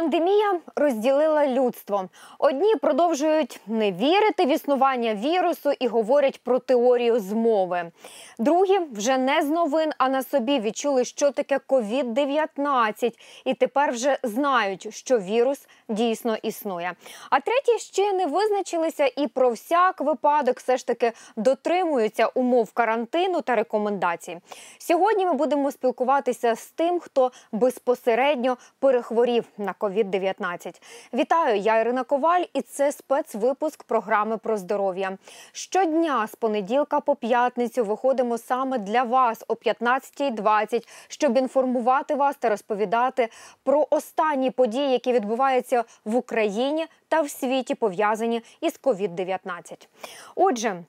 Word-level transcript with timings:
Пандемія 0.00 0.60
розділила 0.76 1.46
людство. 1.46 2.08
Одні 2.38 2.76
продовжують 2.76 3.60
не 3.66 3.92
вірити 3.92 4.44
в 4.44 4.48
існування 4.48 5.14
вірусу 5.14 5.72
і 5.80 5.86
говорять 5.86 6.40
про 6.44 6.58
теорію 6.58 7.20
змови. 7.20 7.90
Другі 8.38 8.78
вже 8.92 9.18
не 9.18 9.42
з 9.42 9.48
новин, 9.48 9.90
а 9.98 10.08
на 10.08 10.22
собі 10.22 10.60
відчули, 10.60 11.04
що 11.04 11.30
таке 11.30 11.60
COVID-19 11.68 13.12
і 13.44 13.54
тепер 13.54 13.92
вже 13.92 14.18
знають, 14.22 14.94
що 14.94 15.18
вірус 15.18 15.66
дійсно 15.88 16.36
існує. 16.36 16.92
А 17.30 17.40
треті 17.40 17.78
ще 17.78 18.12
не 18.12 18.26
визначилися 18.26 19.10
і 19.16 19.26
про 19.26 19.50
всяк 19.50 20.00
випадок 20.00 20.58
все 20.58 20.76
ж 20.76 20.86
таки 20.86 21.12
дотримуються 21.36 22.26
умов 22.26 22.72
карантину 22.72 23.40
та 23.40 23.54
рекомендацій. 23.54 24.38
Сьогодні 24.78 25.26
ми 25.26 25.32
будемо 25.32 25.70
спілкуватися 25.70 26.54
з 26.54 26.66
тим, 26.66 27.00
хто 27.00 27.32
безпосередньо 27.52 28.56
перехворів 28.78 29.44
на 29.58 29.72
COVID-19. 29.90 30.80
Вітаю, 31.14 31.60
я 31.60 31.80
Ірина 31.80 32.04
Коваль, 32.04 32.44
і 32.54 32.62
це 32.62 32.92
спецвипуск 32.92 33.82
програми 33.82 34.38
про 34.38 34.56
здоров'я. 34.56 35.18
Щодня 35.52 36.26
з 36.26 36.34
понеділка 36.34 37.00
по 37.00 37.16
п'ятницю 37.16 37.84
виходимо 37.84 38.38
саме 38.38 38.78
для 38.78 39.02
вас 39.02 39.44
о 39.48 39.54
15.20, 39.54 40.88
щоб 41.08 41.36
інформувати 41.36 42.14
вас 42.14 42.36
та 42.36 42.48
розповідати 42.48 43.28
про 43.64 43.86
останні 43.90 44.50
події, 44.50 44.92
які 44.92 45.12
відбуваються 45.12 45.84
в 46.04 46.16
Україні 46.16 46.86
та 47.08 47.20
в 47.20 47.30
світі, 47.30 47.74
пов'язані 47.74 48.42
із 48.60 48.80
COVID-19. 48.82 49.88
Отже. 50.34 50.84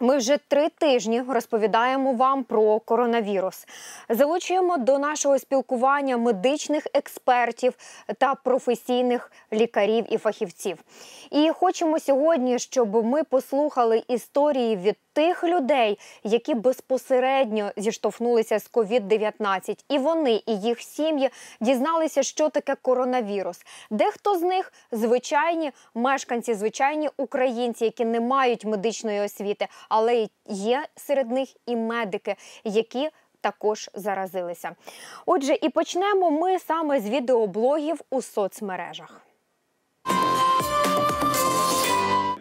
Ми 0.00 0.16
вже 0.16 0.38
три 0.48 0.68
тижні 0.68 1.22
розповідаємо 1.28 2.12
вам 2.12 2.44
про 2.44 2.78
коронавірус. 2.78 3.66
Залучуємо 4.08 4.76
до 4.76 4.98
нашого 4.98 5.38
спілкування 5.38 6.16
медичних 6.16 6.86
експертів 6.94 7.74
та 8.18 8.34
професійних 8.34 9.32
лікарів 9.52 10.04
і 10.10 10.18
фахівців. 10.18 10.78
І 11.30 11.50
хочемо 11.50 12.00
сьогодні, 12.00 12.58
щоб 12.58 13.04
ми 13.04 13.24
послухали 13.24 14.02
історії 14.08 14.76
від 14.76 14.96
тих 15.14 15.44
людей, 15.44 15.98
які 16.24 16.54
безпосередньо 16.54 17.72
зіштовхнулися 17.76 18.58
з 18.58 18.70
COVID-19. 18.70 19.84
і 19.88 19.98
вони 19.98 20.42
і 20.46 20.60
їх 20.60 20.80
сім'ї 20.80 21.30
дізналися, 21.60 22.22
що 22.22 22.48
таке 22.48 22.74
коронавірус. 22.74 23.62
Дехто 23.90 24.38
з 24.38 24.42
них 24.42 24.72
звичайні 24.92 25.72
мешканці, 25.94 26.54
звичайні 26.54 27.08
українці, 27.16 27.84
які 27.84 28.04
не 28.04 28.20
мають 28.20 28.64
медичної 28.64 29.20
освіти, 29.20 29.68
але 29.88 30.28
є 30.48 30.86
серед 30.96 31.30
них 31.30 31.48
і 31.66 31.76
медики, 31.76 32.36
які 32.64 33.10
також 33.40 33.90
заразилися. 33.94 34.74
Отже, 35.26 35.58
і 35.62 35.68
почнемо 35.68 36.30
ми 36.30 36.58
саме 36.58 37.00
з 37.00 37.08
відеоблогів 37.08 38.00
у 38.10 38.22
соцмережах. 38.22 39.20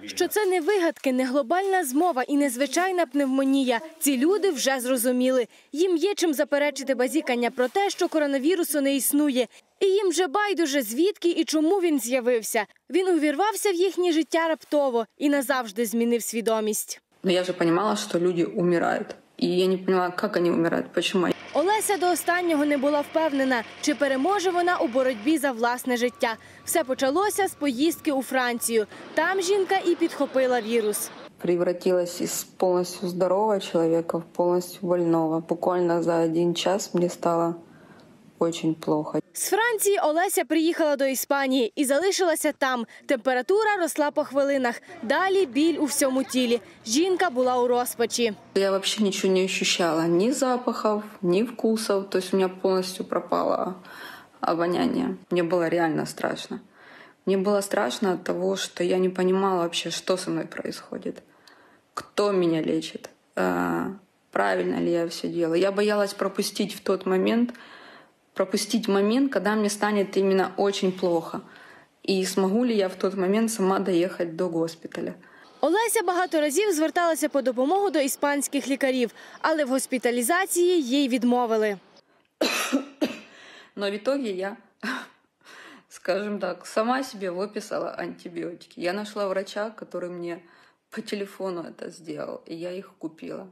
Що 0.05 0.27
це 0.27 0.45
не 0.45 0.61
вигадки, 0.61 1.11
не 1.13 1.25
глобальна 1.25 1.83
змова 1.85 2.23
і 2.23 2.37
незвичайна 2.37 3.05
пневмонія. 3.05 3.79
Ці 3.99 4.17
люди 4.17 4.51
вже 4.51 4.79
зрозуміли. 4.79 5.47
Їм 5.71 5.97
є 5.97 6.13
чим 6.15 6.33
заперечити 6.33 6.95
базікання 6.95 7.51
про 7.51 7.67
те, 7.67 7.89
що 7.89 8.07
коронавірусу 8.07 8.81
не 8.81 8.95
існує. 8.95 9.47
І 9.79 9.85
їм 9.85 10.09
вже 10.09 10.27
байдуже 10.27 10.81
звідки 10.81 11.29
і 11.29 11.43
чому 11.43 11.79
він 11.79 11.99
з'явився. 11.99 12.65
Він 12.89 13.07
увірвався 13.07 13.71
в 13.71 13.75
їхнє 13.75 14.11
життя 14.11 14.47
раптово 14.47 15.05
і 15.17 15.29
назавжди 15.29 15.85
змінив 15.85 16.23
свідомість. 16.23 17.01
Я 17.23 17.41
вже 17.41 17.53
розуміла, 17.59 17.95
що 18.09 18.19
люди 18.19 18.43
умирают. 18.45 19.07
И 19.43 19.45
я 19.45 19.65
не 19.67 19.75
поняла, 19.75 20.09
как 20.09 20.37
они 20.37 20.49
умирают, 20.49 20.93
почему. 20.93 21.27
Олеся 21.53 21.97
до 21.97 22.11
останнього 22.11 22.65
не 22.65 22.77
була 22.77 23.01
впевнена, 23.01 23.63
чи 23.81 23.95
переможе 23.95 24.51
вона 24.51 24.77
у 24.77 24.87
боротьбі 24.87 25.37
за 25.37 25.51
власне 25.51 25.97
життя. 25.97 26.35
Все 26.65 26.83
почалося 26.83 27.47
з 27.47 27.53
поїздки 27.53 28.11
у 28.11 28.21
Францію. 28.21 28.85
Там 29.13 29.41
жінка 29.41 29.75
і 29.85 29.95
підхопила 29.95 30.61
вірус. 30.61 31.09
Превратилась 31.37 32.21
из 32.21 32.43
полностью 32.43 33.09
здорового 33.09 33.59
человека 33.59 34.17
в 34.17 34.23
полностью 34.23 34.79
больного. 34.81 35.43
Буквально 35.49 36.03
за 36.03 36.23
один 36.23 36.55
час 36.55 36.93
мне 36.93 37.09
стало 37.09 37.55
очень 38.42 38.74
плохо. 38.74 39.20
З 39.32 39.50
Франції 39.50 39.98
Олеся 39.98 40.44
приїхала 40.44 40.96
до 40.96 41.06
Іспанії 41.06 41.72
і 41.76 41.84
залишилася 41.84 42.52
там. 42.52 42.86
Температура 43.06 43.76
росла 43.80 44.10
по 44.10 44.24
хвилинах. 44.24 44.82
Далі 45.02 45.46
біль 45.46 45.78
у 45.78 45.84
всьому 45.84 46.24
тілі. 46.24 46.60
Жінка 46.86 47.30
була 47.30 47.56
у 47.62 47.66
розпачі. 47.66 48.32
Я 48.54 48.70
вообще 48.70 49.02
ничего 49.02 49.34
не 49.34 49.44
ощущала, 49.44 50.06
ни 50.06 50.32
запахов, 50.32 51.02
ни 51.22 51.42
вкусов. 51.42 52.10
То 52.10 52.18
есть 52.18 52.34
у 52.34 52.36
меня 52.36 52.48
полностью 52.48 53.04
пропало 53.04 53.74
обоняние. 54.40 55.16
Мне 55.30 55.42
было 55.42 55.68
реально 55.68 56.06
страшно. 56.06 56.60
Мне 57.26 57.36
было 57.36 57.60
страшно 57.60 58.12
от 58.12 58.24
того, 58.24 58.56
что 58.56 58.84
я 58.84 58.98
не 58.98 59.08
понимала 59.08 59.62
вообще, 59.62 59.90
что 59.90 60.16
со 60.16 60.30
мной 60.30 60.44
происходит, 60.44 61.22
кто 61.94 62.32
меня 62.32 62.62
лечит, 62.62 63.10
э, 63.36 63.86
правильно 64.32 64.80
ли 64.80 64.90
я 64.90 65.06
все 65.08 65.28
делаю. 65.28 65.60
Я 65.60 65.70
боялась 65.70 66.14
пропустить 66.14 66.74
в 66.74 66.80
тот 66.80 67.06
момент, 67.06 67.52
пропустить 68.34 68.88
момент, 68.88 69.32
когда 69.32 69.54
мне 69.54 69.70
станет 69.70 70.16
именно 70.16 70.52
очень 70.56 70.92
плохо. 70.92 71.40
И 72.02 72.24
смогу 72.24 72.64
ли 72.64 72.74
я 72.74 72.88
в 72.88 72.94
тот 72.94 73.14
момент 73.14 73.50
сама 73.50 73.78
доехать 73.78 74.36
до 74.36 74.48
госпиталя. 74.48 75.14
Олеся 75.60 76.02
багато 76.02 76.40
разів 76.40 76.72
зверталася 76.72 77.28
по 77.28 77.42
допомогу 77.42 77.90
до 77.90 78.00
іспанських 78.00 78.68
лікарів, 78.68 79.10
але 79.40 79.64
в 79.64 79.68
госпіталізації 79.68 80.82
їй 80.82 81.08
відмовили. 81.08 81.78
Но 83.76 83.90
в 83.90 83.94
итоге 83.94 84.30
я, 84.30 84.56
скажем 85.88 86.38
так, 86.38 86.66
сама 86.66 87.04
себе 87.04 87.30
выписала 87.30 87.94
антибиотики. 87.98 88.80
Я 88.80 88.92
нашла 88.92 89.28
врача, 89.28 89.70
который 89.70 90.10
мне 90.10 90.42
по 90.90 91.00
телефону 91.00 91.62
это 91.62 91.90
сделал, 91.90 92.42
и 92.46 92.54
я 92.54 92.72
их 92.72 92.90
купила. 92.98 93.46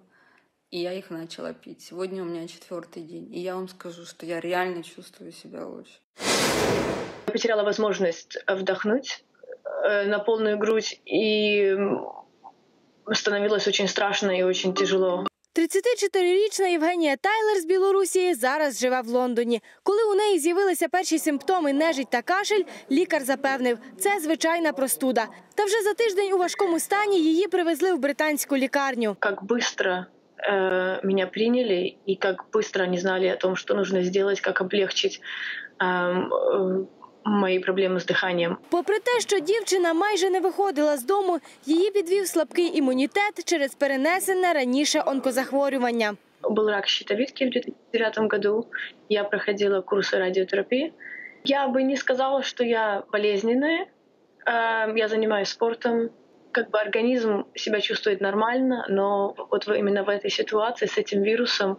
И 0.70 0.78
я 0.78 0.92
их 0.92 1.10
начала 1.10 1.52
пить. 1.52 1.80
Сегодня 1.80 2.22
у 2.22 2.26
меня 2.26 2.47
четвертый 2.48 3.02
день. 3.02 3.32
И 3.32 3.38
я 3.41 3.54
вам 3.54 3.69
скажу, 3.69 4.04
что 4.04 4.26
я 4.26 4.41
реально 4.41 4.82
чувствую 4.82 5.32
себя 5.32 5.66
лучше. 5.66 6.00
Я 7.26 7.32
потеряла 7.32 7.62
возможность 7.62 8.36
вдохнуть 8.48 9.24
э, 9.84 10.04
на 10.06 10.19
полную 10.19 10.58
грудь, 10.58 11.00
и 11.04 11.76
становилось 13.12 13.69
очень 13.69 13.88
страшно 13.88 14.30
и 14.30 14.42
очень 14.42 14.74
тяжело. 14.74 15.26
34-річна 15.54 16.66
Євгенія 16.66 17.16
Тайлер 17.16 17.60
з 17.60 17.64
Білорусі 17.64 18.34
зараз 18.34 18.80
живе 18.80 19.00
в 19.00 19.08
Лондоні. 19.08 19.62
Коли 19.82 20.04
у 20.04 20.14
неї 20.14 20.38
з'явилися 20.38 20.88
перші 20.88 21.19
симптоми 21.19 21.72
нежить 21.72 22.10
та 22.10 22.22
кашель, 22.22 22.62
лікар 22.91 23.22
запевнив, 23.22 23.78
це 23.98 24.20
звичайна 24.20 24.72
простуда. 24.72 25.26
Та 25.54 25.64
вже 25.64 25.82
за 25.82 25.94
тиждень 25.94 26.32
у 26.32 26.38
важкому 26.38 26.80
стані 26.80 27.22
її 27.22 27.48
привезли 27.48 27.94
в 27.94 27.98
британську 27.98 28.56
лікарню. 28.56 29.16
Как 29.19 29.44
быстро 29.44 30.04
э, 30.48 31.00
меня 31.02 31.26
приняли 31.26 31.97
и 32.06 32.16
как 32.16 32.44
быстро 32.52 32.84
они 32.84 32.98
знали 32.98 33.26
о 33.26 33.36
том, 33.36 33.56
что 33.56 33.74
нужно 33.74 34.02
сделать, 34.02 34.41
как 34.41 34.60
облегчить 34.60 35.20
эм, 35.80 36.32
э, 36.32 36.86
мои 37.24 37.58
проблемы 37.58 38.00
с 38.00 38.04
дыханием. 38.04 38.56
Попри 38.70 38.98
те, 38.98 39.20
що 39.20 39.41
дівчина 39.41 39.94
майже 39.94 40.30
не 40.30 40.41
виходила 40.41 40.97
з 40.97 41.04
дому, 41.04 41.38
її 41.66 41.91
підвів 41.91 42.26
слабкий 42.26 42.78
імунітет 42.78 43.44
через 43.44 43.74
перенесене 43.74 44.52
раніше 44.52 45.02
онкозахворювання. 45.06 46.16
Был 46.42 46.70
рак 46.70 46.88
щитовидки 46.88 47.47
в 47.47 47.50
2009 47.50 48.19
году. 48.19 48.66
Я 49.08 49.24
проходила 49.24 49.80
курсы 49.80 50.19
радиотерапии. 50.19 50.92
Я 51.44 51.69
бы 51.69 51.82
не 51.82 51.97
сказала, 51.97 52.42
что 52.42 52.64
я 52.64 53.02
болезненная. 53.12 53.86
Э, 54.47 54.97
Я 54.97 55.08
занимаюсь 55.08 55.48
спортом. 55.48 56.10
Как 56.52 56.70
бы 56.70 56.78
организм 56.78 57.44
себя 57.54 57.80
чувствует 57.80 58.20
нормально, 58.20 58.86
но 58.88 59.34
вот 59.50 59.66
в- 59.66 59.72
именно 59.78 60.04
в 60.04 60.08
этой 60.08 60.30
ситуации 60.30 60.86
с 60.86 60.97
этим 60.98 61.22
вирусом 61.22 61.78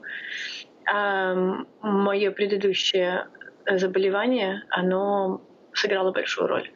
эм, 0.93 1.67
мое 1.81 2.31
предыдущее 2.31 3.25
заболевание, 3.75 4.63
оно 4.69 5.41
сыграло 5.73 6.11
большую 6.11 6.47
роль. 6.47 6.69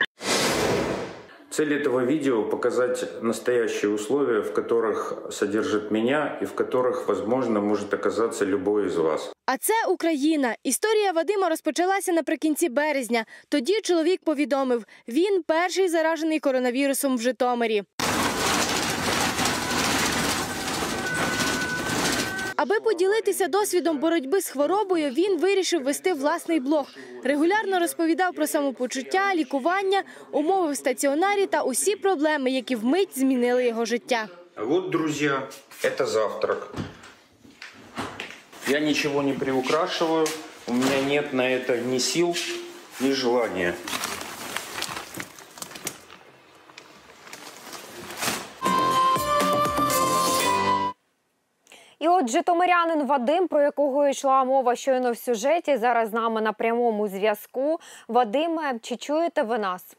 Цель 1.50 1.74
этого 1.74 2.00
видео – 2.06 2.50
показать 2.51 3.06
настоящие 3.22 3.92
условия, 3.92 4.39
в 4.42 4.54
которых 4.54 5.13
содержит 5.31 5.92
меня 5.92 6.38
и 6.42 6.45
в 6.45 6.54
которых, 6.56 7.07
возможно, 7.07 7.60
может 7.62 7.94
оказаться 7.94 8.45
любой 8.45 8.88
из 8.88 8.95
вас. 8.95 9.33
А 9.45 9.57
це 9.57 9.74
Україна. 9.89 10.56
Історія 10.63 11.12
Вадима 11.12 11.50
розпочалася 11.50 12.13
наприкінці 12.13 12.69
березня. 12.69 13.25
Тоді 13.50 13.81
чоловік 13.83 14.19
повідомив, 14.25 14.86
він 15.07 15.44
перший 15.44 15.88
заражений 15.89 16.39
коронавірусом 16.39 17.18
в 17.18 17.22
Житомирі. 17.22 17.83
Аби 22.56 22.81
поділитися 22.81 23.49
досвідом 23.49 23.99
боротьби 23.99 24.41
з 24.41 24.49
хворобою, 24.49 25.11
він 25.11 25.38
вирішив 25.38 25.82
вести 25.82 26.12
власний 26.12 26.61
блог. 26.61 26.87
Регулярно 27.25 27.79
розповідав 27.79 28.35
про 28.35 28.47
самопочуття, 28.47 29.35
лікування, 29.35 30.03
умови 30.32 30.73
в 30.73 30.76
стаціонарі 30.76 31.47
та 31.47 31.62
усі 31.62 31.97
проблеми, 31.97 32.50
які 32.50 32.76
вмить 32.76 33.19
змінили 33.19 33.67
його 33.67 33.85
життя. 33.85 34.29
Вот, 34.56 34.91
друзья, 34.91 35.43
это 35.82 36.06
завтрак. 36.06 36.75
Я 38.69 38.81
ничего 38.81 39.23
не 39.23 39.32
приукрашиваю, 39.32 40.26
у 40.67 40.73
меня 40.73 41.03
нет 41.08 41.32
на 41.32 41.43
это 41.43 41.76
ни 41.76 41.99
сил, 41.99 42.35
ни 43.00 43.12
желания. 43.12 43.75
От 52.08 52.29
Житомирянин 52.29 53.06
Вадим, 53.06 53.49
про 53.49 53.62
якого 53.62 54.08
йшла 54.08 54.44
мова 54.44 54.76
щойно 54.76 55.12
в 55.12 55.17
сюжеті, 55.17 55.76
зараз 55.76 56.08
з 56.08 56.12
нами 56.12 56.41
на 56.41 56.53
прямому 56.53 57.08
зв'язку. 57.08 57.79
Вадиме, 58.08 58.79
чи 58.82 58.97
чуєте 58.97 59.43
ви 59.43 59.58
нас? 59.58 59.97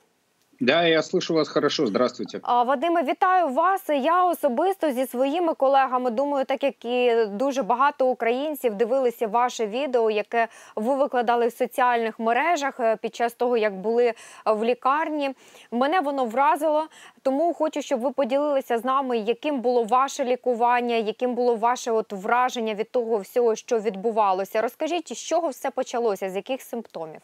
Да, 0.59 0.87
я 0.87 1.01
слышу 1.01 1.33
вас 1.33 1.47
хорошо. 1.47 1.85
Здравствуйте. 1.85 2.39
Вадиме, 2.43 3.03
вітаю 3.03 3.47
вас. 3.47 3.89
Я 3.89 4.25
особисто 4.25 4.91
зі 4.91 5.07
своїми 5.07 5.53
колегами 5.53 6.11
думаю, 6.11 6.45
так 6.45 6.63
як 6.63 6.85
і 6.85 7.25
дуже 7.25 7.63
багато 7.63 8.07
українців 8.07 8.75
дивилися 8.75 9.27
ваше 9.27 9.67
відео, 9.67 10.11
яке 10.11 10.47
ви 10.75 10.95
викладали 10.95 11.47
в 11.47 11.53
соціальних 11.53 12.19
мережах 12.19 12.79
е, 12.79 12.95
під 12.95 13.15
час 13.15 13.33
того, 13.33 13.57
як 13.57 13.75
були 13.75 14.13
в 14.45 14.63
лікарні. 14.63 15.31
Мене 15.71 15.99
воно 15.99 16.25
вразило, 16.25 16.87
тому 17.21 17.53
хочу, 17.53 17.81
щоб 17.81 17.99
ви 17.99 18.11
поділилися 18.11 18.77
з 18.77 18.85
нами, 18.85 19.17
яким 19.17 19.61
було 19.61 19.83
ваше 19.83 20.25
лікування, 20.25 20.95
яким 20.95 21.35
було 21.35 21.55
ваше 21.55 21.91
от 21.91 22.13
враження 22.13 22.73
від 22.73 22.91
того 22.91 23.17
всього, 23.17 23.55
що 23.55 23.79
відбувалося. 23.79 24.61
Розкажіть, 24.61 25.13
з 25.13 25.17
чого 25.17 25.49
все 25.49 25.71
почалося, 25.71 26.29
з 26.29 26.35
яких 26.35 26.61
симптомів? 26.61 27.21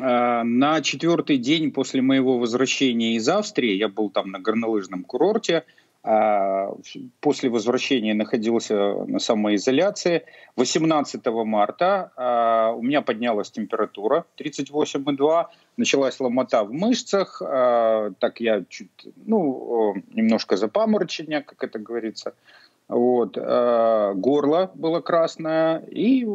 А, 0.00 0.44
На 0.44 0.80
четвертый 0.80 1.38
день 1.38 1.70
после 1.70 2.02
моего 2.02 2.38
возвращения 2.38 3.14
из 3.16 3.28
Австрии, 3.28 3.74
я 3.74 3.88
был 3.88 4.10
там 4.10 4.30
на 4.30 4.38
горнолыжном 4.38 5.04
курорте, 5.04 5.64
а, 6.04 6.74
после 7.20 7.48
возвращения 7.48 8.14
находился 8.14 8.74
на 9.06 9.18
самоизоляции. 9.18 10.24
18 10.56 11.26
марта 11.44 12.12
а, 12.16 12.72
у 12.72 12.82
меня 12.82 13.02
поднялась 13.02 13.50
температура 13.50 14.24
38,2, 14.38 15.46
началась 15.76 16.18
ломота 16.20 16.64
в 16.64 16.72
мышцах, 16.72 17.38
так 17.40 18.40
я 18.40 18.64
чуть, 18.68 18.90
ну, 19.24 19.94
немножко 20.12 20.56
запаморочения, 20.56 21.40
как 21.40 21.62
это 21.64 21.78
говорится. 21.78 22.34
Вот, 22.88 23.38
горло 23.38 24.70
было 24.74 25.00
красное, 25.00 25.78
и 25.78 26.26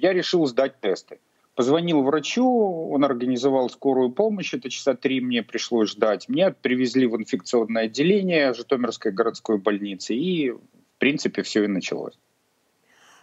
я 0.00 0.12
решил 0.12 0.46
сдать 0.46 0.80
тесты. 0.80 1.18
Позвонил 1.59 2.01
врачу, 2.01 2.89
он 2.91 3.05
организовал 3.05 3.69
скорую 3.69 4.11
помощь, 4.11 4.53
это 4.53 4.69
часа 4.69 4.93
три 4.93 5.21
мне 5.21 5.41
пришлось 5.41 5.89
ждать. 5.89 6.27
Меня 6.29 6.51
привезли 6.51 7.07
в 7.07 7.15
инфекционное 7.15 7.85
отделение 7.85 8.53
Житомирской 8.53 9.13
городской 9.13 9.57
больницы, 9.57 10.15
и, 10.15 10.51
в 10.51 10.59
принципе, 10.97 11.41
все 11.41 11.63
и 11.63 11.67
началось. 11.67 12.19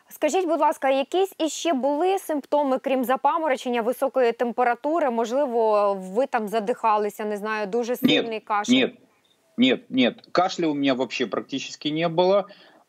Скажіть, 0.08 0.46
будь 0.46 0.60
ласка, 0.60 0.90
якісь 0.90 1.34
іще 1.38 1.72
були 1.72 2.18
симптоми, 2.18 2.78
крім 2.78 3.04
запаморочення, 3.04 3.82
високої 3.82 4.32
температури? 4.32 5.10
Можливо, 5.10 5.94
ви 5.94 6.26
там 6.26 6.48
задихалися, 6.48 7.24
не 7.24 7.36
знаю, 7.36 7.66
дуже 7.66 7.96
сильний 7.96 8.30
нет, 8.30 8.44
кашель? 8.44 8.74
Нет, 8.74 8.94
нет, 9.56 9.90
нет. 9.90 10.28
Кашля 10.32 10.66
у 10.66 10.74
меня 10.74 10.94
вообще 10.94 11.26
практически 11.26 11.88
не 11.88 12.08
было. 12.08 12.44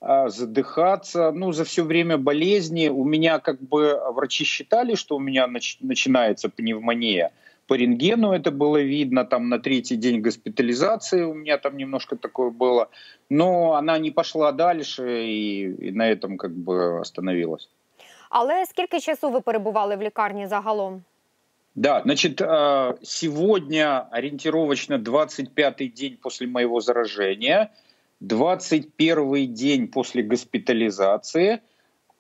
А, 0.06 0.28
задыхаться. 0.28 1.32
Ну, 1.32 1.54
за 1.54 1.64
все 1.64 1.84
время 1.84 2.18
болезни 2.18 2.90
у 2.90 3.06
меня 3.06 3.40
как 3.40 3.62
бы 3.62 3.98
врачи 4.14 4.44
считали, 4.44 4.96
что 4.96 5.16
у 5.16 5.20
меня 5.20 5.48
нач- 5.48 5.78
начинается 5.80 6.50
пневмония. 6.50 7.32
По 7.68 7.76
рентгену 7.76 8.34
это 8.34 8.52
было 8.52 8.82
видно, 8.82 9.24
там 9.24 9.48
на 9.48 9.60
третий 9.60 9.96
день 9.96 10.20
госпитализации 10.20 11.24
у 11.24 11.34
меня 11.34 11.58
там 11.58 11.78
немножко 11.78 12.18
такое 12.18 12.50
было, 12.50 12.90
но 13.30 13.76
она 13.76 13.98
не 13.98 14.12
пошла 14.12 14.52
дальше 14.52 15.24
и, 15.26 15.88
и 15.88 15.92
на 15.92 16.12
этом 16.12 16.36
как 16.38 16.52
бы 16.52 17.00
остановилась. 17.00 17.70
Але 18.30 18.66
скільки 18.66 19.00
часу 19.00 19.30
ви 19.30 19.42
перебували 19.42 19.96
в 19.96 20.02
лікарні 20.02 20.48
загалом? 20.48 21.04
Да, 21.76 22.02
значит, 22.02 22.42
а, 22.42 22.94
сегодня 23.04 24.08
ориентировочно 24.12 24.98
25-й 24.98 25.90
день 25.90 26.18
после 26.22 26.48
моего 26.48 26.82
заражения – 26.82 27.78
21 28.20 29.54
день 29.54 29.88
после 29.88 30.24
госпитализации, 30.24 31.60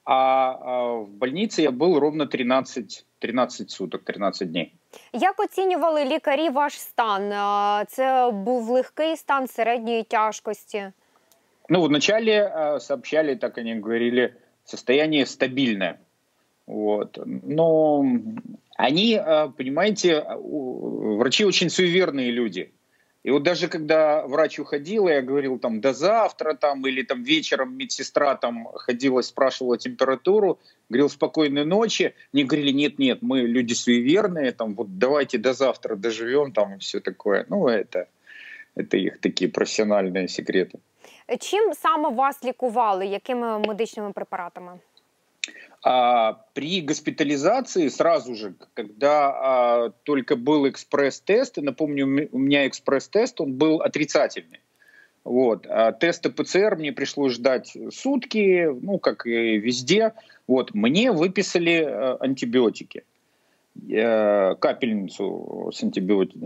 а 0.06 0.54
в 0.98 1.08
больнице 1.08 1.62
я 1.62 1.72
был 1.72 2.00
ровно 2.00 2.26
13, 2.26 3.06
13 3.20 3.72
суток, 3.72 4.04
13 4.04 4.52
дней. 4.52 4.74
Як 5.14 5.40
оцінювали 5.40 6.06
лікарі 6.06 6.50
ваш 6.50 6.80
стан? 6.80 7.30
Це 7.88 8.32
був 8.32 8.70
легкий 8.70 9.18
стан 9.18 9.48
середньої 9.48 10.04
тяжкості? 10.04 10.92
Ну, 11.70 11.82
вначале 11.82 12.78
сообщали, 12.80 13.36
так 13.36 13.58
они 13.58 13.80
говорили, 13.80 14.34
состояние 14.66 15.26
стабильное. 15.26 16.00
Вот. 16.68 17.20
Но 17.26 18.06
они, 18.78 19.22
понимаете, 19.58 20.26
врачи 21.18 21.46
очень 21.46 21.70
суеверные 21.70 22.32
люди – 22.32 22.77
и 23.28 23.32
вот 23.32 23.44
даже 23.44 23.70
когда 23.70 24.28
врач 24.28 24.60
уходил, 24.60 25.08
я 25.08 25.22
говорил 25.22 25.58
там 25.58 25.80
до 25.80 25.94
завтра 25.94 26.56
там 26.56 26.86
или 26.86 27.04
там 27.04 27.24
вечером 27.24 27.78
медсестра 27.78 28.36
там 28.36 28.68
ходила, 28.76 29.22
спрашивала 29.22 29.78
температуру, 29.78 30.60
говорил 30.90 31.10
спокойной 31.10 31.66
ночи, 31.66 32.14
мне 32.34 32.44
говорили 32.44 32.72
нет-нет, 32.72 33.20
мы 33.22 33.42
люди 33.42 33.74
суеверные, 33.74 34.52
там 34.52 34.76
вот 34.76 34.98
давайте 34.98 35.38
до 35.38 35.54
завтра 35.54 35.96
доживем 35.96 36.52
там 36.52 36.76
и 36.76 36.78
все 36.80 37.00
такое. 37.00 37.46
Ну 37.50 37.68
это, 37.68 38.08
это 38.76 38.98
их 38.98 39.22
такие 39.22 39.50
профессиональные 39.50 40.28
секреты. 40.28 40.80
Чим 41.40 41.74
саме 41.74 42.10
вас 42.10 42.44
лікували? 42.44 43.08
Якими 43.08 43.60
медичними 43.68 44.12
препаратами? 44.12 44.80
А, 45.83 46.33
при 46.55 46.81
госпитализации 46.81 47.89
сразу 47.89 48.35
же, 48.35 48.55
когда 48.75 49.29
а, 49.31 49.91
только 50.03 50.35
был 50.35 50.69
экспресс-тест, 50.69 51.59
и 51.59 51.61
напомню, 51.61 52.29
у 52.33 52.39
меня 52.39 52.67
экспресс-тест, 52.67 53.41
он 53.41 53.55
был 53.55 53.81
отрицательный. 53.81 54.61
Вот. 55.25 55.67
А 55.69 55.93
тесты 55.93 56.31
ПЦР 56.31 56.77
мне 56.79 56.93
пришлось 56.93 57.35
ждать 57.35 57.77
сутки, 57.93 58.69
ну, 58.81 58.99
как 58.99 59.27
и 59.27 59.59
везде. 59.59 60.15
Вот. 60.49 60.75
Мне 60.75 61.13
выписали 61.13 61.85
а, 61.85 62.17
антибиотики, 62.19 63.05
а, 63.93 64.57
капельницу 64.57 65.71
с 65.73 65.81
антибиотики, 65.81 66.39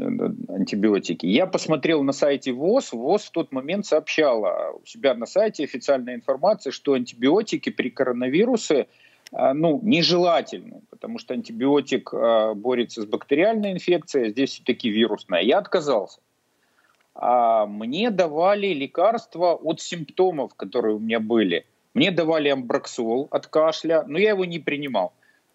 антибиотики. 0.52 1.24
Я 1.24 1.46
посмотрел 1.46 2.02
на 2.02 2.12
сайте 2.12 2.52
ВОЗ. 2.52 2.92
ВОЗ 2.92 3.24
в 3.24 3.30
тот 3.30 3.50
момент 3.50 3.86
сообщала 3.86 4.72
у 4.72 4.84
себя 4.84 5.14
на 5.14 5.24
сайте 5.24 5.64
официальная 5.64 6.16
информация, 6.16 6.70
что 6.70 6.92
антибиотики 6.92 7.70
при 7.70 7.88
коронавирусе– 7.88 8.88
ну, 9.32 9.80
нежелательны, 9.82 10.82
потому 10.90 11.18
что 11.18 11.34
антибиотик 11.34 12.12
а, 12.12 12.54
борется 12.54 13.02
с 13.02 13.06
бактериальной 13.06 13.72
инфекцией, 13.72 14.26
а 14.26 14.30
здесь 14.30 14.50
все-таки 14.50 14.90
вирусная. 14.90 15.40
Я 15.40 15.58
отказался. 15.58 16.20
А 17.14 17.66
мне 17.66 18.10
давали 18.10 18.74
лекарства 18.74 19.54
от 19.54 19.80
симптомов, 19.80 20.54
которые 20.54 20.96
у 20.96 20.98
меня 20.98 21.20
были. 21.20 21.64
Мне 21.94 22.10
давали 22.10 22.50
амбраксол 22.50 23.28
от 23.30 23.46
кашля, 23.46 24.04
но 24.06 24.18
я 24.18 24.30
его 24.30 24.44
не 24.44 24.58
принимал. 24.58 25.14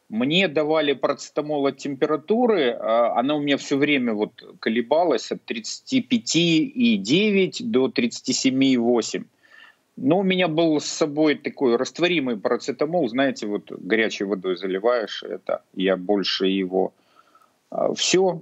Мне 0.09 0.47
давали 0.47 0.93
парацетамол 0.93 1.67
от 1.67 1.77
температуры, 1.77 2.71
она 2.71 3.35
у 3.35 3.41
меня 3.41 3.57
все 3.57 3.75
время 3.75 4.13
вот 4.13 4.41
колебалась 4.59 5.33
от 5.33 5.41
35,9 5.51 7.63
до 7.63 7.87
37,8. 7.87 9.25
Но 9.97 10.19
у 10.19 10.23
меня 10.23 10.47
был 10.47 10.79
с 10.79 10.85
собой 10.85 11.35
такой 11.35 11.75
растворимый 11.75 12.37
парацетамол, 12.37 13.09
знаете, 13.09 13.47
вот 13.47 13.71
горячей 13.71 14.25
водой 14.25 14.55
заливаешь 14.55 15.23
это, 15.23 15.63
я 15.73 15.97
больше 15.97 16.45
его. 16.45 16.93
Все. 17.95 18.41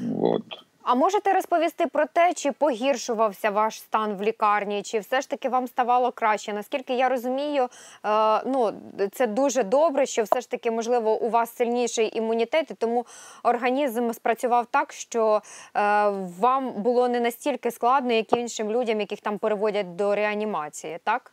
Вот. 0.00 0.64
А 0.84 0.94
можете 0.94 1.32
розповісти 1.32 1.86
про 1.86 2.06
те, 2.06 2.34
чи 2.34 2.52
погіршувався 2.52 3.50
ваш 3.50 3.80
стан 3.80 4.14
в 4.14 4.22
лікарні, 4.22 4.82
чи 4.82 4.98
все 4.98 5.20
ж 5.20 5.30
таки 5.30 5.48
вам 5.48 5.66
ставало 5.66 6.12
краще? 6.12 6.52
Наскільки 6.52 6.94
я 6.94 7.08
розумію, 7.08 7.68
е, 8.06 8.42
ну 8.46 8.72
це 9.12 9.26
дуже 9.26 9.62
добре, 9.62 10.06
що 10.06 10.22
все 10.22 10.40
ж 10.40 10.50
таки 10.50 10.70
можливо 10.70 11.20
у 11.20 11.28
вас 11.28 11.56
сильніший 11.56 12.18
імунітет, 12.18 12.70
і 12.70 12.74
тому 12.74 13.06
організм 13.42 14.10
спрацював 14.10 14.66
так, 14.66 14.92
що 14.92 15.42
е, 15.76 16.08
вам 16.40 16.72
було 16.72 17.08
не 17.08 17.20
настільки 17.20 17.70
складно, 17.70 18.12
як 18.12 18.32
і 18.32 18.40
іншим 18.40 18.70
людям, 18.70 19.00
яких 19.00 19.20
там 19.20 19.38
переводять 19.38 19.96
до 19.96 20.14
реанімації, 20.14 20.98
так? 21.04 21.32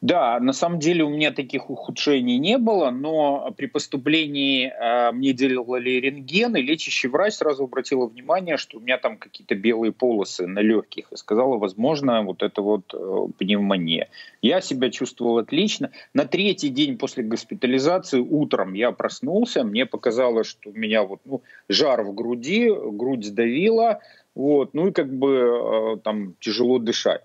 Да, 0.00 0.40
на 0.40 0.54
самом 0.54 0.78
деле 0.78 1.04
у 1.04 1.10
меня 1.10 1.30
таких 1.30 1.68
ухудшений 1.68 2.38
не 2.38 2.56
было, 2.56 2.90
но 2.90 3.52
при 3.54 3.66
поступлении 3.66 4.68
э, 4.68 5.12
мне 5.12 5.34
делали 5.34 5.90
рентген, 5.90 6.56
и 6.56 6.62
лечащий 6.62 7.08
врач 7.08 7.34
сразу 7.34 7.64
обратила 7.64 8.06
внимание, 8.06 8.56
что 8.56 8.78
у 8.78 8.80
меня 8.80 8.96
там 8.96 9.18
какие-то 9.18 9.54
белые 9.54 9.92
полосы 9.92 10.46
на 10.46 10.60
легких, 10.60 11.12
и 11.12 11.16
сказала, 11.16 11.58
возможно, 11.58 12.22
вот 12.22 12.42
это 12.42 12.62
вот 12.62 12.94
э, 12.94 13.26
пневмония. 13.36 14.08
Я 14.40 14.62
себя 14.62 14.90
чувствовал 14.90 15.36
отлично. 15.36 15.90
На 16.14 16.24
третий 16.24 16.70
день 16.70 16.96
после 16.96 17.22
госпитализации 17.22 18.20
утром 18.20 18.72
я 18.72 18.92
проснулся, 18.92 19.64
мне 19.64 19.84
показалось, 19.84 20.46
что 20.46 20.70
у 20.70 20.72
меня 20.72 21.02
вот 21.02 21.20
ну, 21.26 21.42
жар 21.68 22.04
в 22.04 22.14
груди, 22.14 22.70
грудь 22.70 23.26
сдавила, 23.26 24.00
вот, 24.34 24.72
ну 24.72 24.88
и 24.88 24.92
как 24.92 25.12
бы 25.12 25.30
э, 25.30 25.96
там 26.02 26.36
тяжело 26.40 26.78
дышать. 26.78 27.20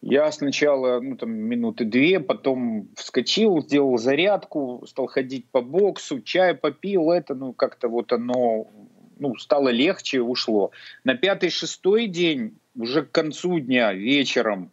Я 0.00 0.30
сначала, 0.30 1.00
ну, 1.00 1.16
там, 1.16 1.30
минуты 1.30 1.84
две, 1.84 2.20
потом 2.20 2.88
вскочил, 2.94 3.60
сделал 3.62 3.98
зарядку, 3.98 4.84
стал 4.86 5.06
ходить 5.06 5.46
по 5.50 5.60
боксу, 5.60 6.20
чай 6.20 6.54
попил, 6.54 7.10
это, 7.10 7.34
ну, 7.34 7.52
как-то 7.52 7.88
вот 7.88 8.12
оно, 8.12 8.68
ну, 9.18 9.36
стало 9.36 9.70
легче, 9.70 10.20
ушло. 10.20 10.70
На 11.02 11.14
пятый-шестой 11.14 12.06
день, 12.06 12.56
уже 12.76 13.02
к 13.02 13.10
концу 13.10 13.58
дня, 13.58 13.92
вечером, 13.92 14.70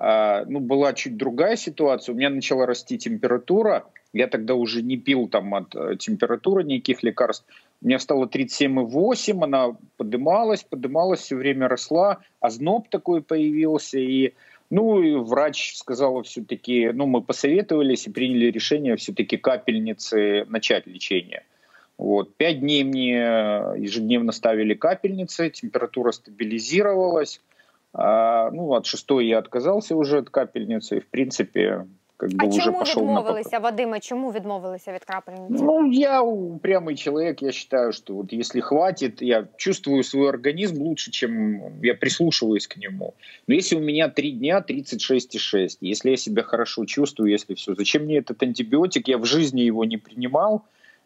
а, 0.00 0.44
ну, 0.46 0.60
была 0.60 0.92
чуть 0.92 1.16
другая 1.16 1.56
ситуация. 1.56 2.14
У 2.14 2.16
меня 2.16 2.30
начала 2.30 2.64
расти 2.64 2.98
температура. 2.98 3.84
Я 4.12 4.28
тогда 4.28 4.54
уже 4.54 4.80
не 4.80 4.96
пил 4.96 5.28
там 5.28 5.52
от 5.54 5.74
э, 5.74 5.96
температуры 5.98 6.62
никаких 6.62 7.02
лекарств. 7.02 7.44
У 7.82 7.86
меня 7.86 7.98
стало 7.98 8.26
37,8, 8.26 9.42
она 9.42 9.76
подымалась, 9.96 10.62
подымалась, 10.62 11.20
все 11.20 11.34
время 11.34 11.66
росла, 11.66 12.18
а 12.38 12.50
зноб 12.50 12.88
такой 12.88 13.22
появился, 13.22 13.98
и 13.98 14.34
ну 14.70 15.02
и 15.02 15.14
врач 15.14 15.76
сказала 15.76 16.22
все-таки, 16.22 16.90
ну 16.92 17.06
мы 17.06 17.22
посоветовались 17.22 18.06
и 18.06 18.10
приняли 18.10 18.50
решение 18.50 18.96
все-таки 18.96 19.36
капельницы 19.36 20.44
начать 20.48 20.86
лечение. 20.86 21.44
Вот. 21.96 22.36
Пять 22.36 22.60
дней 22.60 22.84
мне 22.84 23.16
ежедневно 23.76 24.32
ставили 24.32 24.74
капельницы, 24.74 25.50
температура 25.50 26.12
стабилизировалась. 26.12 27.40
А, 27.92 28.50
ну, 28.50 28.74
от 28.74 28.86
шестой 28.86 29.26
я 29.26 29.38
отказался 29.38 29.96
уже 29.96 30.18
от 30.18 30.30
капельницы, 30.30 30.98
и 30.98 31.00
в 31.00 31.08
принципе 31.08 31.86
как 32.17 32.29
бы 32.29 32.45
А 32.45 32.47
уже 32.47 32.61
чому 32.61 32.79
пошел 32.79 33.03
на 33.03 33.09
відмовилися, 33.09 33.59
Вадиме? 33.59 33.99
Чому 33.99 34.31
відмовилися 34.31 34.93
від 34.93 35.03
крапельниці? 35.03 35.63
Ну, 35.63 35.91
я 35.91 36.21
упрямый 36.21 36.95
человек, 36.95 37.41
я 37.41 37.51
считаю, 37.51 37.91
что 37.91 38.13
вот 38.13 38.33
если 38.33 38.61
хватит, 38.61 39.21
я 39.21 39.47
чувствую 39.57 40.03
свой 40.03 40.29
организм 40.29 40.81
лучше, 40.81 41.11
чем 41.11 41.61
я 41.83 41.95
прислушиваюсь 41.95 42.67
к 42.67 42.77
нему. 42.77 43.13
Но 43.47 43.55
если 43.55 43.77
у 43.77 43.81
меня 43.81 44.09
три 44.09 44.31
дня 44.31 44.63
36,6, 44.69 45.77
если 45.81 46.09
я 46.11 46.17
себя 46.17 46.43
хорошо 46.43 46.85
чувствую, 46.85 47.31
если 47.31 47.55
все, 47.55 47.75
зачем 47.75 48.03
мне 48.03 48.17
этот 48.17 48.43
антибиотик? 48.43 49.07
Я 49.07 49.17
в 49.17 49.25
жизни 49.25 49.61
его 49.61 49.85
не 49.85 49.97
принимал. 49.97 50.61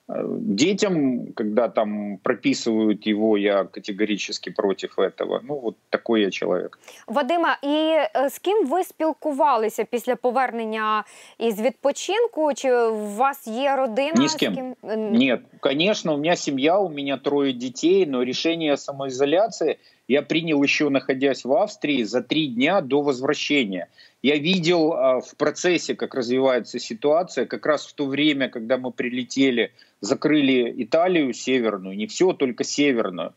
Э, 0.10 0.24
Детям, 0.40 1.34
когда 1.34 1.68
там 1.68 2.18
прописывают 2.18 3.06
его, 3.06 3.38
я 3.38 3.66
категорически 3.66 4.50
против 4.50 5.00
этого. 5.00 5.42
Ну, 5.44 5.60
вот 5.60 5.76
такой 5.90 6.22
я 6.22 6.32
человек. 6.32 6.80
Вадиме, 7.08 7.58
і 7.64 7.68
е, 7.68 8.30
з 8.30 8.40
ким 8.40 8.68
ви 8.68 8.84
спілкувалися 8.84 9.84
після 9.84 10.16
повернення 10.16 11.04
із 11.40 11.62
відпочинку? 11.62 12.54
Чи 12.54 12.76
у 12.76 13.06
вас 13.16 13.48
є 13.48 13.76
родина? 13.76 14.14
Ні 14.18 14.28
з 14.28 14.36
ким. 14.36 14.76
Е, 14.84 14.98
Нет, 14.98 15.42
конечно, 15.60 16.14
у 16.14 16.18
меня 16.18 16.36
семья, 16.36 16.80
у 16.80 16.90
меня 16.90 17.18
трое 17.18 17.54
детей, 17.54 18.06
но 18.06 18.24
решение 18.24 18.74
о 18.74 18.78
самоизоляции 18.78 19.78
я 20.08 20.22
принял 20.22 20.64
еще 20.64 20.90
находясь 20.90 21.46
в 21.46 21.54
Австрии 21.54 22.04
за 22.04 22.22
три 22.22 22.48
дня 22.48 22.82
до 22.82 23.02
возвращения. 23.02 23.88
Я 24.24 24.38
видел 24.38 24.94
а, 24.94 25.20
в 25.20 25.36
процессе, 25.36 25.96
как 25.96 26.16
развивается 26.16 26.80
ситуация, 26.80 27.46
как 27.46 27.66
раз 27.66 27.86
в 27.86 27.94
то 27.94 28.06
время, 28.06 28.50
когда 28.50 28.78
мы 28.78 28.92
прилетели, 28.92 29.72
закрыли 30.03 30.75
Италию 30.83 31.33
северную, 31.33 31.97
не 31.97 32.07
все, 32.07 32.35
только 32.35 32.65
северную. 32.65 33.35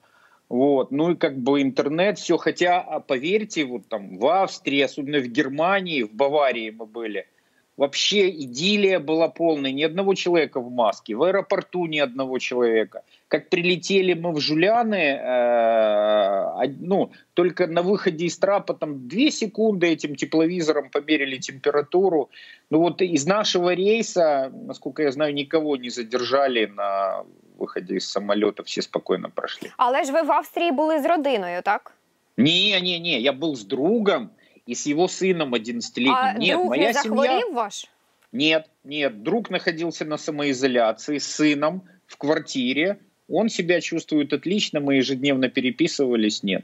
Вот. 0.50 0.92
Ну 0.92 1.12
и 1.12 1.16
как 1.16 1.38
бы 1.38 1.62
интернет, 1.62 2.20
все. 2.20 2.38
Хотя, 2.38 2.82
а, 2.82 3.00
поверьте, 3.00 3.64
вот 3.66 3.88
там 3.88 4.18
в 4.18 4.28
Австрии, 4.28 4.82
особенно 4.82 5.20
в 5.20 5.28
Германии, 5.28 6.04
в 6.04 6.14
Баварии 6.14 6.72
мы 6.72 6.86
были, 6.86 7.28
вообще 7.78 8.30
идиллия 8.30 9.00
была 9.00 9.28
полная. 9.28 9.72
Ни 9.72 9.84
одного 9.84 10.14
человека 10.14 10.60
в 10.60 10.72
маске. 10.72 11.16
В 11.16 11.24
аэропорту 11.24 11.86
ни 11.88 12.00
одного 12.00 12.40
человека. 12.40 13.04
Как 13.28 13.50
прилетели 13.50 14.14
мы 14.14 14.32
в 14.32 14.40
Жуляны, 14.40 14.96
э, 14.96 16.68
ну, 16.80 17.12
только 17.34 17.68
на 17.68 17.82
выходе 17.82 18.26
из 18.26 18.38
трапа 18.38 18.74
там 18.74 19.08
две 19.08 19.32
секунды 19.32 19.88
этим 19.88 20.16
тепловизором 20.16 20.90
померили 20.90 21.38
температуру. 21.38 22.30
Ну 22.70 22.80
вот 22.80 23.02
из 23.02 23.26
нашего 23.26 23.74
рейса, 23.74 24.52
насколько 24.68 25.04
я 25.04 25.12
знаю, 25.12 25.34
никого 25.34 25.78
не 25.78 25.90
задержали 25.90 26.66
на 26.66 27.24
выходе 27.58 27.96
из 27.96 28.10
самолета. 28.10 28.64
Все 28.64 28.82
спокойно 28.82 29.30
прошли. 29.30 29.72
Але 29.78 30.04
ж 30.04 30.12
ви 30.12 30.22
в 30.22 30.32
Австрії 30.32 30.72
були 30.72 31.00
з 31.00 31.06
родиною, 31.06 31.62
так? 31.62 31.94
Не, 32.38 32.82
не, 32.82 33.00
не, 33.00 33.20
я 33.20 33.32
был 33.32 33.56
с 33.56 33.64
другом 33.64 34.30
и 34.67 34.75
с 34.75 34.87
его 34.87 35.09
сыном 35.09 35.55
11-летним. 35.55 36.15
А 36.15 36.33
Нет, 36.35 36.57
друг 36.57 36.69
моя 36.69 36.87
не 36.89 36.95
семья... 36.95 37.03
захворів 37.03 37.55
ваш? 37.55 37.87
Нет, 38.33 38.71
нет, 38.85 39.23
друг 39.23 39.51
находился 39.51 40.05
на 40.05 40.19
самоизоляции 40.19 41.19
с 41.19 41.41
сыном 41.41 41.81
в 42.07 42.17
квартире. 42.17 42.97
Он 43.29 43.49
себя 43.49 43.81
чувствует 43.81 44.33
отлично, 44.33 44.81
мы 44.81 44.95
ежедневно 44.99 45.49
переписывались, 45.49 46.43
нет. 46.45 46.63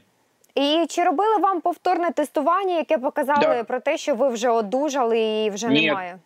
І 0.55 0.85
чи 0.89 1.03
робили 1.03 1.37
вам 1.37 1.61
повторне 1.61 2.11
тестування, 2.11 2.77
яке 2.77 2.97
показало 2.97 3.41
Да. 3.41 3.63
про 3.63 3.79
те, 3.79 3.97
що 3.97 4.15
ви 4.15 4.29
вже 4.29 4.49
одужали 4.49 5.19
і 5.45 5.49
вже 5.49 5.67
Ні. 5.67 5.87
немає? 5.87 6.19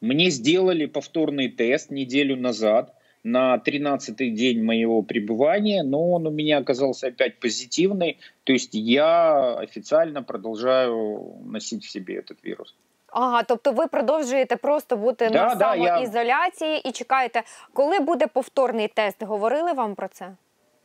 Мне 0.00 0.30
сделали 0.30 0.86
повторный 0.86 1.48
тест 1.48 1.90
неделю 1.90 2.36
назад 2.36 2.92
на 3.24 3.58
13-й 3.58 4.30
день 4.30 4.64
моего 4.64 5.02
пребывания, 5.02 5.82
но 5.82 6.12
он 6.12 6.26
у 6.26 6.30
меня 6.30 6.58
оказался 6.58 7.08
опять 7.08 7.40
позитивный. 7.40 8.16
То 8.44 8.52
есть 8.52 8.74
я 8.74 9.54
официально 9.54 10.22
продолжаю 10.22 11.20
носить 11.44 11.84
в 11.84 11.90
себе 11.90 12.14
этот 12.14 12.36
вирус. 12.44 12.74
Ага, 13.12 13.42
тобто 13.42 13.72
ви 13.72 13.86
продовжуєте 13.86 14.56
просто 14.56 14.96
бути 14.96 15.28
Да, 15.32 15.48
на 15.48 15.54
да, 15.54 15.74
я- 15.74 15.86
самоізоляції 15.86 16.88
і 16.88 16.92
чекаєте, 16.92 17.42
коли 17.72 17.98
буде 18.00 18.26
повторний 18.26 18.88
тест? 18.88 19.22
Говорили 19.22 19.72
вам 19.72 19.94
про 19.94 20.08
це? 20.08 20.36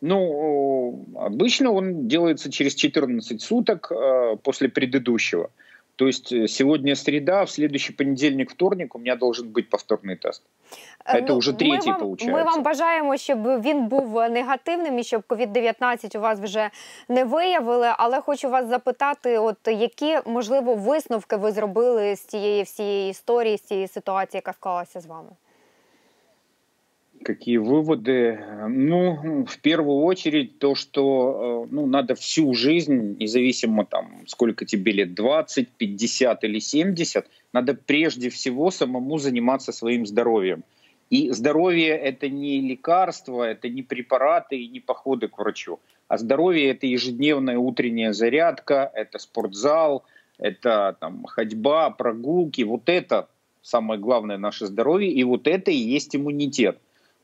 Ну, 0.02 0.20
э, 1.16 1.30
обычно 1.30 1.76
он 1.76 2.08
делается 2.08 2.50
через 2.52 2.76
14 2.76 3.42
суток 3.42 3.92
э, 3.92 4.38
после 4.38 4.68
предыдущего. 4.68 5.48
То 6.00 6.08
есть 6.08 6.32
э, 6.32 6.48
сегодня 6.48 6.96
среда, 6.96 7.46
в 7.46 7.52
следующий 7.52 7.94
понедельник, 7.94 8.52
вторник 8.52 8.96
у 8.96 9.00
меня 9.00 9.16
должен 9.16 9.48
быть 9.48 9.70
повторный 9.70 10.16
тест. 10.16 10.44
Е, 11.08 11.24
Це 11.28 11.34
вже 11.34 11.52
ми 11.52 11.58
третій, 11.58 11.90
вам, 11.90 12.00
получається. 12.00 12.38
Ми 12.38 12.44
вам 12.44 12.64
бажаємо, 12.64 13.18
щоб 13.18 13.62
він 13.62 13.88
був 13.88 14.30
негативним 14.30 15.00
і 15.00 15.04
щоб 15.04 15.24
COVID-19 15.30 16.18
у 16.18 16.22
вас 16.22 16.40
вже 16.40 16.70
не 17.10 17.24
виявили. 17.24 17.88
Але 17.98 18.22
хочу 18.22 18.50
вас 18.50 18.68
запитати, 18.68 19.38
от 19.38 19.58
які 19.68 20.20
можливо 20.26 20.76
висновки 20.76 21.36
ви 21.36 21.52
зробили 21.52 22.16
з 22.16 22.22
цієї 22.22 22.64
всієї 22.64 23.12
історії, 23.12 23.58
з 23.58 23.62
цієї 23.62 23.88
ситуації, 23.88 24.38
яка 24.38 24.54
склалася 24.54 25.02
з 25.02 25.06
вами? 25.06 25.30
Какие 27.23 27.59
выводы? 27.59 28.41
Ну, 28.69 29.45
в 29.45 29.59
первую 29.59 29.99
очередь 30.05 30.59
то, 30.59 30.75
что 30.75 31.67
э, 31.67 31.69
ну, 31.71 31.87
надо 31.87 32.15
всю 32.15 32.55
жизнь, 32.55 33.17
независимо 33.19 33.85
там, 33.85 34.25
сколько 34.27 34.65
тебе 34.65 34.93
лет, 34.93 35.15
20, 35.15 35.69
50 35.69 36.45
или 36.45 36.59
70, 36.59 37.27
надо 37.53 37.75
прежде 37.75 38.31
всего 38.31 38.71
самому 38.71 39.19
заниматься 39.19 39.71
своим 39.73 40.07
здоровьем. 40.07 40.65
И 41.11 41.31
здоровье– 41.31 41.89
это 41.89 42.29
не 42.31 42.61
лекарство, 42.61 43.43
это 43.43 43.69
не 43.69 43.83
препараты 43.83 44.57
и 44.57 44.69
не 44.69 44.81
походы 44.81 45.29
к 45.29 45.39
врачу. 45.39 45.79
А 46.09 46.17
здоровье– 46.17 46.71
это 46.71 46.87
ежедневная 46.87 47.59
утренняя 47.59 48.13
зарядка, 48.13 48.91
это 48.95 49.19
спортзал, 49.19 50.05
это 50.39 50.97
там, 51.01 51.25
ходьба, 51.25 51.91
прогулки. 51.91 52.63
Вот 52.63 52.89
это 52.89 53.29
самое 53.61 54.01
главное 54.01 54.39
наше 54.39 54.67
здоровье, 54.67 55.11
и 55.11 55.23
вот 55.25 55.47
это 55.47 55.71
и 55.71 55.77
есть 55.77 56.17
иммунитет. 56.17 56.79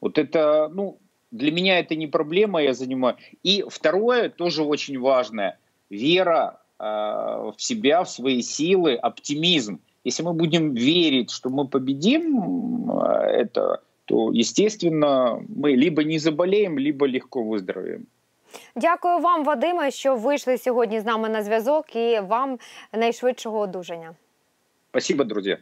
Вот 0.07 0.19
это, 0.19 0.69
ну, 0.73 0.99
для 1.33 1.51
меня 1.51 1.81
это 1.81 1.97
не 1.97 2.07
проблема, 2.07 2.63
я 2.63 2.75
занимаю. 2.75 3.17
И 3.43 3.65
второе, 3.69 4.29
тоже 4.29 4.63
очень 4.63 5.01
важное, 5.01 5.59
вера 5.91 6.61
э, 6.79 6.85
в 6.85 7.57
себя, 7.59 8.05
в 8.05 8.09
свои 8.09 8.41
силы, 8.41 8.95
оптимизм. 8.95 9.81
Если 10.05 10.23
мы 10.23 10.33
будем 10.33 10.75
верить, 10.75 11.33
что 11.33 11.51
мы 11.51 11.67
победим 11.67 12.89
это, 12.91 13.81
то, 14.05 14.31
естественно, 14.33 15.43
мы 15.49 15.73
либо 15.73 16.05
не 16.05 16.19
заболеем, 16.19 16.79
либо 16.79 17.07
легко 17.07 17.43
выздоровеем. 17.43 18.07
Дякую 18.77 19.19
вам, 19.19 19.45
Вадиме, 19.45 19.91
що 19.91 20.17
вийшли 20.17 20.59
сьогодні 20.59 21.01
з 21.01 21.05
нами 21.05 21.29
на 21.29 21.43
зв'язок 21.43 21.97
і 21.97 22.21
вам 22.21 22.59
найшвидшого 22.93 23.59
одужання. 23.59 24.15
Спасибо, 24.91 25.25
друзья. 25.25 25.59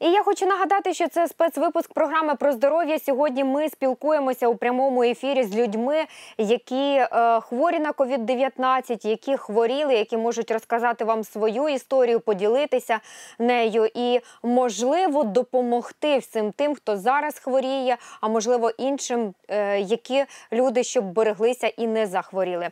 І 0.00 0.10
я 0.10 0.22
хочу 0.22 0.46
нагадати, 0.46 0.94
що 0.94 1.08
це 1.08 1.28
спецвипуск 1.28 1.92
програми 1.92 2.34
про 2.34 2.52
здоров'я. 2.52 2.98
Сьогодні 2.98 3.44
ми 3.44 3.68
спілкуємося 3.68 4.48
у 4.48 4.56
прямому 4.56 5.02
ефірі 5.02 5.42
з 5.42 5.56
людьми, 5.56 6.04
які 6.38 6.92
е, 6.94 7.40
хворі 7.40 7.78
на 7.78 7.92
COVID-19, 7.92 9.06
які 9.06 9.36
хворіли, 9.36 9.94
які 9.94 10.16
можуть 10.16 10.50
розказати 10.50 11.04
вам 11.04 11.24
свою 11.24 11.68
історію, 11.68 12.20
поділитися 12.20 13.00
нею 13.38 13.88
і, 13.94 14.20
можливо, 14.42 15.24
допомогти 15.24 16.18
всім 16.18 16.52
тим, 16.52 16.74
хто 16.74 16.96
зараз 16.96 17.38
хворіє, 17.38 17.96
а 18.20 18.28
можливо 18.28 18.70
іншим, 18.70 19.34
е, 19.48 19.80
які 19.80 20.24
люди, 20.52 20.84
щоб 20.84 21.04
береглися 21.04 21.66
і 21.66 21.86
не 21.86 22.06
захворіли. 22.06 22.68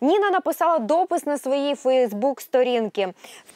Ніна 0.00 0.30
написала 0.30 0.78
допис 0.78 1.26
на 1.26 1.38
своїй 1.38 1.74
Фейсбук-сторінці. 1.74 3.08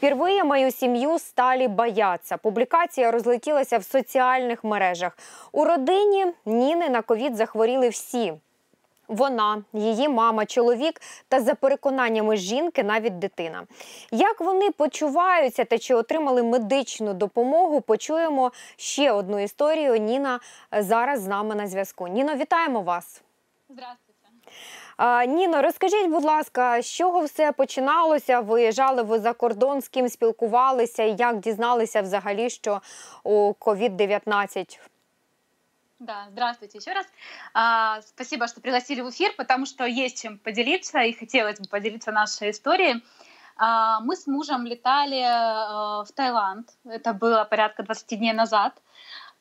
Впервые 0.02 0.44
мою 0.44 0.70
сім'ю 0.70 1.18
стали 1.18 1.68
бояться. 1.68 2.36
Публікація 2.36 3.13
розлетілася 3.14 3.78
в 3.78 3.84
соціальних 3.84 4.64
мережах. 4.64 5.18
У 5.52 5.64
родині 5.64 6.26
Ніни 6.44 6.88
на 6.88 7.02
ковід 7.02 7.36
захворіли 7.36 7.88
всі. 7.88 8.32
Вона, 9.08 9.64
її 9.72 10.08
мама, 10.08 10.46
чоловік 10.46 11.00
та 11.28 11.40
за 11.40 11.54
переконаннями 11.54 12.36
жінки, 12.36 12.82
навіть 12.82 13.18
дитина. 13.18 13.66
Як 14.10 14.40
вони 14.40 14.70
почуваються 14.70 15.64
та 15.64 15.78
чи 15.78 15.94
отримали 15.94 16.42
медичну 16.42 17.14
допомогу? 17.14 17.80
Почуємо 17.80 18.52
ще 18.76 19.12
одну 19.12 19.38
історію. 19.38 19.96
Ніна 19.96 20.40
е, 20.74 20.82
зараз 20.82 21.20
з 21.20 21.26
нами 21.26 21.54
на 21.54 21.66
зв'язку. 21.66 22.08
Ніно, 22.08 22.34
вітаємо 22.34 22.80
вас. 22.80 23.22
Здравствуйте. 23.68 24.03
А, 24.97 25.25
Ніно, 25.25 25.61
розкажіть, 25.61 26.09
будь 26.09 26.23
ласка, 26.23 26.81
з 26.81 26.91
чого 26.91 27.21
все 27.21 27.51
починалося? 27.51 28.39
Виїжджали 28.39 29.01
ви 29.01 29.19
за 29.19 29.33
кордон, 29.33 29.81
з 29.81 29.87
ким 29.87 30.09
спілкувалися, 30.09 31.03
і 31.03 31.15
як 31.19 31.39
дізналися 31.39 32.01
взагалі, 32.01 32.49
що 32.49 32.81
у 33.23 33.53
COVID-19? 33.59 34.79
Да, 35.99 36.27
здравствуйте 36.31 36.77
еще 36.77 36.93
раз. 36.93 37.05
А, 37.53 38.01
спасибо, 38.01 38.47
что 38.47 38.61
пригласили 38.61 39.01
в 39.01 39.09
эфир, 39.09 39.33
потому 39.37 39.65
что 39.65 39.85
есть 39.85 40.21
чем 40.21 40.37
поделиться, 40.37 40.99
и 40.99 41.13
хотелось 41.13 41.59
бы 41.59 41.67
поделиться 41.67 42.11
нашей 42.11 42.51
историей. 42.51 43.03
А, 43.57 43.99
мы 43.99 44.15
с 44.15 44.25
мужем 44.25 44.65
летали 44.65 45.21
а, 45.21 46.05
в 46.05 46.11
Таиланд. 46.13 46.69
Это 46.85 47.13
было 47.13 47.43
порядка 47.43 47.83
20 47.83 48.17
дней 48.17 48.31
назад. 48.31 48.73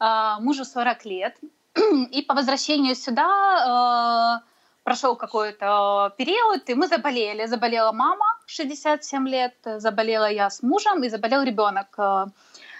А, 0.00 0.40
мужу 0.40 0.64
40 0.64 1.04
лет. 1.04 1.38
И 2.10 2.22
по 2.22 2.34
возвращению 2.34 2.96
сюда 2.96 3.28
а, 3.28 4.42
прошел 4.83 5.15
какой-то 5.15 6.13
период, 6.17 6.69
и 6.69 6.75
мы 6.75 6.87
заболели. 6.87 7.45
Заболела 7.45 7.91
мама 7.91 8.25
67 8.45 9.27
лет, 9.27 9.55
заболела 9.63 10.29
я 10.29 10.49
с 10.49 10.61
мужем, 10.61 11.03
и 11.03 11.09
заболел 11.09 11.43
ребенок 11.43 11.87
а, 11.97 12.27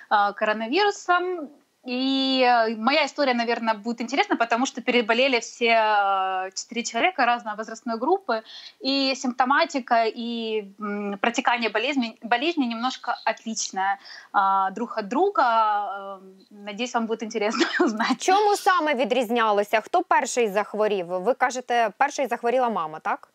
а, 0.10 0.34
коронавирусом. 0.34 1.50
И 1.89 2.43
э, 2.43 2.77
моя 2.77 3.07
история, 3.07 3.35
наверное, 3.35 3.75
будет 3.75 4.01
интересна, 4.01 4.37
потому 4.37 4.67
что 4.67 4.83
переболели 4.83 5.41
все 5.41 5.71
э, 6.47 6.51
четыре 6.55 6.83
человека 6.85 7.25
разной 7.25 7.55
возрастной 7.57 7.99
группы, 7.99 8.43
и 8.81 9.15
симптоматика 9.15 10.05
и 10.05 10.65
м, 10.81 11.19
протекание 11.19 11.71
болезни, 11.71 12.19
болезни 12.23 12.67
немножко 12.67 13.17
отличная 13.25 13.99
а, 14.33 14.71
друг 14.71 14.99
от 14.99 15.09
друга. 15.09 15.43
Э, 15.43 16.19
Надеюсь, 16.51 16.95
вам 16.95 17.07
будет 17.07 17.23
интересно 17.23 17.67
узнать. 17.81 18.21
Чому 18.23 18.57
саме 18.57 18.95
відрізнялося? 18.95 19.81
Хто 19.81 20.03
перший 20.03 20.49
захворів? 20.49 21.07
Ви 21.07 21.35
кажете, 21.35 21.91
перший 21.99 22.27
захворіла 22.27 22.69
мама, 22.69 22.99
так? 22.99 23.29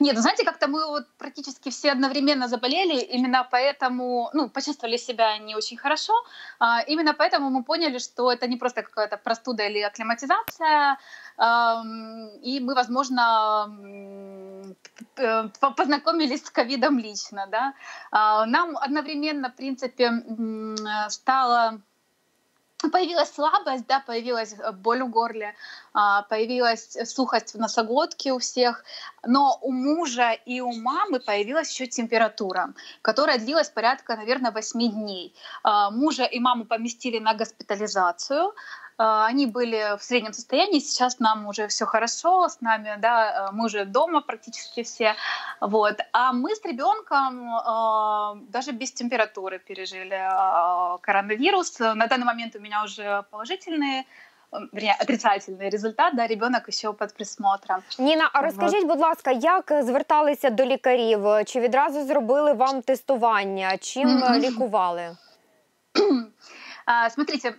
Нет, 0.00 0.14
ну, 0.14 0.20
знаете, 0.20 0.44
как-то 0.44 0.68
мы 0.68 0.86
вот 0.86 1.06
практически 1.18 1.70
все 1.70 1.92
одновременно 1.92 2.48
заболели, 2.48 3.00
именно 3.00 3.46
поэтому, 3.50 4.30
ну, 4.32 4.48
почувствовали 4.48 4.96
себя 4.96 5.38
не 5.38 5.56
очень 5.56 5.76
хорошо, 5.76 6.12
а, 6.58 6.80
именно 6.82 7.14
поэтому 7.14 7.50
мы 7.50 7.64
поняли, 7.64 7.98
что 7.98 8.30
это 8.30 8.46
не 8.46 8.56
просто 8.56 8.82
какая-то 8.82 9.16
простуда 9.16 9.64
или 9.66 9.80
акклиматизация, 9.80 10.98
ам, 11.36 12.28
и 12.42 12.60
мы, 12.60 12.74
возможно, 12.74 13.66
п- 15.14 15.50
познакомились 15.76 16.44
с 16.44 16.50
ковидом 16.50 16.98
лично, 16.98 17.46
да. 17.50 17.74
А, 18.10 18.46
Нам 18.46 18.76
одновременно, 18.76 19.48
в 19.50 19.56
принципе, 19.56 20.04
м, 20.04 20.76
стало 21.08 21.80
Появилась 22.92 23.32
слабость, 23.32 23.86
да, 23.86 24.00
появилась 24.00 24.52
э, 24.52 24.70
боль 24.72 25.02
в 25.02 25.08
горле, 25.08 25.54
а, 25.94 26.22
появилась 26.22 26.96
сухость 27.04 27.54
в 27.54 27.58
носоглотке 27.58 28.32
у 28.32 28.38
всех, 28.38 28.84
но 29.24 29.58
у 29.62 29.72
мужа 29.72 30.32
и 30.32 30.60
у 30.60 30.72
мамы 30.72 31.20
появилась 31.20 31.70
еще 31.70 31.86
температура, 31.86 32.74
которая 33.00 33.38
длилась 33.38 33.70
порядка, 33.70 34.14
наверное, 34.16 34.50
8 34.50 34.90
дней. 34.92 35.34
А, 35.62 35.90
Мужа 35.90 36.24
и 36.24 36.38
маму 36.38 36.66
поместили 36.66 37.18
на 37.18 37.32
госпитализацию, 37.32 38.52
они 39.01 39.47
были 39.47 39.97
в 39.97 40.03
среднем 40.03 40.33
состоянии, 40.33 40.79
сейчас 40.79 41.19
нам 41.19 41.47
уже 41.47 41.67
все 41.67 41.85
хорошо, 41.85 42.49
с 42.49 42.61
нами, 42.61 42.97
да, 42.99 43.47
э, 43.49 43.51
мы 43.51 43.65
уже 43.65 43.85
дома 43.85 44.21
практически 44.21 44.83
все, 44.83 45.15
вот. 45.61 45.99
А 46.11 46.33
мы 46.33 46.55
с 46.55 46.65
ребенком 46.65 47.49
э, 47.49 48.51
даже 48.51 48.71
без 48.71 48.91
температуры 48.91 49.59
пережили 49.59 50.15
э, 50.15 50.97
коронавирус. 51.01 51.79
На 51.79 52.07
данный 52.07 52.25
момент 52.25 52.55
у 52.55 52.59
меня 52.59 52.83
уже 52.83 53.23
положительные 53.31 54.03
э, 54.51 54.57
вернее, 54.71 54.95
отрицательный 54.99 55.69
результат, 55.69 56.15
да, 56.15 56.27
ребенок 56.27 56.67
еще 56.67 56.93
под 56.93 57.13
присмотром. 57.13 57.81
Ніна, 57.99 58.29
а 58.33 58.41
розкажіть, 58.41 58.87
будь 58.87 58.99
ласка, 58.99 59.31
як 59.31 59.71
зверталися 59.83 60.49
до 60.49 60.65
лікарів? 60.65 61.45
Чи 61.45 61.59
відразу 61.59 62.03
зробили 62.05 62.53
вам 62.53 62.81
тестування? 62.81 63.77
Чим 63.77 64.09
Мгм. 64.09 64.39
лікували? 64.39 65.17
А, 66.88 67.10
Смотрите, 67.10 67.56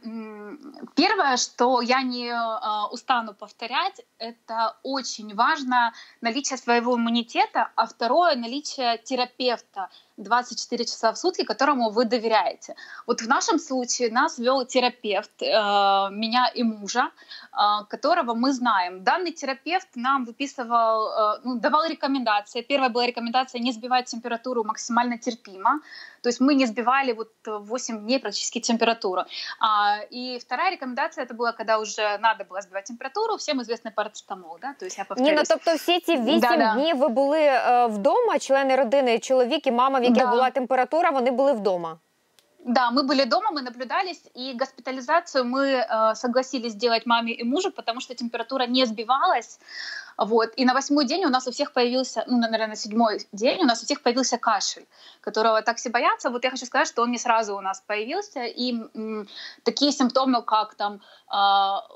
первое, 0.95 1.35
что 1.35 1.81
я 1.81 2.01
не 2.01 2.31
а, 2.31 2.87
устану 2.87 3.33
повторять, 3.33 4.01
это 4.19 4.77
очень 4.83 5.35
важно 5.35 5.93
наличие 6.21 6.57
своего 6.57 6.95
иммунитета, 6.95 7.69
а 7.75 7.87
второе 7.87 8.37
наличие 8.37 8.97
терапевта 8.99 9.89
24 10.17 10.85
часа 10.85 11.11
в 11.11 11.17
сутки, 11.17 11.43
которому 11.43 11.89
вы 11.91 12.05
доверяете. 12.05 12.75
Вот 13.05 13.21
в 13.21 13.27
нашем 13.27 13.59
случае 13.59 14.11
нас 14.11 14.39
вел 14.39 14.65
терапевт, 14.65 15.41
э, 15.41 15.45
меня 15.45 16.47
и 16.55 16.63
мужа, 16.63 17.11
э, 17.51 17.85
которого 17.89 18.33
мы 18.33 18.51
знаем. 18.53 19.03
Данный 19.03 19.31
терапевт 19.31 19.87
нам 19.95 20.25
выписывал, 20.25 21.09
э, 21.09 21.41
ну, 21.43 21.59
давал 21.59 21.85
рекомендации. 21.85 22.61
Первая 22.61 22.89
была 22.89 23.05
рекомендация 23.05 23.61
не 23.61 23.71
сбивать 23.71 24.05
температуру 24.05 24.63
максимально 24.63 25.17
терпимо. 25.17 25.81
То 26.22 26.28
есть 26.28 26.40
мы 26.40 26.54
не 26.54 26.66
сбивали 26.66 27.12
вот 27.12 27.30
8 27.46 27.98
дней 28.00 28.18
практически 28.18 28.60
температуру. 28.60 29.22
А, 29.60 29.98
и 30.10 30.38
вторая 30.38 30.70
рекомендация 30.72 31.24
это 31.24 31.34
была, 31.34 31.52
когда 31.52 31.78
уже 31.78 32.18
надо 32.18 32.44
было 32.44 32.60
сбивать 32.60 32.84
температуру, 32.84 33.36
всем 33.36 33.60
известный 33.60 33.90
парацетамол, 33.90 34.58
да, 34.62 34.74
то 34.78 34.84
есть 34.84 34.98
я 34.98 35.04
повторюсь. 35.04 35.30
Ніна, 35.30 35.42
тобто 35.48 35.74
всі 35.74 36.00
ці 36.00 36.16
вісім 36.16 36.40
Да-да. 36.40 36.74
днів 36.74 36.96
ви 36.96 37.08
були 37.08 37.40
е, 37.40 37.86
вдома, 37.86 38.38
члени 38.38 38.76
родини, 38.76 39.18
чоловік 39.18 39.66
і 39.66 39.70
мама, 39.72 39.98
в 39.98 40.02
яких 40.02 40.24
Да. 40.24 40.30
була 40.30 40.50
температура, 40.50 41.10
вони 41.10 41.30
були 41.30 41.52
вдома. 41.52 41.98
Да, 42.67 42.91
мы 42.91 43.03
были 43.03 43.23
дома, 43.23 43.51
мы 43.51 43.61
наблюдались, 43.61 44.21
и 44.33 44.53
госпитализацию 44.53 45.45
мы 45.45 45.67
э, 45.67 46.15
согласились 46.15 46.73
сделать 46.73 47.05
маме 47.05 47.31
и 47.31 47.43
мужу, 47.45 47.71
потому 47.71 48.01
что 48.01 48.13
температура 48.13 48.67
не 48.67 48.85
сбивалась. 48.85 49.59
Вот. 50.17 50.51
И 50.57 50.65
на 50.65 50.73
восьмой 50.73 51.05
день 51.05 51.23
у 51.23 51.29
нас 51.29 51.47
у 51.47 51.51
всех 51.51 51.71
появился, 51.71 52.25
ну, 52.27 52.37
наверное, 52.37 52.67
на 52.67 52.75
седьмой 52.75 53.25
день 53.31 53.61
у 53.61 53.65
нас 53.65 53.81
у 53.81 53.85
всех 53.85 54.01
появился 54.01 54.37
кашель, 54.37 54.85
которого 55.21 55.61
так 55.61 55.77
все 55.77 55.89
боятся. 55.89 56.29
Вот 56.29 56.43
я 56.43 56.49
хочу 56.51 56.65
сказать, 56.65 56.89
что 56.89 57.03
он 57.03 57.11
не 57.11 57.17
сразу 57.17 57.55
у 57.55 57.61
нас 57.61 57.79
появился, 57.87 58.43
и 58.43 58.73
м, 58.73 59.29
такие 59.63 59.93
симптомы, 59.93 60.41
как 60.41 60.75
там 60.75 60.99
э, 61.31 61.37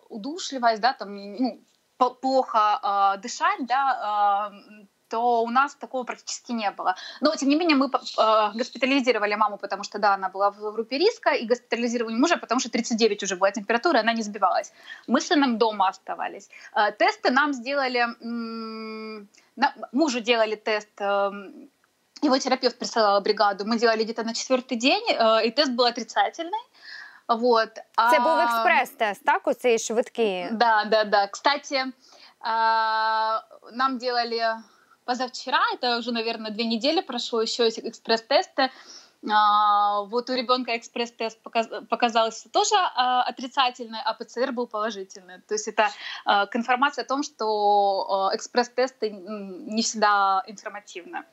удушливость, 0.08 0.82
да, 0.82 0.94
там, 0.94 1.14
ну, 1.36 1.60
плохо 1.98 2.80
э, 3.18 3.22
дышать, 3.22 3.66
да, 3.68 4.50
э, 4.54 4.86
то 5.12 5.43
у 5.43 5.50
нас 5.50 5.76
такого 5.76 6.04
практически 6.04 6.54
не 6.54 6.71
было. 6.71 6.95
Но, 7.21 7.36
тем 7.36 7.50
не 7.50 7.56
менее, 7.56 7.76
мы 7.76 7.86
э, 7.86 8.58
госпитализировали 8.58 9.36
маму, 9.36 9.58
потому 9.58 9.84
что, 9.84 10.00
да, 10.00 10.13
она 10.13 10.30
была 10.30 10.52
в 10.52 10.74
группе 10.74 10.97
риска, 10.97 11.32
и 11.32 11.45
госпитализировали 11.45 12.15
мужа, 12.15 12.38
потому 12.38 12.62
что 12.62 12.69
39 12.69 13.24
уже 13.24 13.36
была 13.36 13.52
температура, 13.52 14.00
она 14.00 14.13
не 14.13 14.24
сбивалась. 14.24 14.74
Мы 15.08 15.19
с 15.19 15.28
сыном 15.28 15.58
дома 15.58 15.89
оставались. 15.89 16.50
Э, 16.76 16.91
тесты 16.91 17.32
нам 17.32 17.54
сделали... 17.54 18.08
мужу 19.91 20.19
делали 20.21 20.56
тест... 20.56 21.02
эм, 21.02 21.69
его 22.24 22.38
терапевт 22.38 22.78
присылал 22.78 23.21
бригаду. 23.21 23.65
Мы 23.65 23.80
делали 23.80 24.04
где-то 24.04 24.24
на 24.24 24.34
четвертый 24.34 24.78
день, 24.78 25.04
э, 25.10 25.47
и 25.47 25.52
тест 25.52 25.71
был 25.71 25.86
отрицательный. 25.86 26.63
Вот. 27.28 27.69
Це 28.12 28.19
був 28.19 28.28
А, 28.28 28.43
експрес-тест, 28.43 29.26
так? 29.26 29.47
Оцей 29.47 29.80
швидкий. 29.80 30.47
да, 30.52 30.86
да, 30.86 31.04
да. 31.04 31.28
Кстати, 31.28 31.86
а, 32.39 33.41
нам 33.74 33.97
делали 33.97 34.43
позавчера, 35.12 35.62
это 35.74 35.97
уже, 35.97 36.12
наверное, 36.12 36.52
две 36.52 36.63
недели 36.63 37.02
прошло, 37.02 37.41
еще 37.41 37.65
есть 37.65 37.80
экспресс-тесты. 37.80 38.71
А, 39.30 40.04
Вот 40.04 40.30
у 40.30 40.34
ребенка 40.34 40.71
экспресс-тест 40.78 41.38
показ- 41.43 41.86
показался 41.89 42.50
тоже 42.50 42.76
а, 42.76 43.24
отрицательный, 43.24 44.00
а 44.06 44.13
ПЦР 44.13 44.54
был 44.54 44.67
положительный. 44.67 45.41
То 45.41 45.56
есть 45.56 45.67
это 45.67 45.89
а, 46.26 46.45
к 46.45 46.56
информации 46.56 47.02
о 47.02 47.06
том, 47.06 47.24
что 47.24 48.32
экспресс-тесты 48.34 49.10
не 49.10 49.82
всегда 49.82 50.43
информативны. 50.47 51.24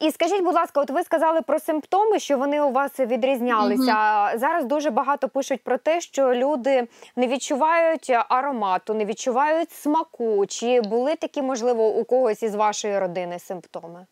І 0.00 0.10
скажіть, 0.10 0.42
будь 0.42 0.54
ласка, 0.54 0.80
от 0.80 0.90
ви 0.90 1.02
сказали 1.02 1.42
про 1.42 1.58
симптоми, 1.58 2.18
що 2.18 2.38
вони 2.38 2.60
у 2.60 2.72
вас 2.72 3.00
відрізнялися. 3.00 4.32
Зараз 4.36 4.64
дуже 4.64 4.90
багато 4.90 5.28
пишуть 5.28 5.64
про 5.64 5.78
те, 5.78 6.00
що 6.00 6.34
люди 6.34 6.88
не 7.16 7.26
відчувають 7.26 8.10
аромату, 8.28 8.94
не 8.94 9.04
відчувають 9.04 9.72
смаку. 9.72 10.46
Чи 10.46 10.80
були 10.80 11.16
такі, 11.16 11.42
можливо, 11.42 11.88
у 11.88 12.04
когось 12.04 12.42
із 12.42 12.54
вашої 12.54 12.98
родини 12.98 13.38
симптоми? 13.38 14.06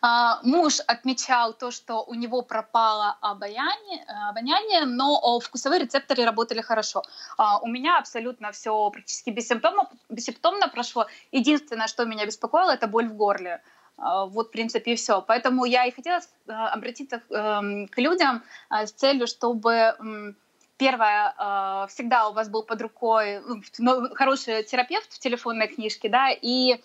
А, 0.00 0.40
Муж 0.44 0.80
отмечал 0.86 1.52
то, 1.52 1.70
что 1.70 2.02
у 2.02 2.14
него 2.14 2.42
пропало 2.42 3.16
обаяние, 3.20 4.04
э, 4.06 4.30
обоняние, 4.30 4.84
но 4.84 5.18
о, 5.22 5.40
вкусовые 5.40 5.80
рецепторы 5.80 6.24
работали 6.24 6.60
хорошо. 6.60 7.02
А, 7.36 7.58
У 7.58 7.66
меня 7.66 7.98
абсолютно 7.98 8.50
все 8.52 8.90
практически 8.90 9.30
бессимптомно, 9.30 9.88
бессимптомно 10.08 10.68
прошло. 10.68 11.06
Единственное, 11.32 11.88
что 11.88 12.04
меня 12.04 12.26
беспокоило, 12.26 12.70
это 12.70 12.86
боль 12.86 13.08
в 13.08 13.16
горле. 13.16 13.60
А, 13.97 14.25
Вот, 14.25 14.47
в 14.47 14.51
принципе, 14.51 14.93
и 14.93 14.95
все. 14.95 15.21
Поэтому 15.21 15.65
я 15.65 15.85
и 15.85 15.91
хотела 15.91 16.19
э, 16.19 16.51
обратиться 16.51 17.21
эм, 17.29 17.87
к 17.87 17.97
людям 17.97 18.43
э, 18.69 18.85
с 18.85 18.91
целью, 18.91 19.27
чтобы 19.27 20.35
Первое, 20.77 21.33
э, 21.37 21.87
всегда 21.87 22.27
у 22.29 22.33
вас 22.33 22.49
был 22.49 22.63
под 22.63 22.81
рукой 22.81 23.41
ну, 23.41 23.61
ну, 23.77 24.15
хороший 24.15 24.63
терапевт 24.63 25.13
в 25.13 25.19
телефонной 25.19 25.67
книжке, 25.67 26.09
да, 26.09 26.31
и 26.31 26.73
э, 26.73 26.79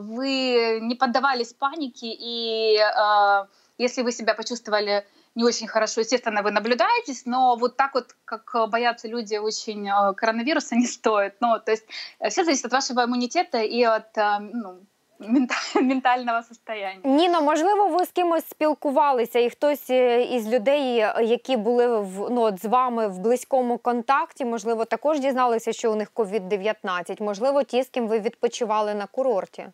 вы 0.00 0.80
не 0.80 0.94
поддавались 0.94 1.52
панике, 1.52 2.06
и 2.06 2.76
э, 2.78 3.46
если 3.76 4.02
вы 4.02 4.12
себя 4.12 4.34
почувствовали 4.34 5.06
не 5.34 5.44
очень 5.44 5.68
хорошо. 5.68 6.00
Естественно, 6.00 6.42
вы 6.42 6.50
наблюдаетесь, 6.50 7.24
но 7.24 7.56
вот 7.56 7.76
так 7.76 7.94
вот, 7.94 8.16
как 8.24 8.68
боятся 8.68 9.06
люди 9.06 9.36
очень 9.36 9.88
э, 9.88 10.14
коронавируса, 10.14 10.74
не 10.76 10.86
стоит. 10.86 11.34
Ну, 11.40 11.60
то 11.60 11.72
есть 11.72 11.84
все 12.30 12.44
зависит 12.44 12.64
от 12.64 12.72
вашего 12.72 13.04
иммунитета 13.04 13.58
и 13.58 13.82
от 13.82 14.16
э, 14.16 14.38
ну, 14.40 14.80
ментального 15.82 16.42
состояння. 16.42 17.00
Ніно, 17.04 17.42
можливо, 17.42 17.88
ви 17.88 18.04
з 18.04 18.10
кимось 18.10 18.48
спілкувалися, 18.48 19.38
і 19.38 19.50
хтось 19.50 19.90
е, 19.90 20.22
із 20.22 20.48
людей, 20.48 20.94
які 21.22 21.56
були 21.56 22.00
в 22.00 22.30
ну 22.30 22.40
от 22.40 22.62
з 22.62 22.64
вами 22.64 23.08
в 23.08 23.18
близькому 23.18 23.78
контакті, 23.78 24.44
можливо, 24.44 24.84
також 24.84 25.20
дізналися, 25.20 25.72
що 25.72 25.92
у 25.92 25.94
них 25.94 26.12
COVID-19? 26.14 27.22
Можливо, 27.22 27.62
ті, 27.62 27.82
з 27.82 27.88
ким 27.88 28.08
ви 28.08 28.20
відпочивали 28.20 28.94
на 28.94 29.06
курорті. 29.06 29.66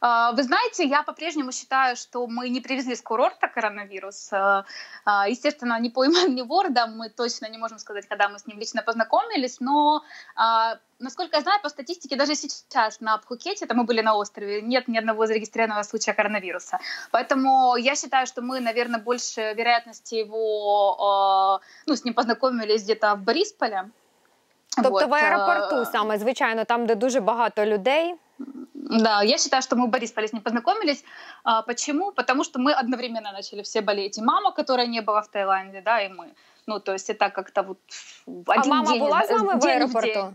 А, 0.00 0.32
вы 0.32 0.42
знаете, 0.42 0.84
я 0.84 1.02
по-прежнему 1.02 1.52
считаю, 1.52 1.96
что 1.96 2.26
мы 2.26 2.48
не 2.48 2.60
привезли 2.60 2.94
с 2.94 3.02
курорта 3.02 3.48
коронавирус. 3.48 4.32
А, 4.32 4.64
а, 5.04 5.28
естественно, 5.28 5.80
ни 5.80 5.88
по 5.88 6.04
ни 6.04 6.42
Вордам 6.42 6.96
мы 6.98 7.08
точно 7.08 7.48
не 7.48 7.58
можем 7.58 7.78
сказать, 7.78 8.08
когда 8.08 8.28
мы 8.28 8.38
с 8.38 8.46
ним 8.46 8.58
лично 8.58 8.82
познакомились, 8.82 9.60
но 9.60 10.02
насколько 10.98 11.36
я 11.36 11.42
знаю, 11.42 11.60
по 11.62 11.68
статистике, 11.68 12.16
даже 12.16 12.34
сейчас 12.34 13.00
на 13.00 13.18
Пхукете, 13.18 13.64
это 13.64 13.74
мы 13.74 13.84
были 13.84 14.02
на 14.02 14.14
острове, 14.14 14.62
нет 14.62 14.88
ни 14.88 14.98
одного 14.98 15.26
зарегистрированного 15.26 15.82
случая 15.82 16.12
коронавируса. 16.12 16.78
Поэтому 17.10 17.76
я 17.76 17.94
считаю, 17.96 18.26
что 18.26 18.42
мы, 18.42 18.60
наверное, 18.60 19.00
больше 19.00 19.54
вероятности 19.54 20.16
его, 20.16 21.60
ну, 21.86 21.96
с 21.96 22.04
ним 22.04 22.14
познакомились 22.14 22.82
где-то 22.82 23.14
в 23.14 23.22
Борисполе. 23.22 23.90
Тобто 24.76 24.90
вот. 24.90 25.08
в 25.08 25.14
аеропорту 25.14 25.84
саме, 25.84 26.18
звичайно, 26.18 26.64
там, 26.64 26.86
де 26.86 26.94
дуже 26.94 27.20
багато 27.20 27.66
людей. 27.66 28.14
Да, 28.74 29.22
я 29.22 29.38
считаю, 29.38 29.62
что 29.62 29.76
мы 29.76 29.86
в 29.86 29.90
Борисполе 29.90 30.26
с 30.26 30.32
ним 30.32 30.42
познакомились. 30.42 31.04
А, 31.44 31.62
почему? 31.62 32.12
Потому 32.12 32.44
что 32.44 32.58
мы 32.58 32.72
одновременно 32.72 33.32
начали 33.32 33.62
все 33.62 33.82
болеть. 33.82 34.18
И 34.18 34.22
мама, 34.22 34.52
которая 34.52 34.86
не 34.86 35.00
была 35.00 35.22
в 35.22 35.28
Таиланде, 35.28 35.80
да, 35.80 36.00
и 36.00 36.08
мы. 36.08 36.34
Ну, 36.66 36.80
то 36.80 36.92
есть 36.92 37.10
это 37.10 37.30
как-то 37.30 37.62
вот 37.62 37.78
один 38.48 38.72
а 38.72 38.76
мама 38.76 38.92
день, 38.92 39.00
была 39.00 39.22
с 39.22 39.30
вами 39.30 39.60
в 39.60 39.64
аэропорту? 39.64 40.34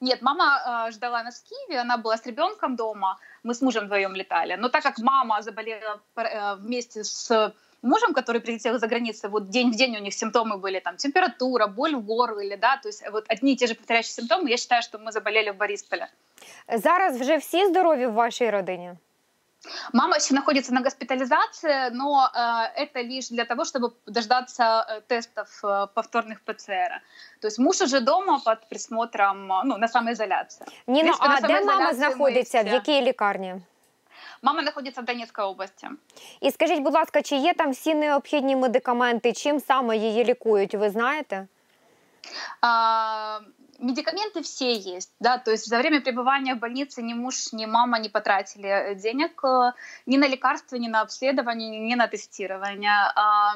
В 0.00 0.04
Нет, 0.04 0.22
мама 0.22 0.86
э, 0.88 0.92
ждала 0.92 1.22
нас 1.22 1.40
в 1.40 1.48
Киеве, 1.48 1.80
она 1.80 1.96
была 1.96 2.16
с 2.16 2.26
ребенком 2.26 2.76
дома, 2.76 3.18
мы 3.42 3.54
с 3.54 3.62
мужем 3.62 3.84
вдвоем 3.84 4.14
летали. 4.14 4.56
Но 4.56 4.68
так 4.68 4.82
как 4.82 4.98
мама 4.98 5.42
заболела 5.42 6.00
э, 6.16 6.54
вместе 6.56 7.04
с 7.04 7.52
мужем, 7.85 8.13
который 8.13 8.41
прилетел 8.41 8.79
за 8.79 8.87
границей, 8.87 9.29
вот 9.29 9.49
день 9.49 9.71
в 9.71 9.75
день 9.75 9.97
у 9.97 9.99
них 9.99 10.13
симптомы 10.13 10.57
были, 10.57 10.79
там, 10.79 10.97
температура, 10.97 11.67
боль 11.67 11.95
в 11.95 12.05
горле, 12.05 12.57
да, 12.57 12.77
то 12.77 12.89
есть 12.89 13.03
вот 13.11 13.25
одни 13.27 13.53
и 13.53 13.55
те 13.55 13.67
же 13.67 13.75
повторяющие 13.75 14.13
симптомы, 14.13 14.49
я 14.49 14.57
считаю, 14.57 14.81
что 14.81 14.97
мы 14.97 15.11
заболели 15.11 15.51
в 15.51 15.57
Борисполе. 15.57 16.07
Зараз 16.73 17.21
вже 17.21 17.37
всі 17.37 17.65
здорові 17.65 18.05
в 18.05 18.13
вашій 18.13 18.49
родині? 18.49 18.91
Мама 19.93 20.17
еще 20.17 20.33
находится 20.33 20.73
на 20.73 20.81
госпитализации, 20.81 21.89
но 21.91 22.29
э, 22.33 22.83
это 22.83 23.01
лишь 23.01 23.29
для 23.29 23.45
того, 23.45 23.63
чтобы 23.63 23.91
дождаться 24.07 24.63
э, 24.63 25.01
тестов 25.07 25.63
э, 25.63 25.87
повторных 25.93 26.41
ПЦР. 26.41 27.01
То 27.39 27.47
есть 27.47 27.59
муж 27.59 27.81
уже 27.81 27.99
дома 27.99 28.39
под 28.45 28.67
присмотром, 28.69 29.47
ну, 29.65 29.77
на 29.77 29.87
самоизоляции. 29.87 30.65
Ніна, 30.87 31.13
а 31.19 31.41
де 31.41 31.61
мама 31.61 31.93
знаходиться? 31.93 32.63
В 32.63 32.67
якій 32.67 33.01
лікарні? 33.01 33.55
Мама 34.45 34.61
знаходиться 34.61 35.01
в 35.01 35.05
Донецькій 35.05 35.41
області. 35.41 35.87
І 36.41 36.51
скажіть, 36.51 36.79
будь 36.79 36.93
ласка, 36.93 37.21
чи 37.21 37.35
є 37.35 37.53
там 37.53 37.71
всі 37.71 37.95
необхідні 37.95 38.55
медикаменти? 38.55 39.33
Чим 39.33 39.59
саме 39.59 39.97
її 39.97 40.23
лікують? 40.23 40.75
Ви 40.75 40.89
знаєте? 40.89 41.47
А, 42.61 43.39
медикаменты 43.79 44.41
все 44.41 44.73
есть, 44.73 45.11
да, 45.19 45.37
то 45.37 45.51
есть 45.51 45.65
за 45.65 45.77
время 45.79 46.01
пребывания 46.01 46.55
в 46.55 46.59
больнице 46.59 47.01
ни 47.01 47.13
муж, 47.13 47.53
ни 47.53 47.65
мама 47.65 47.99
не 47.99 48.09
потратили 48.09 48.67
э, 48.67 48.95
денег 48.95 49.43
э, 49.43 49.73
ни 50.05 50.17
на 50.17 50.27
лекарства, 50.27 50.75
ни 50.77 50.87
на 50.87 51.01
обследование, 51.01 51.79
ни 51.79 51.95
на 51.95 52.07
тестирование. 52.07 53.11
А, 53.15 53.55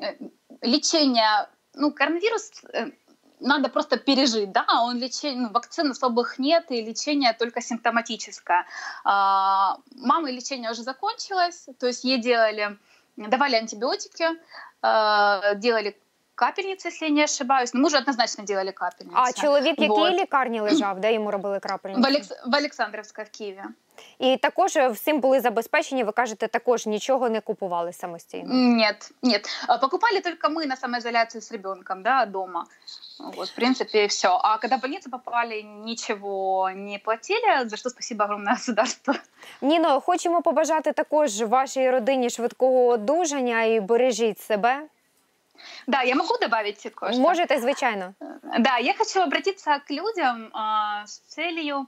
э, 0.00 0.16
лечение, 0.62 1.48
ну, 1.74 1.92
коронавирус 1.92 2.50
надо 3.39 3.69
просто 3.69 3.97
пережить, 3.97 4.51
да, 4.51 4.65
он 4.81 4.97
лечение, 4.97 5.41
ну, 5.41 5.49
вакцин 5.49 5.91
особых 5.91 6.39
нет, 6.39 6.71
и 6.71 6.81
лечение 6.81 7.33
только 7.33 7.61
симптоматическое. 7.61 8.65
А, 9.03 9.77
мамы 9.95 10.31
лечение 10.31 10.71
уже 10.71 10.83
закончилось, 10.83 11.69
то 11.79 11.87
есть 11.87 12.03
ей 12.05 12.17
делали, 12.17 12.77
давали 13.17 13.55
антибиотики, 13.55 14.27
делали 15.55 15.95
капельниці, 16.35 16.87
якщо 16.87 17.05
я 17.05 17.11
не 17.11 17.23
ошибаюсь. 17.23 17.73
Ну, 17.73 17.81
мужу 17.81 17.97
однозначно 17.97 18.43
делали 18.43 18.71
капельниці. 18.71 19.17
А 19.19 19.31
чоловік 19.31 19.75
вот. 19.79 20.13
лікарні 20.13 20.61
лежав, 20.61 20.99
де 20.99 21.13
йому 21.13 21.31
робили 21.31 21.59
крапельниці? 21.59 22.01
В, 22.01 22.05
Олекс... 22.05 22.29
в 22.45 22.57
Олександрівська, 22.57 23.23
в 23.23 23.29
Києві. 23.29 23.63
І 24.19 24.37
також 24.37 24.75
всім 24.75 25.19
були 25.19 25.39
забезпечені, 25.41 26.03
ви 26.03 26.11
кажете, 26.11 26.47
також 26.47 26.85
нічого 26.85 27.29
не 27.29 27.41
купували 27.41 27.93
самостійно? 27.93 28.53
Нет, 28.53 29.11
нет. 29.23 29.49
Покупали 29.81 30.19
только 30.19 30.49
мы 30.49 30.65
на 30.65 30.75
самоизоляцию 30.75 31.41
с 31.41 31.51
ребенком, 31.51 32.03
да, 32.03 32.25
дома. 32.25 32.65
Вот, 33.19 33.49
в 33.49 33.55
принципе, 33.55 34.07
все. 34.07 34.39
А 34.41 34.57
когда 34.57 34.77
в 34.77 34.81
больницу 34.81 35.09
попали, 35.09 35.61
ничего 35.61 36.69
не 36.75 36.99
платили, 36.99 37.69
за 37.69 37.77
що 37.77 37.89
спасибо 37.89 38.23
огромное 38.23 38.53
государство. 38.55 39.13
Ніно, 39.61 39.99
хочемо 39.99 40.41
побажати 40.41 40.91
також 40.91 41.41
вашій 41.41 41.89
родині 41.89 42.29
швидкого 42.29 42.85
одужання 42.85 43.63
і 43.63 43.79
бережіть 43.79 44.39
себе. 44.39 44.81
Да, 45.87 46.03
я 46.03 46.15
могу 46.15 46.37
добавить 46.41 46.91
кое-что? 46.95 47.21
Можете, 47.21 47.59
звичайно. 47.59 48.13
Да, 48.59 48.77
я 48.77 48.93
хочу 48.93 49.21
обратиться 49.21 49.79
к 49.79 49.93
людям 49.93 50.51
э, 50.53 51.03
с 51.05 51.19
целью 51.27 51.87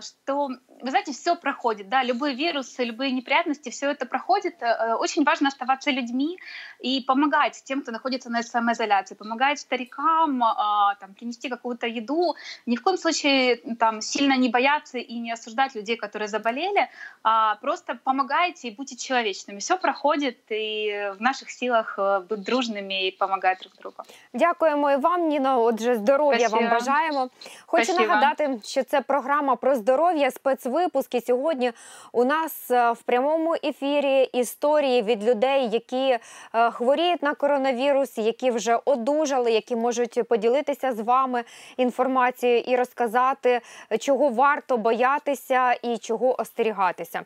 что, 0.00 0.48
вы 0.80 0.90
знаете, 0.90 1.12
все 1.12 1.36
проходит, 1.36 1.88
да, 1.88 2.02
любые 2.02 2.34
вирусы, 2.34 2.84
любые 2.84 3.12
неприятности, 3.12 3.68
все 3.68 3.90
это 3.90 4.06
проходит. 4.06 4.54
Э, 4.62 4.94
очень 4.94 5.24
важно 5.24 5.48
оставаться 5.48 5.90
людьми 5.90 6.38
и 6.80 7.00
помогать 7.00 7.62
тем, 7.64 7.82
кто 7.82 7.92
находится 7.92 8.30
на 8.30 8.42
самоизоляции, 8.42 9.14
помогать 9.14 9.58
старикам, 9.58 10.42
а, 10.42 10.94
там, 11.00 11.14
принести 11.14 11.48
какую-то 11.48 11.86
еду. 11.86 12.34
Ни 12.66 12.76
в 12.76 12.82
коем 12.82 12.96
случае 12.96 13.56
там 13.78 14.00
сильно 14.00 14.36
не 14.36 14.48
бояться 14.48 14.98
и 14.98 15.18
не 15.18 15.32
осуждать 15.32 15.74
людей, 15.74 15.96
которые 15.96 16.28
заболели, 16.28 16.88
а 17.22 17.56
просто 17.56 17.98
помогайте 18.04 18.68
и 18.68 18.74
будьте 18.74 18.96
человечными. 18.96 19.58
Все 19.58 19.76
проходит, 19.76 20.38
и 20.50 21.12
в 21.18 21.20
наших 21.20 21.50
силах 21.50 21.98
э, 21.98 22.20
быть 22.20 22.42
дружными 22.42 23.08
и 23.08 23.10
помогать 23.10 23.58
друг 23.60 23.72
другу. 23.78 23.96
Дякуємо 24.34 24.90
і 24.90 24.96
вам, 24.96 25.28
Ніно. 25.28 25.62
Отже, 25.62 25.94
здоров'я 25.94 26.48
вам 26.48 26.70
бажаємо. 26.70 27.28
Хочу 27.66 27.84
Спасибо. 27.84 28.08
нагадати, 28.08 28.58
що 28.64 28.82
це 28.82 29.00
програма 29.00 29.53
Про 29.55 29.75
здоров'я 29.75 30.31
спецвипуски. 30.31 31.21
Сьогодні 31.21 31.71
у 32.11 32.23
нас 32.23 32.71
е, 32.71 32.91
в 32.91 33.01
прямому 33.01 33.55
ефірі 33.63 34.23
історії 34.23 35.01
від 35.01 35.29
людей, 35.29 35.69
які 35.69 36.17
е, 36.53 36.71
хворіють 36.71 37.23
на 37.23 37.33
коронавірус, 37.33 38.17
які 38.17 38.51
вже 38.51 38.79
одужали, 38.85 39.51
які 39.51 39.75
можуть 39.75 40.27
поділитися 40.29 40.93
з 40.93 40.99
вами 40.99 41.43
інформацією 41.77 42.59
і 42.59 42.75
розказати, 42.75 43.61
чого 43.99 44.29
варто 44.29 44.77
боятися 44.77 45.73
і 45.73 45.97
чого 45.97 46.41
остерігатися. 46.41 47.21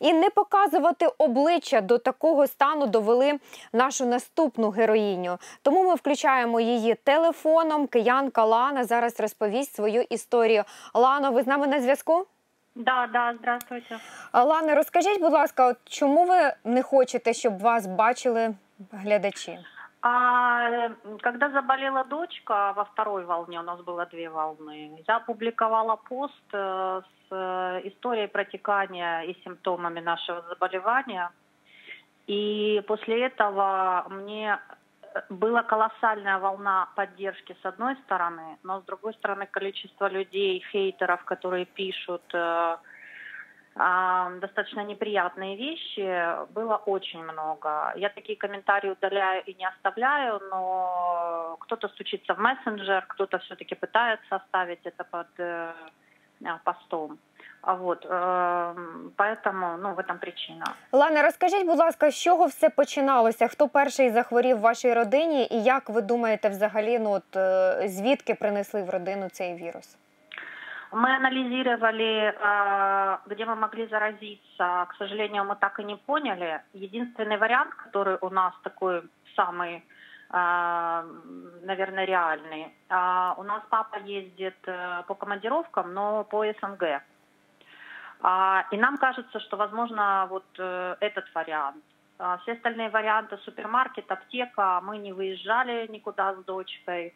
І 0.00 0.12
не 0.12 0.30
показувати 0.30 1.06
обличчя 1.18 1.80
до 1.80 1.98
такого 1.98 2.46
стану 2.46 2.86
довели 2.86 3.38
нашу 3.72 4.06
наступну 4.06 4.70
героїню. 4.70 5.38
Тому 5.62 5.84
ми 5.84 5.94
включаємо 5.94 6.60
її 6.60 6.94
телефоном. 6.94 7.86
Киянка 7.86 8.44
Лана 8.44 8.84
зараз 8.84 9.20
розповість 9.20 9.74
свою 9.74 10.02
історію. 10.02 10.64
Лано, 10.94 11.32
ви 11.32 11.42
з 11.42 11.46
нами 11.46 11.61
нами 11.61 11.67
на 11.67 11.81
зв'язку? 11.81 12.25
Да, 12.75 13.07
да, 13.13 13.33
здравствуйте. 13.39 13.99
Лана, 14.33 14.75
розкажіть, 14.75 15.21
будь 15.21 15.31
ласка, 15.33 15.67
от 15.67 15.77
чому 15.85 16.25
ви 16.25 16.53
не 16.63 16.81
хочете, 16.81 17.33
щоб 17.33 17.59
вас 17.59 17.87
бачили 17.87 18.55
глядачі? 18.91 19.59
А, 20.01 20.89
когда 21.23 21.49
заболела 21.49 22.03
дочка, 22.03 22.73
во 22.73 22.83
второй 22.85 23.25
волне, 23.25 23.59
у 23.59 23.63
нас 23.63 23.81
было 23.81 24.05
две 24.05 24.29
волны, 24.29 25.03
я 25.07 25.17
опубликовала 25.17 25.95
пост 25.95 26.53
э, 26.53 27.01
с 27.29 27.35
э, 27.35 27.81
историей 27.83 28.27
протекания 28.27 29.21
и 29.21 29.35
симптомами 29.43 29.99
нашего 29.99 30.43
заболевания. 30.49 31.31
И 32.27 32.81
после 32.87 33.25
этого 33.25 34.05
мне 34.09 34.59
была 35.28 35.62
колоссальная 35.62 36.38
волна 36.38 36.88
поддержки 36.96 37.56
с 37.62 37.66
одной 37.66 37.96
стороны, 38.04 38.58
но 38.62 38.80
с 38.80 38.84
другой 38.84 39.14
стороны 39.14 39.46
количество 39.46 40.08
людей, 40.08 40.64
хейтеров, 40.72 41.24
которые 41.24 41.64
пишут 41.64 42.22
э, 42.34 42.76
э, 43.76 44.38
достаточно 44.40 44.80
неприятные 44.84 45.56
вещи, 45.56 46.52
было 46.52 46.76
очень 46.76 47.22
много. 47.22 47.92
Я 47.96 48.08
такие 48.08 48.36
комментарии 48.36 48.90
удаляю 48.90 49.42
и 49.44 49.54
не 49.54 49.66
оставляю, 49.66 50.40
но 50.50 51.56
кто-то 51.60 51.88
стучится 51.88 52.34
в 52.34 52.38
мессенджер, 52.38 53.04
кто-то 53.08 53.38
все-таки 53.38 53.74
пытается 53.74 54.36
оставить 54.36 54.80
это 54.84 55.04
под 55.04 55.28
э, 55.38 55.72
постом. 56.64 57.18
А 57.61 57.73
вот 57.73 58.05
поэтому 59.17 59.77
ну 59.77 59.93
в 59.93 59.99
этом 59.99 60.19
причина. 60.19 60.65
Лана, 60.91 61.21
розкажіть, 61.21 61.65
будь 61.65 61.77
ласка, 61.77 62.11
з 62.11 62.15
чого 62.15 62.45
все 62.45 62.69
починалося? 62.69 63.47
Хто 63.47 63.67
перший 63.67 64.09
захворів 64.09 64.57
в 64.57 64.59
вашій 64.59 64.93
родині, 64.93 65.47
і 65.51 65.63
як 65.63 65.89
ви 65.89 66.01
думаєте, 66.01 66.49
взагалі, 66.49 66.99
ну 66.99 67.11
от 67.11 67.37
звідки 67.89 68.33
принесли 68.35 68.83
в 68.83 68.89
родину 68.89 69.29
цей 69.29 69.55
вірус? 69.55 69.97
Мы 70.91 71.15
анализировали, 71.15 72.33
э, 72.33 73.17
где 73.25 73.45
мы 73.45 73.55
могли 73.55 73.87
заразиться. 73.87 74.85
К 74.89 74.95
сожалению, 74.97 75.43
мы 75.43 75.55
так 75.55 75.79
и 75.79 75.83
не 75.83 75.95
поняли. 75.95 76.61
Единственный 76.73 77.37
вариант, 77.37 77.73
который 77.73 78.17
у 78.21 78.29
нас 78.29 78.53
такой 78.63 79.03
самый, 79.35 79.83
э, 80.31 81.03
наверное, 81.63 82.05
реальный. 82.05 82.73
А, 82.89 83.35
У 83.37 83.43
нас 83.43 83.61
папа 83.69 83.97
ездит 83.97 84.55
э, 84.65 85.03
по 85.07 85.15
командировкам, 85.15 85.93
но 85.93 86.23
по 86.23 86.45
СНГ. 86.45 87.01
А, 88.21 88.65
И 88.71 88.77
нам 88.77 88.97
кажется, 88.97 89.39
что, 89.39 89.57
возможно, 89.57 90.27
вот 90.29 90.45
э, 90.59 90.95
этот 90.99 91.25
вариант. 91.35 91.83
А 92.19 92.37
Все 92.37 92.53
остальные 92.53 92.89
варианты 92.89 93.37
супермаркет, 93.37 94.11
аптека, 94.11 94.81
мы 94.83 94.97
не 94.97 95.13
выезжали 95.13 95.87
никуда 95.91 96.33
с 96.33 96.37
дочкой, 96.45 97.13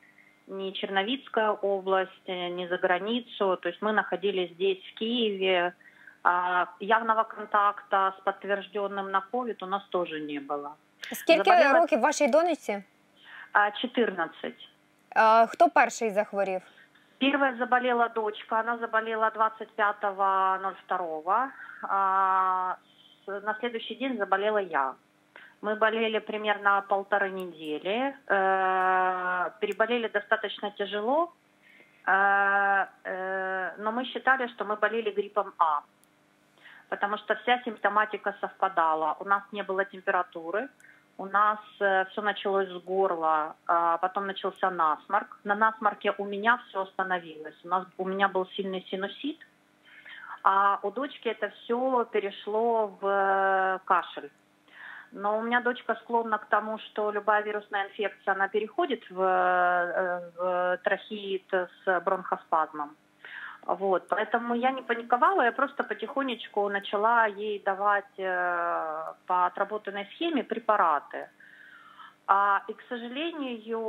ни 0.47 0.71
Черновицкая 0.71 1.51
область, 1.51 2.29
э, 2.29 2.49
ни 2.49 2.67
за 2.67 2.77
границу. 2.77 3.57
То 3.57 3.69
есть 3.69 3.81
мы 3.81 3.91
находились 3.93 4.51
здесь, 4.51 4.77
в 4.91 4.99
Киеве. 4.99 5.73
А 6.23 6.65
Явного 6.79 7.23
контакта 7.23 8.13
с 8.17 8.23
подтвержденным 8.23 9.09
на 9.11 9.23
COVID 9.33 9.63
у 9.63 9.65
нас 9.65 9.83
тоже 9.89 10.19
не 10.19 10.39
было. 10.39 10.69
Скільки 11.13 11.49
Заболіла- 11.49 11.73
років 11.73 11.99
вашій 11.99 12.27
донечці? 12.27 12.83
А 13.53 13.71
14. 13.71 14.53
Е, 15.17 15.47
Хто 15.47 15.69
перший 15.69 16.09
захворів? 16.11 16.61
Первая 17.18 17.56
заболела 17.56 18.10
дочка, 18.10 18.60
она 18.60 18.76
заболела 18.76 19.32
25.02. 19.34 21.50
А, 21.82 22.76
на 23.26 23.54
следующий 23.58 23.94
день 23.94 24.18
заболела 24.18 24.58
я. 24.58 24.94
Мы 25.62 25.76
болели 25.76 26.18
примерно 26.18 26.84
полторы 26.88 27.30
недели, 27.30 28.14
э, 28.26 29.50
переболели 29.60 30.08
достаточно 30.08 30.70
тяжело, 30.72 31.32
э, 32.06 32.86
э, 33.04 33.70
но 33.78 33.90
мы 33.90 34.04
считали, 34.04 34.48
что 34.48 34.64
мы 34.64 34.76
болели 34.76 35.10
гриппом 35.10 35.54
А, 35.58 35.82
потому 36.90 37.16
что 37.18 37.34
вся 37.36 37.62
симптоматика 37.62 38.36
совпадала. 38.40 39.16
У 39.18 39.24
нас 39.24 39.42
не 39.52 39.62
было 39.62 39.84
температуры, 39.86 40.68
у 41.18 41.26
нас 41.26 41.58
все 41.76 42.22
началось 42.22 42.68
с 42.68 42.82
горла, 42.82 43.56
а 43.66 43.96
потом 43.98 44.26
начался 44.26 44.70
насморк. 44.70 45.38
На 45.44 45.54
насморке 45.54 46.12
у 46.18 46.24
меня 46.24 46.60
все 46.68 46.82
остановилось. 46.82 47.56
У, 47.64 47.68
нас, 47.68 47.86
у 47.96 48.04
меня 48.04 48.28
был 48.28 48.46
сильный 48.48 48.86
синусит, 48.90 49.38
а 50.48 50.78
у 50.84 50.92
дочки 50.92 51.28
это 51.28 51.48
все 51.48 52.04
перешло 52.12 52.96
в 53.00 53.06
э, 53.06 53.78
кашель. 53.84 54.30
Но 55.10 55.38
у 55.38 55.42
меня 55.42 55.60
дочка 55.60 55.96
склонна 55.96 56.38
к 56.38 56.46
тому, 56.46 56.78
что 56.78 57.10
любая 57.10 57.42
вирусная 57.42 57.86
инфекция, 57.86 58.34
она 58.34 58.46
переходит 58.46 59.02
в, 59.10 59.20
э, 59.20 60.30
в 60.36 60.78
трахеид 60.84 61.52
с 61.52 62.00
бронхоспазмом. 62.00 62.94
Вот, 63.66 64.06
поэтому 64.08 64.54
я 64.54 64.70
не 64.70 64.82
паниковала, 64.82 65.42
я 65.42 65.50
просто 65.50 65.82
потихонечку 65.82 66.68
начала 66.68 67.26
ей 67.26 67.60
давать 67.64 68.16
э, 68.16 69.12
по 69.26 69.46
отработанной 69.46 70.06
схеме 70.14 70.44
препараты. 70.44 71.28
А, 72.28 72.62
и, 72.68 72.72
к 72.74 72.82
сожалению, 72.88 73.80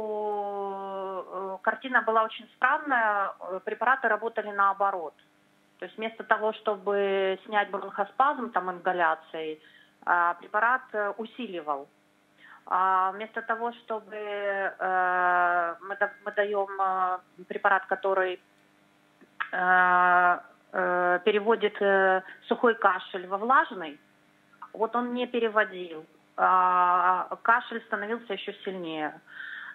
э, 1.28 1.58
картина 1.62 2.02
была 2.02 2.24
очень 2.24 2.50
странная. 2.56 3.34
Э, 3.40 3.60
Препараты 3.64 4.08
работали 4.08 4.50
наоборот. 4.50 5.14
То 5.78 5.86
есть 5.86 5.96
вместо 5.98 6.24
того, 6.24 6.54
чтобы 6.54 7.38
снять 7.46 7.70
бронхоспазм 7.70 8.50
там 8.50 8.72
ингаляцией, 8.72 9.62
а, 10.06 10.34
препарат 10.34 10.82
усиливал. 11.18 11.88
А 12.66 13.12
вместо 13.12 13.44
того, 13.44 13.72
чтобы 13.74 14.10
мы, 14.10 15.96
да- 16.00 16.14
мы 16.26 16.32
даем 16.36 16.68
препарат, 17.48 17.86
который 17.86 18.40
переводит 21.25 21.77
э, 21.83 22.23
сухой 22.49 22.75
кашель 22.75 23.27
во 23.27 23.37
влажный, 23.39 23.99
вот 24.73 24.97
он 24.97 25.13
не 25.15 25.27
переводил. 25.27 26.05
А, 26.37 27.29
кашель 27.43 27.81
становился 27.87 28.33
еще 28.33 28.55
сильнее. 28.65 29.13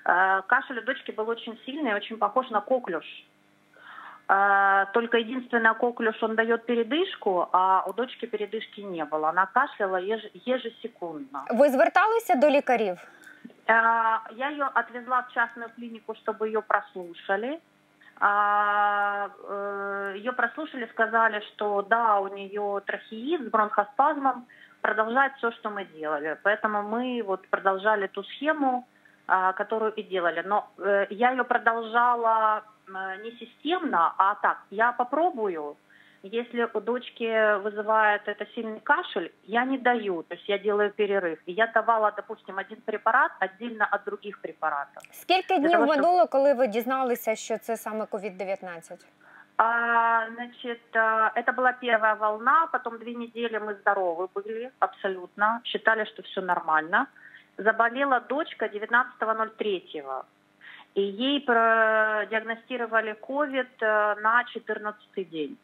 Э, 0.06 0.42
кашель 0.48 0.80
у 0.80 0.82
дочки 0.82 1.12
был 1.12 1.30
очень 1.30 1.60
сильный, 1.66 1.94
очень 1.94 2.18
похож 2.18 2.50
на 2.50 2.62
коклюш. 2.62 3.06
Э, 4.30 4.86
Только 4.94 5.18
единственное, 5.18 5.74
коклюш 5.74 6.24
он 6.24 6.36
дает 6.36 6.66
передышку, 6.66 7.48
а 7.52 7.84
у 7.88 7.94
дочки 7.94 8.26
передышки 8.26 8.82
не 8.82 9.06
было. 9.06 9.30
Она 9.30 9.46
кашляла 9.46 9.98
еж- 10.02 10.32
ежесекундно. 10.34 11.44
Ви 11.50 11.70
зверталися 11.70 12.36
до 12.36 12.50
лікарів? 12.50 12.98
А, 13.68 13.74
Я 14.36 14.50
ее 14.50 14.66
отвезла 14.74 15.20
в 15.30 15.34
частную 15.34 15.70
клинику, 15.76 16.14
чтобы 16.16 16.48
ее 16.48 16.62
прослушали. 16.62 17.60
А, 18.25 19.31
э, 19.49 20.15
Ее 20.17 20.33
прослушали, 20.33 20.87
сказали, 20.93 21.41
что 21.49 21.83
да, 21.83 22.21
у 22.21 22.29
нее 22.29 22.81
трахеид 22.87 23.41
с 23.41 23.51
бронхоспазмом, 23.51 24.47
продолжать 24.81 25.35
все, 25.39 25.51
что 25.51 25.71
мы 25.71 25.85
делали. 25.87 26.39
Поэтому 26.45 26.83
мы 26.83 27.21
вот 27.27 27.49
продолжали 27.49 28.07
ту 28.07 28.23
схему, 28.23 28.87
а, 29.27 29.53
которую 29.55 29.93
и 29.95 30.05
делали. 30.05 30.41
Но 30.47 30.71
э, 30.79 31.07
я 31.11 31.33
ее 31.33 31.43
продолжала 31.43 32.63
э, 32.87 33.23
не 33.25 33.33
системно, 33.33 34.15
а 34.17 34.37
так, 34.37 34.59
я 34.71 34.93
попробую. 34.93 35.77
Если 36.24 36.68
у 36.74 36.80
дочки 36.82 37.58
вызывает 37.62 38.28
это 38.28 38.46
сильный 38.56 38.80
кашель, 38.80 39.32
я 39.44 39.66
не 39.66 39.78
даю, 39.78 40.24
то 40.24 40.36
есть 40.36 40.50
я 40.50 40.58
делаю 40.58 40.92
перерыв. 40.92 41.38
И 41.46 41.52
я 41.52 41.68
давала, 41.68 42.12
допустим, 42.12 42.58
один 42.58 42.82
препарат 42.82 43.32
отдельно 43.40 43.88
от 43.92 44.02
других 44.06 44.42
препаратов. 44.42 45.04
Скільки 45.12 45.58
днів 45.60 45.72
того, 45.72 45.86
щоб- 45.86 45.98
минуло, 45.98 46.28
коли 46.28 46.54
ви 46.54 46.68
дізналися, 46.68 47.36
що 47.36 47.58
це 47.58 47.78
саме 47.78 48.06
COVID-19? 48.06 49.06
А, 49.58 50.28
значит, 50.36 50.96
а, 50.96 51.32
это 51.36 51.56
была 51.56 51.74
первая 51.82 52.14
волна, 52.14 52.68
потом 52.72 52.98
две 52.98 53.14
недели 53.14 53.58
мы 53.58 53.76
здоровы 53.84 54.28
были 54.36 54.70
абсолютно, 54.80 55.62
считали, 55.64 56.06
что 56.06 56.22
все 56.22 56.42
нормально. 56.42 57.08
Заболела 57.58 58.20
дочка 58.20 58.66
19.03, 58.68 60.24
и 60.96 61.02
ей 61.02 61.40
продиагностировали 61.40 63.16
COVID 63.28 63.68
э, 63.80 64.16
на 64.22 64.44
14 64.44 65.30
день. 65.30 65.58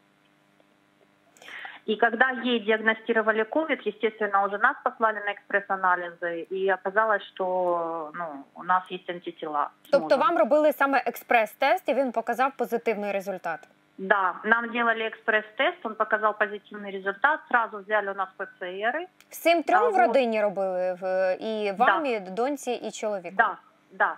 И 1.88 1.96
когда 1.96 2.30
ей 2.30 2.60
диагностировали 2.60 3.44
COVID, 3.44 3.82
естественно, 3.86 4.46
уже 4.46 4.58
нас 4.58 4.76
послали 4.84 5.20
на 5.20 5.32
экспресс-анализы, 5.34 6.42
и 6.52 6.70
оказалось, 6.70 7.24
что 7.34 8.12
ну, 8.16 8.46
у 8.56 8.64
нас 8.64 8.84
есть 8.92 9.10
антитела. 9.10 9.70
с 9.86 9.90
Тобто 9.92 10.16
мужем. 10.18 10.20
вам 10.20 10.38
робили 10.38 10.72
саме 10.74 11.04
експрес-тест, 11.06 11.90
і 11.90 11.94
він 11.94 12.12
показав 12.12 12.52
позитивний 12.58 13.12
результат. 13.12 13.68
Да, 13.98 14.34
нам 14.44 14.72
делали 14.72 15.02
экспресс-тест, 15.08 15.78
он 15.86 15.96
показал 15.96 16.34
позитивный 16.40 16.92
результат. 16.92 17.40
Сразу 17.50 17.78
взяли 17.78 18.10
у 18.10 18.14
нас 18.16 18.30
ПЦРы. 18.38 19.06
Всім 19.30 19.64
трьом 19.64 19.84
А, 19.84 19.88
в 19.90 19.92
вот. 19.92 20.00
родині 20.00 20.42
робили 20.42 20.98
в 21.02 21.36
і 21.40 21.72
вам, 21.72 22.04
Да. 22.04 22.10
і 22.10 22.20
доньці, 22.20 22.72
і 22.72 22.92
чоловіку. 22.92 23.36
Да, 23.38 23.58
да. 23.92 24.16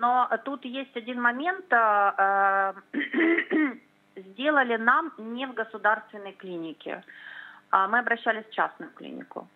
Но 0.00 0.28
э, 0.30 0.38
тут 0.44 0.64
есть 0.66 0.96
один 0.96 1.22
момент. 1.22 1.64
э, 1.70 2.12
э, 2.18 2.72
Сделали 4.16 4.78
нам 4.78 5.12
не 5.18 5.46
в 5.46 5.54
государственной 5.54 6.32
клинике. 6.32 7.02
а 7.70 7.86
Мы 7.86 7.98
обращались 7.98 8.44
в 8.46 8.50
частную 8.54 8.90
клинику. 8.94 9.46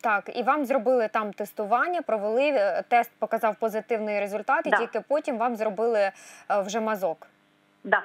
Так, 0.00 0.36
і 0.36 0.42
вам 0.42 0.64
зробили 0.64 1.08
там 1.08 1.32
тестування, 1.32 2.02
провели 2.02 2.48
е, 2.50 2.82
тест, 2.88 3.10
показав 3.18 3.56
позитивний 3.56 4.20
результат, 4.20 4.66
і 4.66 4.70
Да. 4.70 4.76
тільки 4.76 5.00
потім 5.00 5.38
вам 5.38 5.56
зробили 5.56 6.00
е, 6.00 6.12
вже 6.62 6.80
мазок. 6.80 7.26
Да. 7.84 8.02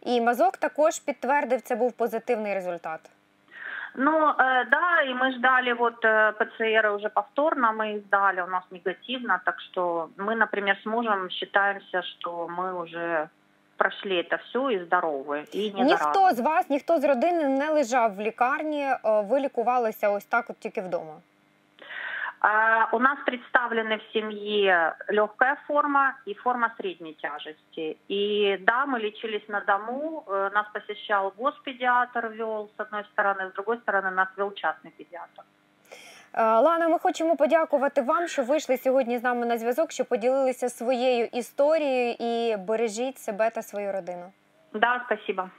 І 0.00 0.20
мазок 0.20 0.56
також 0.56 0.98
підтвердив, 0.98 1.60
це 1.60 1.76
був 1.76 1.92
позитивний 1.92 2.54
результат. 2.54 3.00
Ну, 3.96 4.10
э, 4.12 4.64
да, 4.70 5.02
и 5.02 5.14
мы 5.14 5.32
ждали 5.32 5.72
вот 5.72 6.04
э, 6.04 6.32
ПЦР 6.32 6.86
уже 6.96 7.08
повторно, 7.08 7.72
мы 7.72 7.92
их 7.94 8.02
сдали, 8.06 8.40
у 8.42 8.46
нас 8.46 8.64
негативно, 8.70 9.40
так 9.44 9.60
что 9.60 10.08
мы, 10.16 10.34
например, 10.34 10.76
с 10.82 10.86
мужем 10.86 11.30
считаемся, 11.30 12.02
что 12.02 12.48
мы 12.48 12.82
уже 12.82 13.28
прошли 13.78 14.16
это 14.16 14.38
все 14.38 14.70
и 14.70 14.78
здоровы, 14.84 15.44
и 15.54 15.72
не 15.72 15.84
Ніхто 15.84 16.20
заразны. 16.20 16.34
з 16.34 16.40
вас, 16.40 16.70
ніхто 16.70 16.98
з 17.00 17.04
родини 17.04 17.48
не 17.48 17.70
лежав 17.70 18.14
в 18.14 18.20
лікарні, 18.20 18.82
е, 18.82 18.98
ви 19.04 19.40
лікувалися 19.40 20.10
ось 20.10 20.24
так, 20.24 20.50
от 20.50 20.58
тільки 20.58 20.80
вдома. 20.80 21.14
А, 22.40 22.88
У 22.92 22.98
нас 22.98 23.18
представлены 23.26 23.96
в 23.96 24.12
семье 24.12 24.94
легкая 25.08 25.56
форма 25.66 26.14
и 26.28 26.34
форма 26.34 26.74
средней 26.76 27.14
тяжести. 27.14 27.96
И 28.10 28.58
да, 28.66 28.84
мы 28.86 28.98
лечились 29.00 29.48
на 29.48 29.60
дому, 29.60 30.24
э, 30.26 30.50
нас 30.54 30.66
посещал 30.72 31.32
госпедиатр, 31.38 32.26
вел 32.28 32.68
с 32.76 32.80
одной 32.80 33.04
стороны, 33.04 33.48
с 33.50 33.52
другой 33.54 33.78
стороны 33.78 34.10
нас 34.10 34.28
вел 34.36 34.50
частный 34.50 34.90
педиатр. 34.98 35.42
Е, 36.33 36.43
Лана, 36.43 36.87
ми 36.87 36.99
хочемо 36.99 37.35
подякувати 37.35 38.01
вам, 38.01 38.27
що 38.27 38.43
вийшли 38.43 38.77
сьогодні 38.77 39.17
з 39.17 39.23
нами 39.23 39.45
на 39.45 39.57
зв'язок, 39.57 39.91
що 39.91 40.05
поділилися 40.05 40.69
своєю 40.69 41.25
історією 41.25 42.15
і 42.19 42.57
бережіть 42.57 43.19
себе 43.19 43.49
та 43.49 43.61
свою 43.61 43.91
родину. 43.91 44.31
Да, 44.73 45.01
спасибо. 45.05 45.49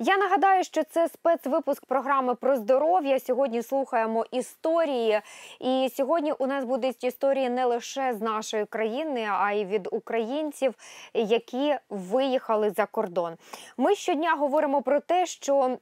Я 0.00 0.16
нагадаю, 0.16 0.64
що 0.64 0.84
це 0.84 1.08
спецвипуск 1.08 1.86
програми 1.86 2.34
про 2.34 2.56
здоров'я. 2.56 3.20
Сьогодні 3.20 3.62
слухаємо 3.62 4.26
історії, 4.30 5.20
і 5.60 5.88
сьогодні 5.96 6.32
у 6.32 6.46
нас 6.46 6.64
будуть 6.64 7.04
історії 7.04 7.50
не 7.50 7.64
лише 7.64 8.14
з 8.14 8.20
нашої 8.20 8.64
країни, 8.64 9.28
а 9.30 9.52
й 9.52 9.64
від 9.64 9.88
українців, 9.92 10.74
які 11.14 11.76
виїхали 11.88 12.70
за 12.70 12.86
кордон. 12.86 13.36
Ми 13.76 13.94
щодня 13.94 14.34
говоримо 14.34 14.82
про 14.82 15.00
те, 15.00 15.26
що 15.26 15.78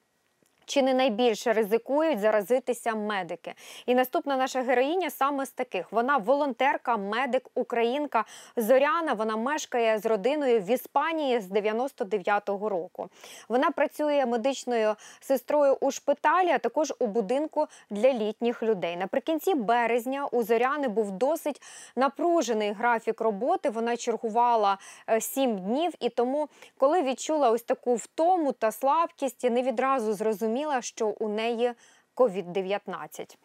чи 0.66 0.82
не 0.82 0.94
найбільше 0.94 1.52
ризикують 1.52 2.20
заразитися 2.20 2.94
медики? 2.94 3.54
І 3.86 3.94
наступна 3.94 4.36
наша 4.36 4.62
героїня 4.62 5.10
саме 5.10 5.46
з 5.46 5.50
таких. 5.50 5.92
Вона 5.92 6.16
волонтерка, 6.16 6.96
медик, 6.96 7.50
українка 7.54 8.24
Зоряна. 8.56 9.12
Вона 9.12 9.36
мешкає 9.36 9.98
з 9.98 10.06
родиною 10.06 10.60
в 10.60 10.70
Іспанії 10.70 11.40
з 11.40 11.50
99-го 11.50 12.68
року. 12.68 13.08
Вона 13.48 13.70
працює 13.70 14.26
медичною 14.26 14.94
сестрою 15.20 15.76
у 15.80 15.90
шпиталі, 15.90 16.50
а 16.50 16.58
також 16.58 16.94
у 16.98 17.06
будинку 17.06 17.66
для 17.90 18.12
літніх 18.12 18.62
людей. 18.62 18.96
Наприкінці 18.96 19.54
березня 19.54 20.26
у 20.32 20.42
Зоряни 20.42 20.88
був 20.88 21.10
досить 21.10 21.62
напружений 21.96 22.72
графік 22.72 23.20
роботи. 23.20 23.70
Вона 23.70 23.96
чергувала 23.96 24.78
е, 25.10 25.20
сім 25.20 25.58
днів, 25.58 25.92
і 26.00 26.08
тому, 26.08 26.48
коли 26.78 27.02
відчула 27.02 27.50
ось 27.50 27.62
таку 27.62 27.94
втому 27.94 28.52
та 28.52 28.72
слабкість, 28.72 29.50
не 29.50 29.62
відразу 29.62 30.12
зрозуміла, 30.12 30.55
що 30.80 31.06
у 31.06 31.28
неї 31.28 31.72
COVID-19. 32.16 33.36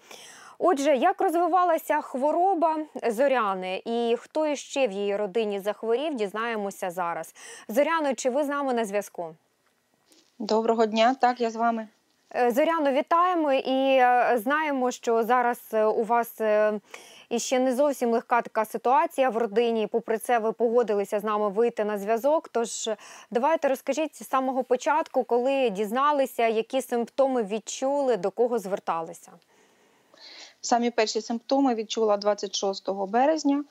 Отже, 0.60 0.95
як 0.95 1.21
розвивалася 1.21 2.02
хвороба 2.02 2.78
Зоряни 3.08 3.82
і 3.86 4.15
хто 4.19 4.47
іще 4.47 4.88
в 4.88 4.91
її 4.91 5.15
родині 5.15 5.60
захворів, 5.60 6.15
дізнаємося 6.15 6.91
зараз. 6.91 7.36
Зоряно, 7.67 8.13
чи 8.13 8.30
ви 8.30 8.43
з 8.43 8.47
нами 8.47 8.74
на 8.74 8.86
зв'язку? 8.86 9.36
Доброго 10.39 10.86
дня, 10.86 11.15
так, 11.21 11.41
я 11.41 11.50
з 11.50 11.56
вами. 11.56 11.88
Е, 12.36 12.52
Зоряно, 12.52 12.91
вітаємо 12.91 13.54
і 13.54 13.97
е, 13.97 14.38
знаємо, 14.43 14.91
що 14.91 15.24
зараз 15.24 15.60
е, 15.74 15.86
у 15.86 16.04
вас 16.04 16.41
е, 17.32 17.36
іще 17.36 17.60
не 17.60 17.76
зовсім 17.76 18.12
легка 18.12 18.41
така 18.41 18.65
ситуація 18.65 19.30
в 19.30 19.38
родині. 19.38 19.88
Попри 19.88 20.17
це, 20.17 20.39
ви 20.39 20.52
погодилися 20.52 21.20
з 21.20 21.24
нами 21.24 21.50
вийти 21.50 21.84
на 21.86 21.98
зв'язок. 21.98 22.50
Тож 22.52 22.89
давайте 23.32 23.67
розкажіть 23.67 24.15
з 24.15 24.30
самого 24.30 24.63
початку, 24.63 25.24
коли 25.24 25.70
дізналися, 25.70 26.48
які 26.48 26.82
симптоми 26.82 27.44
відчули, 27.44 28.17
до 28.17 28.32
кого 28.32 28.60
зверталися. 28.60 29.32
Самі 30.62 30.91
перші 30.91 31.22
симптоми 31.22 31.76
відчула 31.76 32.17
26 32.17 32.89
березня. 32.91 33.63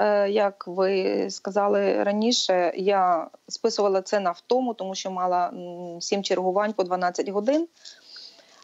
Е, 0.00 0.30
Як 0.30 0.64
ви 0.66 1.26
сказали 1.30 2.04
раніше, 2.04 2.72
я 2.76 3.30
списувала 3.48 4.02
це 4.02 4.20
на 4.20 4.30
втому, 4.30 4.74
тому 4.74 4.94
що 4.94 5.10
мала 5.10 5.48
м, 5.48 6.00
сім 6.00 6.22
чергувань 6.22 6.72
по 6.72 6.84
12 6.84 7.28
годин. 7.28 7.68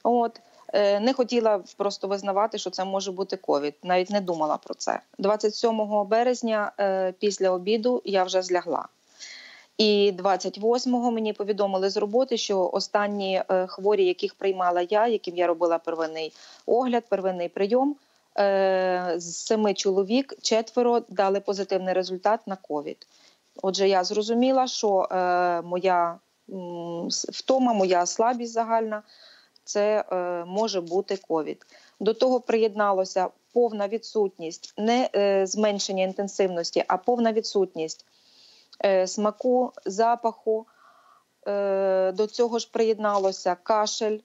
От. 0.03 0.41
Е, 0.75 1.01
Не 1.01 1.13
хотіла 1.13 1.61
просто 1.77 2.09
визнавати, 2.09 2.59
що 2.59 2.71
це 2.71 2.85
може 2.85 3.13
бути 3.13 3.37
ковід. 3.37 3.75
Навіть 3.83 4.11
не 4.11 4.21
думала 4.21 4.57
про 4.57 4.75
це. 4.75 5.01
27 5.19 6.07
березня 6.07 6.73
е, 6.81 7.13
після 7.19 7.51
обіду 7.51 8.03
я 8.05 8.25
вже 8.25 8.43
злягла. 8.43 8.89
І 9.79 10.13
28-го 10.19 11.11
мені 11.11 11.33
повідомили 11.33 11.91
з 11.91 11.97
роботи, 11.97 12.37
що 12.37 12.71
останні 12.73 13.43
е, 13.49 13.67
хворі, 13.67 14.05
яких 14.05 14.35
приймала 14.35 14.87
я, 14.91 15.07
яким 15.07 15.37
я 15.37 15.47
робила 15.47 15.79
первинний 15.79 16.33
огляд, 16.67 17.05
первинний 17.09 17.49
прийом, 17.49 17.97
з 19.17 19.37
семи 19.37 19.75
чоловік 19.75 20.35
четверо 20.43 21.03
дали 21.09 21.41
позитивний 21.41 21.95
результат 21.95 22.41
на 22.47 22.57
ковід. 22.57 23.07
Отже, 23.63 23.89
я 23.89 24.05
зрозуміла, 24.05 24.67
що 24.67 25.09
моя 25.65 26.19
втома, 27.33 27.73
моя 27.73 28.07
слабість 28.07 28.53
загальна 28.53 29.03
це 29.65 30.05
е, 30.13 30.45
може 30.45 30.81
бути 30.81 31.17
ковід. 31.17 31.67
До 32.01 32.15
того 32.15 32.41
приєдналося 32.41 33.29
повна 33.53 33.89
відсутність, 33.89 34.75
не 34.79 35.11
е, 35.17 35.47
зменшення 35.47 36.05
інтенсивності, 36.05 36.85
а 36.89 36.97
повна 36.97 37.33
відсутність 37.33 38.07
е, 38.85 39.07
смаку, 39.07 39.73
запаху. 39.87 40.67
До 42.15 42.27
цього 42.31 42.59
ж 42.59 42.69
приєдналося 42.73 43.57
кашель, 43.63 44.19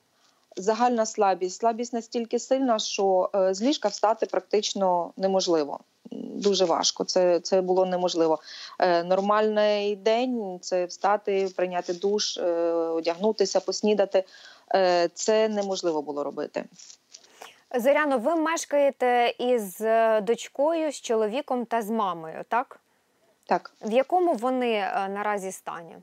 загальна 0.57 1.05
слабість. 1.05 1.59
Слабість 1.59 1.93
настільки 1.93 2.39
сильна, 2.39 2.79
що 2.79 3.29
з 3.51 3.61
ліжка 3.61 3.87
встати 3.87 4.25
практично 4.25 5.13
неможливо. 5.17 5.79
Дуже 6.11 6.65
важко. 6.65 7.03
Це, 7.03 7.39
це 7.39 7.61
було 7.61 7.85
неможливо. 7.85 8.39
Нормальний 9.05 9.95
день 9.95 10.59
це 10.61 10.85
встати, 10.85 11.49
прийняти 11.55 11.93
душ, 11.93 12.37
одягнутися, 12.93 13.59
поснідати. 13.59 14.23
Е, 14.75 15.09
Це 15.13 15.49
неможливо 15.49 16.01
було 16.01 16.23
робити. 16.23 16.65
Зоряно, 17.75 18.17
ви 18.17 18.35
мешкаєте 18.35 19.35
із 19.39 19.81
е, 19.81 20.21
дочкою, 20.21 20.91
з 20.91 21.01
чоловіком 21.01 21.65
та 21.65 21.81
з 21.81 21.89
мамою, 21.89 22.45
так? 22.49 22.79
Так. 23.45 23.73
В 23.81 23.91
якому 23.91 24.33
вони 24.33 24.71
е, 24.71 25.09
наразі 25.09 25.51
стані? 25.51 25.95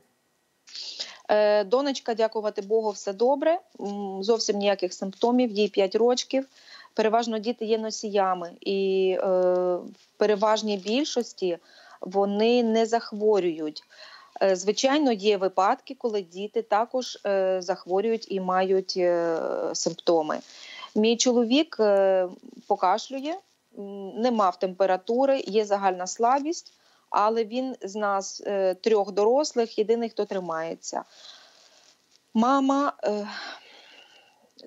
Донечка, 1.65 2.13
дякувати 2.13 2.61
Богу, 2.61 2.89
все 2.89 3.13
добре. 3.13 3.59
Зовсім 4.21 4.57
ніяких 4.57 4.93
симптомів, 4.93 5.51
їй 5.51 5.67
5 5.67 5.95
років. 5.95 6.47
Переважно 6.97 7.39
діти 7.39 7.65
є 7.65 7.77
носіями, 7.77 8.51
і 8.61 9.09
е, 9.19 9.27
в 9.75 10.17
переважній 10.17 10.77
більшості 10.77 11.57
вони 12.01 12.63
не 12.63 12.85
захворюють. 12.85 13.83
Е, 14.41 14.55
Звичайно, 14.55 15.11
є 15.11 15.37
випадки, 15.37 15.95
коли 15.95 16.21
діти 16.21 16.61
також 16.61 17.17
е, 17.25 17.61
захворюють 17.61 18.31
і 18.31 18.39
мають 18.39 18.93
е, 18.97 19.39
симптоми. 19.73 20.39
Мій 20.95 21.17
чоловік 21.17 21.77
покашлює, 22.67 23.35
не 24.15 24.31
мав 24.31 24.59
температури, 24.59 25.43
є 25.47 25.65
загальна 25.65 26.07
слабість, 26.07 26.73
але 27.09 27.45
він 27.45 27.75
з 27.81 27.95
нас 27.95 28.43
трьох 28.81 29.11
дорослих, 29.11 29.77
єдиний, 29.77 30.09
хто 30.09 30.25
тримається. 30.25 31.03
Мама 32.33 32.93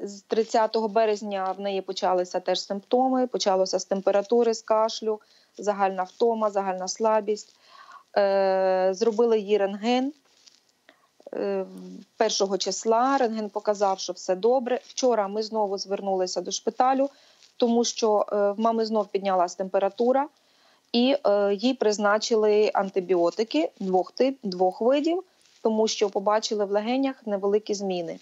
з 0.03 0.23
30 0.23 0.77
березня 0.77 1.55
в 1.59 1.61
неї 1.61 1.81
почалися 1.81 2.41
теж 2.41 2.61
симптоми. 2.61 3.27
Почалося 3.27 3.79
з 3.79 3.85
температури, 3.85 4.55
з 4.55 4.63
кашлю, 4.63 5.21
загальна 5.59 6.03
втома, 6.03 6.51
загальна 6.51 6.89
слабість. 6.89 7.55
Е, 8.17 8.91
зробили 8.95 9.39
їй 9.41 9.59
рентген. 9.59 10.13
Е, 11.35 11.67
Першого 12.17 12.59
числа 12.59 13.19
рентген 13.19 13.51
показав, 13.51 14.01
що 14.01 14.13
все 14.13 14.37
добре. 14.37 14.81
Вчора 14.85 15.29
ми 15.29 15.43
знову 15.43 15.79
звернулися 15.79 16.41
до 16.41 16.51
шпиталю, 16.51 17.11
тому 17.57 17.85
що 17.85 18.27
е, 18.33 18.51
в 18.51 18.61
мами 18.61 18.87
знов 18.87 19.09
піднялась 19.09 19.55
температура, 19.55 20.29
і 20.93 21.17
е, 21.27 21.55
їй 21.55 21.75
призначили 21.75 22.71
антибіотики 22.75 23.71
двох 23.81 24.13
тип, 24.13 24.39
двох 24.43 24.81
видів, 24.81 25.23
тому 25.63 25.89
що 25.89 26.11
побачили 26.11 26.65
в 26.65 26.71
легенях 26.71 27.27
невеликі 27.27 27.75
зміни. 27.75 28.19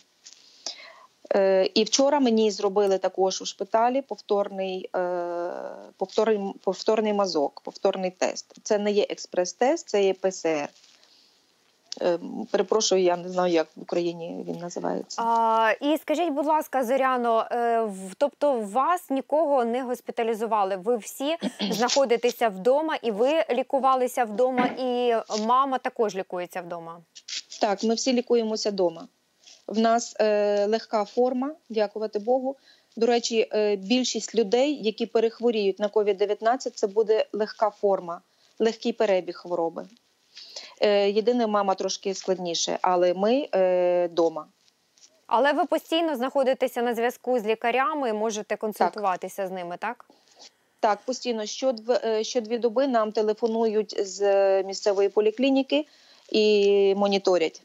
Е, 1.34 1.70
І 1.74 1.84
вчора 1.84 2.20
мені 2.20 2.50
зробили 2.50 2.98
також 2.98 3.42
у 3.42 3.44
шпиталі 3.44 4.02
повторний, 4.02 4.90
е, 4.96 5.50
повторний, 5.96 6.52
повторний 6.64 7.12
мазок, 7.12 7.60
повторний 7.60 8.10
тест. 8.10 8.56
Це 8.62 8.78
не 8.78 8.90
є 8.90 9.06
експрес-тест, 9.10 9.88
це 9.88 10.04
є 10.04 10.14
ПСР. 10.14 10.68
Е, 12.02 12.18
Перепрошую, 12.50 13.02
я 13.02 13.16
не 13.16 13.28
знаю, 13.28 13.52
як 13.52 13.66
в 13.76 13.82
Україні 13.82 14.44
він 14.48 14.56
називається. 14.56 15.22
А, 15.22 15.72
і 15.80 15.98
скажіть, 15.98 16.32
будь 16.32 16.46
ласка, 16.46 16.84
Зоряно, 16.84 17.46
тобто 18.18 18.60
вас 18.60 19.10
нікого 19.10 19.64
не 19.64 19.82
госпіталізували? 19.82 20.76
Ви 20.76 20.96
всі 20.96 21.36
знаходитеся 21.70 22.48
вдома, 22.48 22.96
і 23.02 23.10
ви 23.10 23.44
лікувалися 23.50 24.24
вдома, 24.24 24.66
і 24.66 25.14
мама 25.46 25.78
також 25.78 26.16
лікується 26.16 26.60
вдома. 26.60 27.00
Так, 27.60 27.84
ми 27.84 27.94
всі 27.94 28.12
лікуємося 28.12 28.70
вдома. 28.70 29.08
В 29.68 29.78
нас 29.78 30.16
е, 30.20 30.66
легка 30.66 31.04
форма, 31.04 31.54
дякувати 31.68 32.18
Богу. 32.18 32.56
До 32.96 33.06
речі, 33.06 33.48
е, 33.52 33.76
більшість 33.76 34.34
людей, 34.34 34.82
які 34.82 35.06
перехворіють 35.06 35.78
на 35.78 35.88
COVID-19, 35.88 36.70
це 36.74 36.86
буде 36.86 37.26
легка 37.32 37.70
форма, 37.70 38.20
легкий 38.58 38.92
перебіг 38.92 39.36
хвороби. 39.36 39.86
Е, 40.80 41.10
єдине, 41.10 41.46
мама 41.46 41.74
трошки 41.74 42.14
складніше, 42.14 42.78
але 42.82 43.14
ми 43.14 43.48
е, 43.54 44.06
вдома. 44.06 44.46
Але 45.26 45.52
ви 45.52 45.64
постійно 45.64 46.16
знаходитеся 46.16 46.82
на 46.82 46.94
зв'язку 46.94 47.38
з 47.38 47.46
лікарями 47.46 48.08
і 48.08 48.12
можете 48.12 48.56
консультуватися 48.56 49.48
з 49.48 49.50
ними, 49.50 49.76
так? 49.78 50.04
Так, 50.80 50.98
постійно 51.04 51.46
щодві 52.22 52.58
доби 52.58 52.86
нам 52.86 53.12
телефонують 53.12 54.06
з 54.06 54.22
місцевої 54.62 55.08
поліклініки 55.08 55.86
і 56.32 56.94
моніторять. 56.96 57.62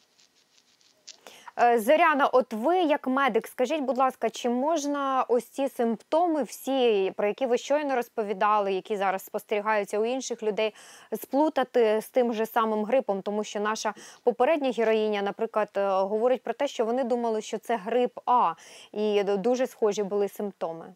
Е, 1.60 1.80
Зоряна, 1.80 2.28
от 2.28 2.54
ви 2.54 2.78
як 2.78 3.08
медик, 3.08 3.48
скажіть, 3.48 3.82
будь 3.82 3.98
ласка, 3.98 4.30
чи 4.30 4.50
можна 4.50 5.26
ось 5.28 5.46
ці 5.46 5.70
симптоми, 5.70 6.44
всі, 6.44 7.14
про 7.16 7.28
які 7.28 7.46
ви 7.46 7.58
щойно 7.58 7.96
розповідали, 7.96 8.74
які 8.74 8.98
зараз 8.98 9.26
спостерігаються 9.26 10.00
у 10.00 10.06
інших 10.06 10.44
людей, 10.44 10.74
сплутати 11.22 12.02
з 12.02 12.10
тим 12.10 12.34
же 12.34 12.46
самим 12.46 12.86
грипом? 12.86 13.22
Тому 13.22 13.44
що 13.44 13.60
наша 13.60 13.94
попередня 14.24 14.72
героїня, 14.72 15.22
наприклад, 15.22 15.70
е, 15.78 15.88
говорить 15.88 16.44
про 16.44 16.54
те, 16.54 16.68
що 16.68 16.86
вони 16.86 17.04
думали, 17.04 17.42
що 17.42 17.58
це 17.58 17.76
грип 17.76 18.20
А, 18.26 18.54
і 18.92 19.24
дуже 19.24 19.68
схожі 19.68 20.04
були 20.04 20.30
симптоми. 20.30 20.94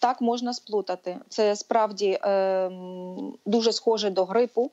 Так 0.00 0.20
можна 0.20 0.54
сплутати. 0.54 1.18
Це 1.28 1.56
справді 1.56 2.18
ем, 2.22 3.34
дуже 3.46 3.72
схоже 3.72 4.10
до 4.10 4.24
грипу, 4.24 4.70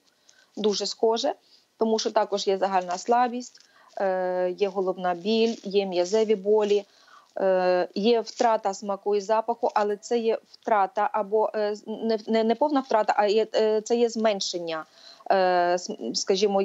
дуже 0.57 0.85
схоже, 0.85 1.33
тому 1.77 1.99
що 1.99 2.11
також 2.11 2.47
є 2.47 2.57
загальна 2.57 2.97
слабість, 2.97 3.61
е, 3.65 3.70
є 4.57 4.67
головна 4.67 5.13
біль, 5.13 5.55
є 5.63 5.85
м'язеві 5.85 6.35
болі, 6.35 6.83
е, 7.37 7.87
є 7.95 8.21
втрата 8.21 8.73
смаку 8.73 9.15
і 9.15 9.21
запаху, 9.21 9.71
але 9.73 9.97
це 9.97 10.19
є 10.19 10.37
втрата 10.51 11.09
або 11.13 11.51
е, 11.55 11.75
не, 11.87 12.19
не, 12.27 12.43
не 12.43 12.55
повна 12.55 12.79
втрата, 12.79 13.13
а 13.17 13.25
є, 13.27 13.47
е, 13.55 13.81
це 13.81 13.95
є 13.95 14.09
зменшення. 14.09 14.85
е, 15.31 15.77
Скажімо, 16.13 16.61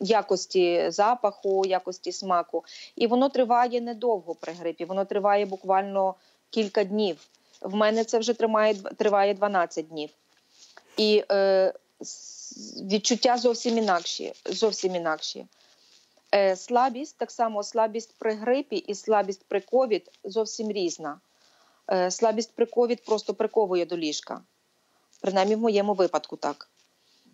якості 0.00 0.90
запаху, 0.90 1.64
якості 1.66 2.12
смаку, 2.12 2.64
і 2.96 3.06
воно 3.06 3.28
триває 3.28 3.80
недовго 3.80 4.34
при 4.34 4.52
грипі. 4.52 4.84
Воно 4.84 5.04
триває 5.04 5.46
буквально 5.46 6.14
кілька 6.50 6.84
днів. 6.84 7.16
В 7.60 7.74
мене 7.74 8.04
це 8.04 8.18
вже 8.18 8.34
тримає 8.34 8.74
триває 8.74 9.34
12 9.34 9.88
днів. 9.88 10.10
І 10.96 11.24
е, 11.30 11.72
відчуття 12.82 13.36
зовсім 13.36 13.78
інакші. 13.78 14.32
Зовсім 14.44 14.94
інакші. 14.94 15.46
Е, 16.36 16.56
слабість, 16.56 17.18
так 17.18 17.30
само 17.30 17.62
слабість 17.62 18.14
при 18.18 18.34
грипі 18.34 18.76
і 18.76 18.94
слабість 18.94 19.44
при 19.48 19.60
ковід 19.60 20.10
зовсім 20.24 20.72
різна. 20.72 21.20
Е, 21.90 22.10
слабість 22.10 22.54
при 22.54 22.66
ковід 22.66 23.04
просто 23.04 23.34
приковує 23.34 23.86
до 23.86 23.96
ліжка. 23.96 24.42
Принаймні 25.20 25.54
в 25.54 25.58
моєму 25.58 25.94
випадку 25.94 26.36
так. 26.36 26.70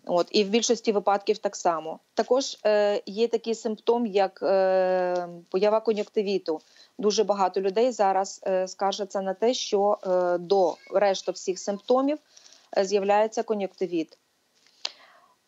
От, 0.05 0.27
і 0.31 0.43
в 0.43 0.49
більшості 0.49 0.91
випадків 0.91 1.37
так 1.37 1.55
само. 1.55 1.99
Також 2.13 2.57
е, 2.65 3.01
є 3.05 3.27
такий 3.27 3.55
симптом, 3.55 4.05
як 4.05 4.39
е, 4.43 5.27
поява 5.49 5.79
кон'юктивіту. 5.79 6.61
Дуже 6.97 7.23
багато 7.23 7.61
людей 7.61 7.91
зараз 7.91 8.41
е, 8.47 8.67
скаржаться 8.67 9.21
на 9.21 9.33
те, 9.33 9.53
що 9.53 9.97
е, 10.03 10.37
до 10.37 10.75
решти 10.93 11.31
всіх 11.31 11.59
симптомів 11.59 12.17
е, 12.77 12.85
з'являється 12.85 13.43
кон'юктивіт. 13.43 14.17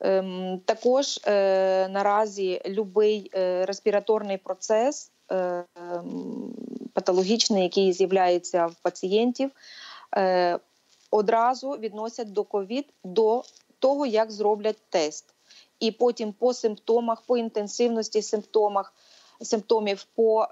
Ем, 0.06 0.62
також 0.66 1.20
е, 1.28 1.88
наразі 1.88 2.62
будь-який 2.78 3.32
е, 3.36 3.66
респіраторний 3.66 4.38
процес 4.38 5.12
е, 5.32 5.64
патологічний, 6.94 7.64
який 7.64 7.94
з'являється 7.94 8.66
в 8.66 8.76
пацієнтів, 8.76 9.52
одразу 11.12 11.70
відносять 11.70 12.32
до 12.32 12.44
ковід 12.44 12.86
до 13.04 13.44
того, 13.80 14.06
як 14.06 14.32
зроблять 14.32 14.78
тест. 14.90 15.26
І 15.80 15.92
потім 15.92 16.34
по 16.34 16.54
симптомах, 16.54 17.22
по 17.22 17.38
інтенсивності 17.38 18.22
симптомах, 18.22 18.94
симптомів, 19.42 20.04
по 20.16 20.48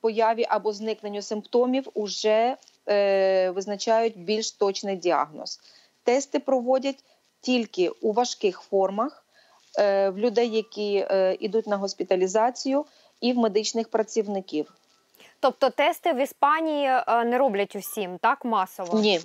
появі 0.00 0.46
або 0.48 0.72
зникненню 0.72 1.22
симптомів 1.22 1.88
уже 1.94 2.56
е, 2.88 3.50
визначають 3.50 4.18
більш 4.18 4.52
точний 4.52 4.96
діагноз. 4.96 5.60
Тести 6.02 6.38
проводять 6.38 7.04
тільки 7.48 7.88
у 7.88 8.12
важких 8.12 8.60
формах 8.60 9.24
е, 9.78 10.10
в 10.10 10.18
людей, 10.18 10.50
які 10.50 11.06
е, 11.10 11.36
йдуть 11.40 11.66
на 11.66 11.76
госпіталізацію, 11.76 12.84
і 13.20 13.32
в 13.32 13.36
медичних 13.36 13.88
працівників. 13.88 14.72
Тобто 15.40 15.70
тести 15.70 16.12
в 16.12 16.22
Іспанії 16.22 16.86
е, 16.86 17.24
не 17.24 17.38
роблять 17.38 17.76
усім, 17.76 18.18
так 18.18 18.44
масово? 18.44 18.98
Ні, 19.00 19.20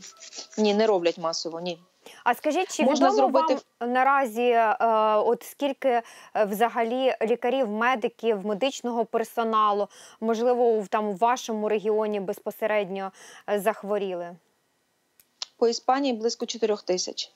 ні, 0.58 0.74
не 0.74 0.88
роблять 0.88 1.18
масово. 1.18 1.60
Ні. 1.60 1.80
А 2.24 2.34
скажіть, 2.34 2.76
чи 2.78 2.84
Можна 2.84 3.12
зробити- 3.12 3.58
вам 3.80 3.92
наразі, 3.94 4.42
е, 4.50 4.76
от 5.16 5.44
скільки 5.44 5.90
е, 5.90 6.04
взагалі 6.46 7.14
лікарів, 7.22 7.70
медиків, 7.70 8.46
медичного 8.46 9.06
персоналу, 9.06 9.88
можливо, 10.20 10.64
у- 10.66 10.88
там 10.88 11.08
у 11.08 11.14
вашому 11.14 11.70
регіоні 11.70 12.20
безпосередньо 12.20 13.12
е, 13.50 13.60
захворіли? 13.60 14.36
По 15.58 15.68
Іспанії 15.68 16.14
близько 16.14 16.46
4 16.46 16.76
тисяч. 16.86 17.32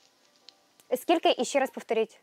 Скільки 0.97 1.35
і 1.37 1.45
ще 1.45 1.59
раз 1.59 1.69
повторіть? 1.69 2.19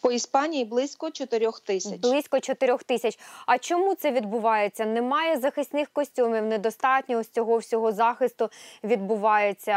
По 0.00 0.12
Іспанії 0.12 0.64
близько 0.64 1.10
4 1.10 1.50
тисяч. 1.64 2.00
Близько 2.00 2.40
4 2.40 2.78
тисяч. 2.78 3.18
А 3.46 3.58
чому 3.58 3.94
це 3.94 4.10
відбувається? 4.12 4.86
Немає 4.86 5.38
захисних 5.38 5.88
костюмів, 5.88 6.44
недостатньо 6.44 7.18
ось 7.18 7.28
цього 7.28 7.58
всього 7.58 7.92
захисту 7.92 8.50
відбувається. 8.84 9.76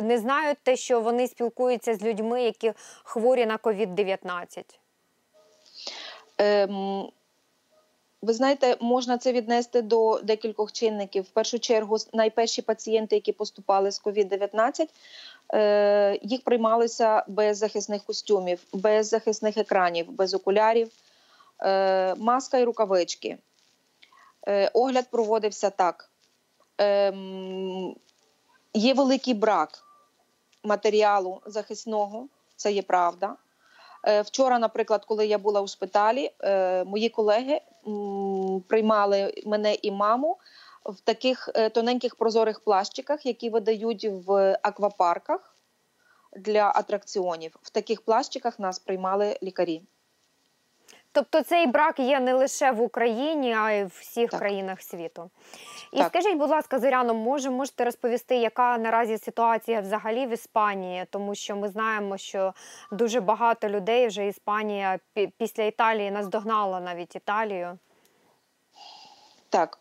Не 0.00 0.18
знають 0.18 0.58
те, 0.62 0.76
що 0.76 1.00
вони 1.00 1.28
спілкуються 1.28 1.94
з 1.94 2.02
людьми, 2.02 2.42
які 2.42 2.72
хворі 3.04 3.46
на 3.46 3.56
COVID-19. 3.56 4.64
Ем, 6.38 7.08
ви 8.22 8.32
знаєте, 8.32 8.76
можна 8.80 9.18
це 9.18 9.32
віднести 9.32 9.82
до 9.82 10.20
декількох 10.22 10.72
чинників. 10.72 11.22
В 11.22 11.28
першу 11.28 11.58
чергу, 11.58 11.96
найперші 12.12 12.62
пацієнти, 12.62 13.14
які 13.14 13.32
поступали 13.32 13.90
з 13.90 14.02
COVID-19, 14.02 14.82
е, 14.82 14.86
їх 16.22 16.44
приймалися 16.44 17.24
без 17.28 17.58
захисних 17.58 18.04
костюмів, 18.04 18.60
без 18.72 19.08
захисних 19.08 19.56
екранів, 19.56 20.12
без 20.12 20.34
окулярів, 20.34 20.90
е, 21.60 22.14
маска 22.14 22.58
і 22.58 22.64
рукавички. 22.64 23.38
Е, 24.48 24.70
огляд 24.74 25.10
проводився 25.10 25.70
так. 25.70 26.10
Ем, 26.78 27.94
є 28.74 28.94
великий 28.94 29.34
брак 29.34 29.84
матеріалу 30.64 31.40
захисного, 31.46 32.26
це 32.56 32.72
є 32.72 32.82
правда. 32.82 33.36
Е, 34.06 34.22
Вчора, 34.22 34.58
наприклад, 34.58 35.04
коли 35.04 35.26
я 35.26 35.38
була 35.38 35.60
у 35.60 35.66
шпиталі, 35.66 36.30
е, 36.40 36.84
мої 36.84 37.08
колеги 37.08 37.60
приймали 38.68 39.34
мене 39.46 39.74
і 39.82 39.90
маму 39.90 40.36
в 40.84 41.00
таких 41.00 41.48
е, 41.54 41.70
тоненьких 41.70 42.16
прозорих 42.16 42.60
плащиках, 42.60 43.26
які 43.26 43.50
видають 43.50 44.04
в 44.04 44.58
аквапарках 44.62 45.56
для 46.36 46.72
атракціонів. 46.74 47.56
В 47.62 47.70
таких 47.70 48.02
плащиках 48.02 48.58
нас 48.58 48.78
приймали 48.78 49.38
лікарі. 49.42 49.82
Тобто 51.14 51.42
цей 51.42 51.66
брак 51.66 51.98
є 51.98 52.20
не 52.20 52.34
лише 52.34 52.70
в 52.70 52.80
Україні, 52.80 53.54
а 53.54 53.70
й 53.70 53.84
в 53.84 53.86
всіх 53.86 54.30
Так. 54.30 54.40
країнах 54.40 54.82
світу. 54.82 55.30
І 55.92 55.96
Так. 55.96 56.08
скажіть, 56.08 56.38
будь 56.38 56.50
ласка, 56.50 56.78
Зоряно, 56.78 57.14
може 57.14 57.50
можете 57.50 57.84
розповісти, 57.84 58.36
яка 58.36 58.78
наразі 58.78 59.18
ситуація 59.18 59.80
взагалі 59.80 60.26
в 60.26 60.30
Іспанії? 60.30 61.06
Тому 61.10 61.34
що 61.34 61.56
ми 61.56 61.68
знаємо, 61.68 62.16
що 62.16 62.54
дуже 62.92 63.20
багато 63.20 63.68
людей 63.68 64.06
вже 64.06 64.26
Іспанія 64.26 64.98
після 65.38 65.62
Італії 65.62 66.10
наздогнала 66.10 66.80
навіть 66.80 67.16
Італію. 67.16 67.78
Так, 69.48 69.78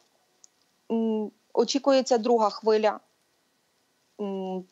очікується 1.53 2.17
друга 2.17 2.49
хвиля 2.49 2.99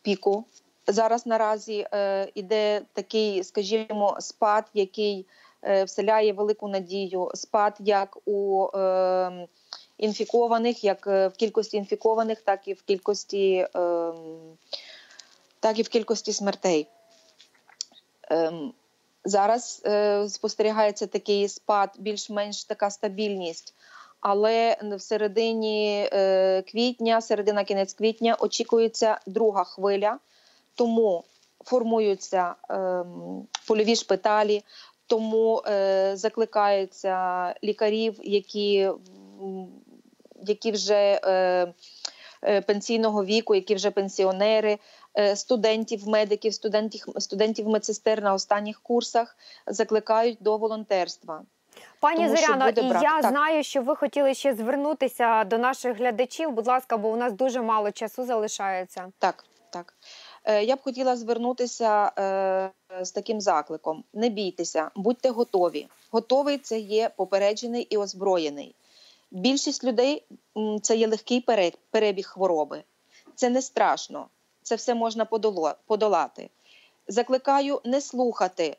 піку. 0.01 0.45
Зараз 0.87 1.25
наразі 1.25 1.87
е, 1.93 2.27
іде 2.35 2.81
такий, 2.93 3.43
скажімо, 3.43 4.17
спад, 4.19 4.65
який 4.73 5.25
е, 5.63 5.83
вселяє 5.83 6.33
велику 6.33 6.67
надію. 6.67 7.31
Спад 7.33 7.75
як 7.79 8.17
у 8.25 8.67
е, 8.75 9.47
інфікованих, 9.97 10.83
як 10.83 11.07
е, 11.07 11.27
в 11.27 11.33
кількості 11.33 11.77
інфікованих, 11.77 12.41
так 12.41 12.67
і 12.67 12.73
в 12.73 12.81
кількості, 12.81 13.67
е, 13.75 14.13
так 15.59 15.79
і 15.79 15.81
в 15.81 15.89
кількості 15.89 16.33
смертей. 16.33 16.87
Ем, 18.29 18.73
Зараз 19.25 19.81
е, 19.85 20.29
спостерігається 20.29 21.07
такий 21.07 21.49
спад, 21.49 21.89
більш-менш 21.97 22.63
така 22.63 22.89
стабільність. 22.89 23.73
Але 24.21 24.77
в 24.81 25.01
середині 25.01 26.09
е, 26.13 26.61
квітня, 26.61 27.21
середина 27.21 27.63
кінець 27.63 27.93
квітня 27.93 28.37
очікується 28.39 29.19
друга 29.27 29.63
хвиля, 29.63 30.19
тому 30.75 31.23
формуються 31.65 32.55
ем, 32.69 33.47
польові 33.67 33.95
шпиталі, 33.95 34.63
тому 35.07 35.63
е, 35.67 36.11
закликаються 36.15 37.55
лікарів, 37.63 38.19
які, 38.23 38.89
які 40.45 40.71
вже 40.71 41.21
е, 41.23 41.73
пенсійного 42.61 43.25
віку, 43.25 43.55
які 43.55 43.75
вже 43.75 43.91
пенсіонери, 43.91 44.77
студентів, 45.35 46.07
медиків, 46.07 46.53
студентів, 46.53 47.05
студентів 47.17 47.67
медсестер 47.67 48.21
на 48.21 48.33
останніх 48.33 48.81
курсах 48.81 49.37
закликають 49.67 50.37
до 50.41 50.57
волонтерства. 50.57 51.43
Пані 51.99 52.23
Тому 52.23 52.37
Зоряно, 52.37 52.69
і 52.69 52.71
брак. 52.71 53.03
я 53.03 53.21
Так. 53.21 53.31
знаю, 53.31 53.63
що 53.63 53.81
ви 53.81 53.95
хотіли 53.95 54.33
ще 54.33 54.53
звернутися 54.55 55.43
до 55.43 55.57
наших 55.57 55.97
глядачів. 55.97 56.51
Будь 56.51 56.67
ласка, 56.67 56.97
бо 56.97 57.09
у 57.09 57.15
нас 57.15 57.33
дуже 57.33 57.61
мало 57.61 57.91
часу 57.91 58.25
залишається. 58.25 59.11
Так, 59.19 59.45
так. 59.69 59.93
Е, 60.43 60.63
Я 60.63 60.75
б 60.75 60.79
хотіла 60.83 61.15
звернутися 61.15 62.11
е, 62.19 62.69
з 63.05 63.11
таким 63.11 63.41
закликом: 63.41 64.03
не 64.13 64.29
бійтеся, 64.29 64.91
будьте 64.95 65.29
готові. 65.29 65.87
Готовий 66.11 66.57
це 66.57 66.79
є 66.79 67.09
попереджений 67.15 67.81
і 67.83 67.97
озброєний. 67.97 68.75
Більшість 69.31 69.83
людей 69.83 70.23
це 70.81 70.95
є 70.95 71.07
легкий 71.07 71.45
перебіг 71.91 72.27
хвороби. 72.27 72.83
Це 73.35 73.49
не 73.49 73.61
страшно, 73.61 74.27
це 74.63 74.75
все 74.75 74.95
можна 74.95 75.25
подолати. 75.87 76.49
Закликаю 77.07 77.81
не 77.85 78.01
слухати 78.01 78.77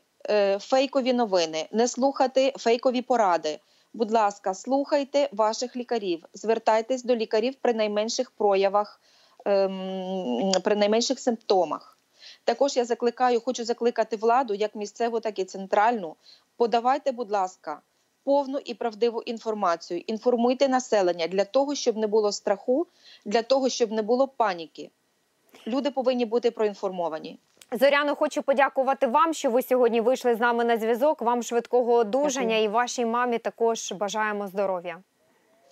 фейкові 0.60 1.12
новини, 1.12 1.68
не 1.72 1.88
слухати 1.88 2.52
фейкові 2.58 3.02
поради. 3.02 3.58
Будь 3.92 4.10
ласка, 4.10 4.54
слухайте 4.54 5.28
ваших 5.32 5.76
лікарів, 5.76 6.24
звертайтесь 6.34 7.02
до 7.02 7.16
лікарів 7.16 7.54
при 7.60 7.74
найменших 7.74 8.30
проявах, 8.30 9.00
ем, 9.44 10.52
при 10.64 10.76
найменших 10.76 11.20
симптомах. 11.20 11.98
Також 12.44 12.76
я 12.76 12.84
закликаю, 12.84 13.40
хочу 13.40 13.64
закликати 13.64 14.16
владу, 14.16 14.54
як 14.54 14.74
місцеву, 14.74 15.20
так 15.20 15.38
і 15.38 15.44
центральну. 15.44 16.16
Подавайте, 16.56 17.12
будь 17.12 17.30
ласка, 17.30 17.80
повну 18.24 18.58
і 18.58 18.74
правдиву 18.74 19.22
інформацію. 19.22 20.02
Інформуйте 20.06 20.68
населення 20.68 21.26
для 21.26 21.44
того, 21.44 21.74
щоб 21.74 21.96
не 21.96 22.06
було 22.06 22.32
страху, 22.32 22.86
для 23.24 23.42
того, 23.42 23.68
щоб 23.68 23.92
не 23.92 24.02
було 24.02 24.28
паніки. 24.28 24.90
Люди 25.66 25.90
повинні 25.90 26.24
бути 26.24 26.50
проінформовані. 26.50 27.38
Зоряно, 27.72 28.14
хочу 28.16 28.42
подякувати 28.42 29.06
вам, 29.06 29.34
що 29.34 29.50
ви 29.50 29.62
сьогодні 29.62 30.00
вийшли 30.00 30.34
з 30.34 30.40
нами 30.40 30.64
на 30.64 30.76
зв'язок. 30.76 31.22
Вам 31.22 31.42
швидкого 31.42 31.92
одужання 31.94 32.48
Дякую. 32.48 32.64
і 32.64 32.68
вашій 32.68 33.06
мамі 33.06 33.38
також 33.38 33.92
бажаємо 33.92 34.48
здоров'я. 34.48 34.98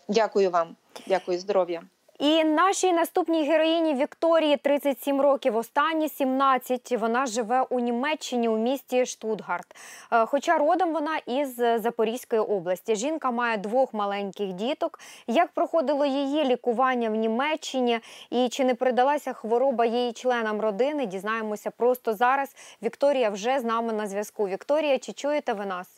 Дякую 0.09 0.51
вам, 0.51 0.76
дякую, 1.07 1.38
здоров'я. 1.38 1.82
І 2.19 2.45
нашій 2.45 2.93
наступній 2.93 3.49
героїні 3.49 3.95
Вікторії 3.95 4.57
37 4.57 5.21
років. 5.21 5.57
Останні 5.57 6.09
17. 6.09 6.93
Вона 6.93 7.27
живе 7.27 7.62
у 7.71 7.81
Німеччині 7.81 8.49
у 8.49 8.59
місті 8.59 9.07
Штутгарт. 9.07 9.77
Е, 10.12 10.27
Хоча 10.27 10.59
родом 10.59 10.93
вона 10.93 11.16
із 11.27 11.55
Запорізької 11.57 12.43
області. 12.43 12.97
Жінка 12.97 13.31
має 13.31 13.57
двох 13.57 13.95
маленьких 13.95 14.53
діток. 14.53 15.01
Як 15.27 15.51
проходило 15.53 16.07
її 16.07 16.45
лікування 16.45 17.11
в 17.11 17.14
Німеччині 17.14 18.01
і 18.31 18.49
чи 18.49 18.64
не 18.64 18.75
передалася 18.75 19.33
хвороба 19.33 19.85
її 19.87 20.12
членам 20.12 20.61
родини? 20.61 21.07
Дізнаємося 21.07 21.71
просто 21.71 22.14
зараз. 22.14 22.55
Вікторія 22.83 23.31
вже 23.31 23.61
з 23.61 23.64
нами 23.64 23.93
на 23.93 24.07
зв'язку. 24.07 24.49
Вікторія, 24.49 24.99
чи 24.99 25.12
чуєте 25.12 25.53
ви 25.53 25.66
нас? 25.66 25.89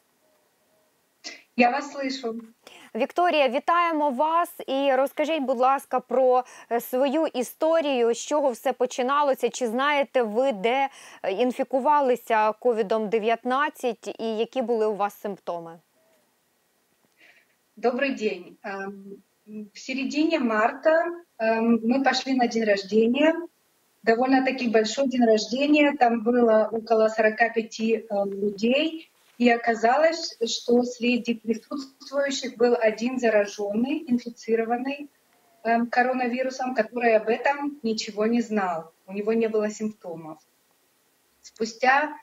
Я 1.57 1.71
вас 1.71 1.95
слышу. 1.95 2.41
Вікторія, 2.96 3.50
вітаємо 3.50 4.10
вас 4.10 4.54
і 4.68 4.92
розкажіть, 4.96 5.44
будь 5.44 5.60
ласка, 5.60 6.00
про 6.00 6.44
е, 6.72 6.80
свою 6.82 7.28
історію, 7.28 8.14
з 8.14 8.18
чого 8.18 8.50
все 8.52 8.74
починалося. 8.74 9.50
Чи 9.50 9.68
знаєте 9.68 10.24
ви, 10.24 10.52
де 10.52 10.90
е, 11.24 11.32
інфікувалися 11.32 12.52
ковідом 12.52 13.10
19 13.10 14.16
і 14.20 14.38
які 14.38 14.62
були 14.62 14.86
у 14.86 14.96
вас 14.96 15.22
симптоми? 15.22 15.80
Добрый 17.78 18.16
день. 18.16 18.58
Эм, 18.64 19.22
В 19.74 19.80
середине 19.80 20.40
марта 20.40 21.06
эм, 21.38 21.80
мы 21.84 22.04
пошли 22.04 22.34
на 22.34 22.48
день 22.48 22.64
рождения. 22.64 23.36
Довольно-таки 24.04 24.70
большой 24.70 25.08
день 25.08 25.26
рождения. 25.26 25.94
Там 26.00 26.24
было 26.24 26.70
около 26.72 27.10
45 27.10 27.80
эм, 27.82 28.34
людей. 28.34 29.09
И 29.41 29.49
оказалось, 29.49 30.37
что 30.45 30.83
среди 30.83 31.33
присутствующих 31.33 32.59
был 32.59 32.77
один 32.79 33.19
зараженный, 33.19 34.05
инфицированный 34.07 35.09
эм, 35.63 35.87
коронавирусом, 35.87 36.75
который 36.75 37.17
об 37.17 37.27
этом 37.27 37.81
ничего 37.83 38.27
не 38.27 38.43
знал. 38.43 38.93
У 39.07 39.15
него 39.15 39.33
не 39.33 39.49
было 39.49 39.71
симптомов. 39.71 40.37
Спустя 41.41 42.15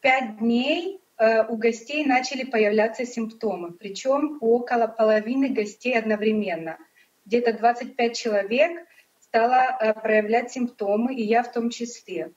пять 0.00 0.38
дней 0.38 1.00
э, 1.18 1.44
у 1.48 1.56
гостей 1.56 2.06
начали 2.06 2.44
появляться 2.44 3.04
симптомы, 3.04 3.72
причем 3.72 4.38
у 4.40 4.54
около 4.54 4.86
половины 4.86 5.48
гостей 5.48 5.98
одновременно. 5.98 6.78
Где-то 7.26 7.52
25 7.52 8.16
человек 8.16 8.86
стало 9.18 9.76
э, 9.80 9.92
проявлять 9.94 10.52
симптомы, 10.52 11.16
и 11.16 11.24
я 11.24 11.42
в 11.42 11.50
том 11.50 11.68
числе. 11.68 12.30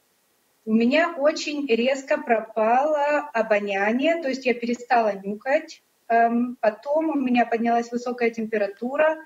У 0.66 0.74
меня 0.74 1.16
очень 1.18 1.68
резко 1.68 2.18
пропало 2.18 3.30
обоняние, 3.34 4.22
то 4.22 4.30
есть 4.30 4.46
я 4.46 4.54
перестала 4.54 5.12
нюхать. 5.14 5.84
Эм, 6.08 6.58
Потом 6.62 7.10
у 7.10 7.20
меня 7.20 7.46
поднялась 7.46 7.92
высокая 7.92 8.30
температура, 8.30 9.18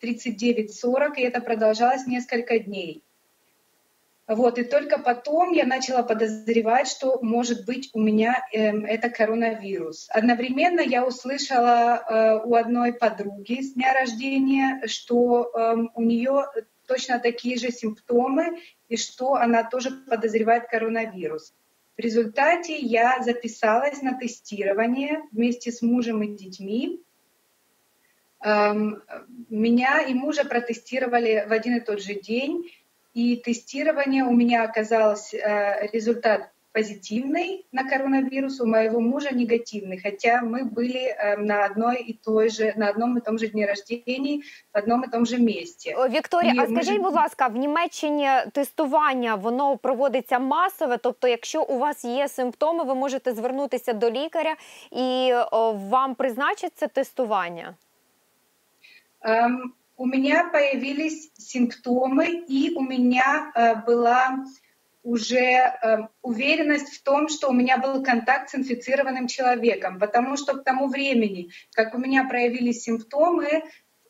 39-40, 0.00 1.16
и 1.16 1.22
это 1.22 1.40
продолжалось 1.42 2.06
несколько 2.06 2.58
дней. 2.58 3.02
Вот, 4.26 4.58
и 4.58 4.64
только 4.64 4.98
потом 4.98 5.52
я 5.52 5.66
начала 5.66 6.02
подозревать, 6.02 6.88
что 6.88 7.20
может 7.22 7.64
быть 7.64 7.90
у 7.92 8.00
меня 8.00 8.44
эм, 8.52 8.84
это 8.84 9.10
коронавирус. 9.10 10.08
Одновременно 10.10 10.80
я 10.80 11.06
услышала 11.06 12.02
э, 12.08 12.40
у 12.42 12.54
одной 12.54 12.92
подруги 12.94 13.60
с 13.60 13.74
дня 13.74 13.92
рождения, 13.92 14.82
что 14.86 15.50
эм, 15.54 15.90
у 15.94 16.02
нее 16.02 16.46
точно 16.86 17.18
такие 17.18 17.58
же 17.58 17.70
симптомы 17.70 18.60
и 18.88 18.96
что 18.96 19.34
она 19.34 19.64
тоже 19.64 19.90
подозревает 19.90 20.68
коронавирус. 20.68 21.54
В 21.96 22.00
результате 22.00 22.76
я 22.76 23.22
записалась 23.22 24.02
на 24.02 24.18
тестирование 24.18 25.22
вместе 25.32 25.72
с 25.72 25.80
мужем 25.82 26.22
и 26.22 26.36
детьми. 26.36 27.02
Эм, 28.44 29.02
Меня 29.48 30.02
и 30.02 30.12
мужа 30.12 30.44
протестировали 30.44 31.46
в 31.48 31.52
один 31.52 31.76
и 31.76 31.80
тот 31.80 32.02
же 32.02 32.14
день, 32.14 32.70
и 33.14 33.36
тестирование 33.36 34.24
у 34.24 34.32
меня 34.32 34.62
оказалось 34.62 35.32
э, 35.32 35.88
результат 35.90 36.50
позитивный 36.75 37.65
на 37.73 37.83
коронавирус, 37.83 38.61
у 38.61 38.65
моего 38.65 38.99
мужа 39.01 39.35
негативный, 39.35 39.97
хотя 39.97 40.41
мы 40.41 40.63
были 40.63 41.03
э, 41.07 41.35
на 41.37 41.65
одной 41.65 42.01
и 42.01 42.13
той 42.13 42.49
же, 42.49 42.73
на 42.77 42.89
одном 42.89 43.17
и 43.17 43.21
том 43.21 43.37
же 43.37 43.47
дне 43.47 43.65
рождения, 43.65 44.41
в 44.73 44.77
одном 44.77 45.03
и 45.03 45.07
том 45.09 45.25
же 45.25 45.37
месте. 45.37 45.93
О, 45.97 46.07
Вікторія, 46.07 46.53
Ні, 46.53 46.59
а 46.59 46.61
ми 46.61 46.75
скажіть, 46.75 46.93
ж- 46.93 46.99
будь 47.01 47.13
ласка, 47.13 47.47
в 47.47 47.55
Німеччині 47.55 48.29
тестування 48.51 49.35
воно 49.35 49.77
проводиться 49.77 50.39
масове. 50.39 50.97
Тобто, 50.97 51.27
якщо 51.27 51.63
у 51.63 51.77
вас 51.77 52.05
є 52.05 52.27
симптоми, 52.27 52.83
ви 52.83 52.95
можете 52.95 53.33
звернутися 53.33 53.93
до 53.93 54.11
лікаря 54.11 54.55
і 54.91 55.33
о, 55.51 55.73
вам 55.73 56.15
призначать 56.15 56.71
це 56.75 56.87
тестування. 56.87 57.75
Эм, 59.21 59.57
у 59.97 60.05
меня 60.05 60.49
появились 60.53 61.31
симптомы, 61.39 62.25
и 62.49 62.73
у 62.75 62.81
меня 62.81 63.51
э, 63.55 63.85
была 63.85 64.37
уже 65.06 65.36
э, 65.36 65.98
уверенность 66.20 66.96
в 66.96 67.02
том, 67.04 67.28
что 67.28 67.48
у 67.48 67.52
меня 67.52 67.78
был 67.78 68.02
контакт 68.02 68.50
с 68.50 68.56
инфицированным 68.56 69.28
человеком, 69.28 70.00
потому 70.00 70.36
что 70.36 70.54
к 70.54 70.64
тому 70.64 70.88
времени, 70.88 71.50
как 71.74 71.94
у 71.94 71.98
меня 71.98 72.24
проявились 72.24 72.82
симптомы, 72.82 73.46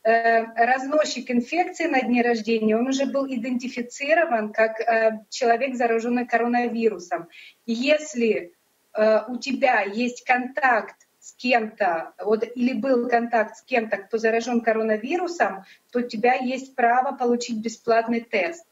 э, 0.02 0.42
разносчик 0.54 1.30
инфекции 1.30 1.84
на 1.84 2.00
дне 2.00 2.22
рождения, 2.22 2.78
он 2.78 2.86
уже 2.86 3.04
был 3.04 3.26
идентифицирован 3.26 4.54
как 4.54 4.80
э, 4.80 5.20
человек, 5.28 5.76
зараженный 5.76 6.26
коронавирусом. 6.26 7.28
И 7.66 7.74
если 7.74 8.54
э, 8.94 9.20
у 9.28 9.36
тебя 9.36 9.82
есть 9.82 10.24
контакт 10.24 10.96
с 11.20 11.34
кем-то, 11.34 12.14
вот, 12.24 12.42
или 12.54 12.72
был 12.72 13.06
контакт 13.06 13.56
с 13.56 13.62
кем-то, 13.62 13.98
кто 13.98 14.16
заражен 14.16 14.62
коронавирусом, 14.62 15.64
то 15.92 15.98
у 15.98 16.02
тебя 16.02 16.36
есть 16.36 16.74
право 16.74 17.14
получить 17.14 17.58
бесплатный 17.58 18.22
тест. 18.22 18.64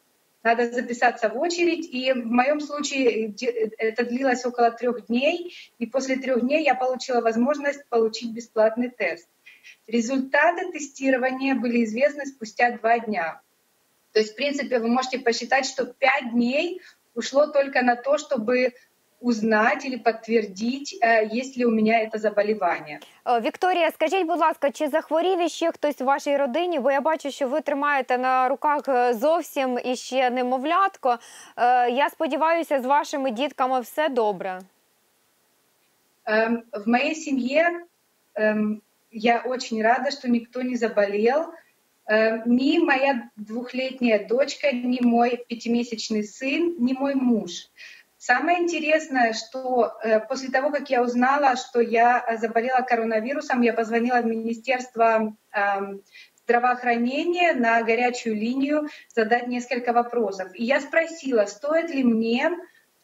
Надо 0.45 0.71
записаться 0.71 1.31
в 1.31 1.39
очередь, 1.39 1.87
и 1.87 2.13
в 2.13 2.27
моем 2.27 2.61
случае 2.61 3.29
де- 3.29 3.73
это 3.79 4.05
длилось 4.05 4.45
около 4.45 4.71
трех 4.71 5.07
дней, 5.07 5.55
и 5.79 5.87
после 5.87 6.17
трех 6.17 6.43
дней 6.43 6.63
я 6.63 6.75
получила 6.75 7.23
возможность 7.23 7.89
получить 7.89 8.31
бесплатный 8.33 8.91
тест. 8.91 9.27
Результаты 9.87 10.71
тестирования 10.71 11.55
были 11.55 11.83
известны 11.85 12.27
спустя 12.27 12.77
два 12.77 12.99
дня. 12.99 13.41
То 14.13 14.21
есть, 14.21 14.33
в 14.33 14.37
принципе, 14.37 14.81
вы 14.81 14.89
можете 14.89 15.19
посчитать, 15.19 15.65
что 15.65 15.87
пять 15.87 16.33
дней 16.33 16.83
ушло 17.15 17.47
только 17.47 17.81
на 17.83 17.97
то, 17.97 18.19
чтобы 18.19 18.75
узнать 19.24 19.86
или 19.86 19.98
подтвердить, 19.98 20.98
э, 21.02 21.28
есть 21.40 21.58
ли 21.58 21.66
у 21.66 21.72
меня 21.72 22.04
это 22.04 22.18
заболевание. 22.18 23.00
Е, 23.28 23.40
Вікторія, 23.40 23.92
скажіть, 23.92 24.28
будь 24.28 24.40
ласка, 24.40 24.72
чи 24.72 24.88
захворів 24.88 25.42
іще 25.46 25.72
хтось 25.72 26.02
в 26.02 26.04
вашій 26.04 26.38
родині? 26.38 26.80
Бо 26.80 26.92
я 26.92 27.02
бачу, 27.02 27.32
що 27.32 27.48
ви 27.48 27.62
тримаєте 27.62 28.18
на 28.18 28.50
руках 28.50 28.82
е, 28.88 29.14
зовсім 29.14 29.80
іще 29.86 30.30
немовлятко. 30.30 31.18
Е, 31.58 31.90
Я 31.92 32.10
сподіваюся, 32.10 32.82
з 32.82 32.86
вашими 32.86 33.32
дітками 33.32 33.80
все 33.82 34.10
добре. 34.10 34.62
Эм, 36.26 36.62
В 36.74 36.88
моей 36.88 37.16
семье 37.16 37.86
эм, 38.36 38.82
я 39.12 39.40
очень 39.46 39.82
рада, 39.84 40.12
что 40.12 40.28
никто 40.30 40.62
не 40.62 40.76
заболел. 40.78 41.46
Эм, 42.12 42.42
Ни 42.46 42.80
моя 42.80 43.30
двухлетняя 43.36 44.28
дочка, 44.30 44.72
ни 44.72 45.00
мой 45.02 45.46
пятимесячный 45.50 46.24
сын, 46.24 46.76
ни 46.80 46.94
мой 46.94 47.16
муж. 47.16 47.52
Самое 48.27 48.63
интересное, 48.63 49.35
что 49.35 49.99
э, 50.03 50.19
после 50.19 50.49
того, 50.49 50.71
как 50.71 50.89
я 50.89 51.03
узнала, 51.03 51.57
что 51.57 51.83
я 51.83 52.25
э, 52.27 52.39
заболела 52.39 52.81
коронавирусом, 52.81 53.61
я 53.61 53.75
позвонила 53.75 54.23
в 54.23 54.25
Министерство 54.25 55.37
эм, 55.53 56.03
здравоохранения 56.43 57.53
на 57.53 57.83
горячую 57.83 58.37
линию 58.37 58.89
задать 59.15 59.47
несколько 59.49 59.93
вопросов. 59.93 60.49
И 60.55 60.65
я 60.65 60.81
спросила, 60.81 61.45
стоит 61.45 61.91
ли 61.91 62.03
мне 62.03 62.49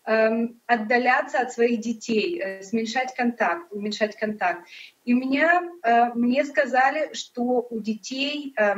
эм, 0.07 0.59
отдаляться 0.65 1.41
от 1.41 1.53
своих 1.53 1.81
детей, 1.81 2.41
э, 2.41 2.63
уменьшать 2.73 3.15
контакт, 3.15 3.71
уменьшать 3.73 4.17
контакт. 4.17 4.67
И 5.05 5.13
меня, 5.13 5.61
э, 5.83 6.15
мне 6.15 6.45
сказали, 6.47 7.13
что 7.13 7.67
у 7.69 7.79
детей 7.79 8.55
э, 8.57 8.75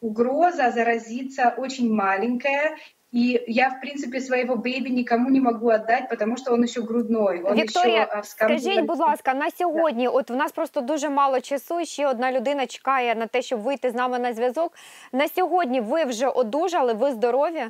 угроза 0.00 0.70
заразиться 0.70 1.52
очень 1.58 1.92
маленькая, 1.92 2.78
и 3.13 3.43
я, 3.47 3.69
в 3.69 3.81
принципе, 3.81 4.21
своего 4.21 4.55
бейбі 4.55 4.89
никому 4.89 5.29
не 5.29 5.41
могу 5.41 5.69
отдать, 5.69 6.09
потому 6.09 6.37
что 6.37 6.53
он 6.53 6.63
еще 6.63 6.81
грудной. 6.81 7.43
Он 7.43 7.55
Вікторія, 7.55 8.03
еще, 8.03 8.15
э, 8.15 8.21
в 8.21 8.25
скам'ї- 8.25 8.59
скажіть, 8.59 8.85
будь 8.85 8.99
ласка, 8.99 9.33
на 9.33 9.51
сьогодні, 9.51 10.07
от 10.07 10.29
в 10.29 10.35
нас 10.35 10.51
просто 10.51 10.81
дуже 10.81 11.09
мало 11.09 11.41
часу. 11.41 11.85
Ще 11.85 12.07
одна 12.07 12.31
людина 12.31 12.67
чекає 12.67 13.15
на 13.15 13.27
те, 13.27 13.41
щоб 13.41 13.59
вийти 13.59 13.91
з 13.91 13.95
нами 13.95 14.19
на 14.19 14.33
зв'язок. 14.33 14.73
На 15.11 15.27
сьогодні 15.27 15.81
ви 15.81 16.03
вже 16.03 16.27
одужали, 16.27 16.93
ви 16.93 17.11
здорові? 17.11 17.63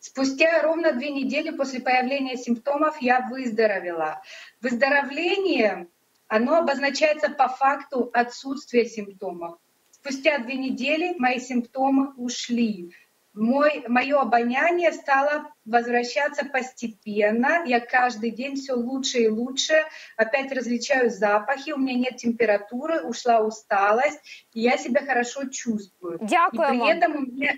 Спустя 0.00 0.62
ровно 0.62 0.92
две 0.92 1.10
недели 1.10 1.52
после 1.52 1.80
появления 1.80 2.36
симптомов 2.36 2.96
я 3.00 3.28
выздоровела. 3.32 4.16
Выздоровление, 4.62 5.86
оно 6.28 6.58
обозначается 6.58 7.28
по 7.28 7.48
факту 7.48 8.10
отсутствия 8.12 8.84
симптомов. 8.84 9.58
Спустя 9.90 10.38
две 10.38 10.54
недели 10.54 11.14
мои 11.18 11.38
симптомы 11.40 12.12
ушли. 12.16 12.90
Мой, 13.33 13.83
мое 13.87 14.19
обоняние 14.19 14.91
стало 14.91 15.45
возвращаться 15.65 16.45
постепенно. 16.45 17.63
Я 17.65 17.79
каждый 17.79 18.29
день 18.29 18.55
все 18.55 18.73
лучше 18.73 19.23
и 19.23 19.27
лучше. 19.27 19.83
Опять 20.17 20.51
различаю 20.51 21.09
запахи, 21.09 21.71
у 21.71 21.77
меня 21.77 21.95
нет 21.95 22.17
температуры, 22.17 23.01
ушла 23.01 23.39
усталость, 23.39 24.19
и 24.53 24.61
я 24.61 24.77
себя 24.77 25.01
хорошо 25.01 25.45
чувствую. 25.45 26.19
И 26.21 26.25
Дякуємо. 26.25 26.85
при 26.85 26.91
этом 26.91 27.15
у 27.15 27.21
меня... 27.21 27.53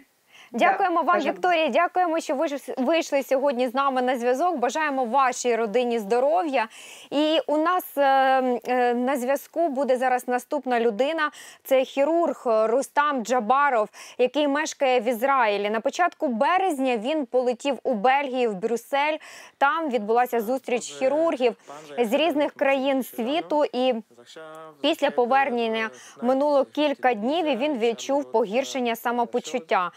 Дякуємо 0.55 0.95
Да, 0.95 1.01
вам, 1.01 1.05
пожалуйста. 1.05 1.31
Вікторія. 1.31 1.69
Дякуємо, 1.69 2.19
що 2.19 2.35
ви 2.35 2.47
ж 2.47 2.57
вийшли 2.77 3.23
сьогодні 3.23 3.67
з 3.67 3.73
нами 3.73 4.01
на 4.01 4.17
зв'язок. 4.17 4.57
Бажаємо 4.57 5.05
вашій 5.05 5.55
родині 5.55 5.99
здоров'я. 5.99 6.67
І 7.11 7.39
у 7.47 7.57
нас 7.57 7.97
е, 7.97 8.01
е, 8.67 8.93
на 8.93 9.17
зв'язку 9.17 9.69
буде 9.69 9.97
зараз 9.97 10.27
наступна 10.27 10.79
людина. 10.79 11.31
Це 11.63 11.83
хірург 11.83 12.43
Рустам 12.45 13.25
Джабаров, 13.25 13.89
який 14.17 14.47
мешкає 14.47 14.99
в 14.99 15.07
Ізраїлі. 15.07 15.69
На 15.69 15.79
початку 15.79 16.27
березня 16.27 16.97
він 16.97 17.25
полетів 17.25 17.77
у 17.83 17.93
Бельгію, 17.93 18.51
в 18.51 18.55
Брюссель. 18.55 19.17
Там 19.57 19.89
відбулася 19.89 20.41
зустріч 20.41 20.91
хірургів 20.91 21.55
з 21.99 22.13
різних 22.13 22.53
країн 22.53 23.03
світу. 23.03 23.65
І 23.73 23.93
Після 24.81 25.11
повернення 25.11 25.89
минуло 26.21 26.65
кілька 26.65 27.13
днів 27.13 27.45
і 27.45 27.55
він 27.55 27.77
відчув 27.77 28.31
погіршення 28.31 28.95
самопочуття. 28.95 29.91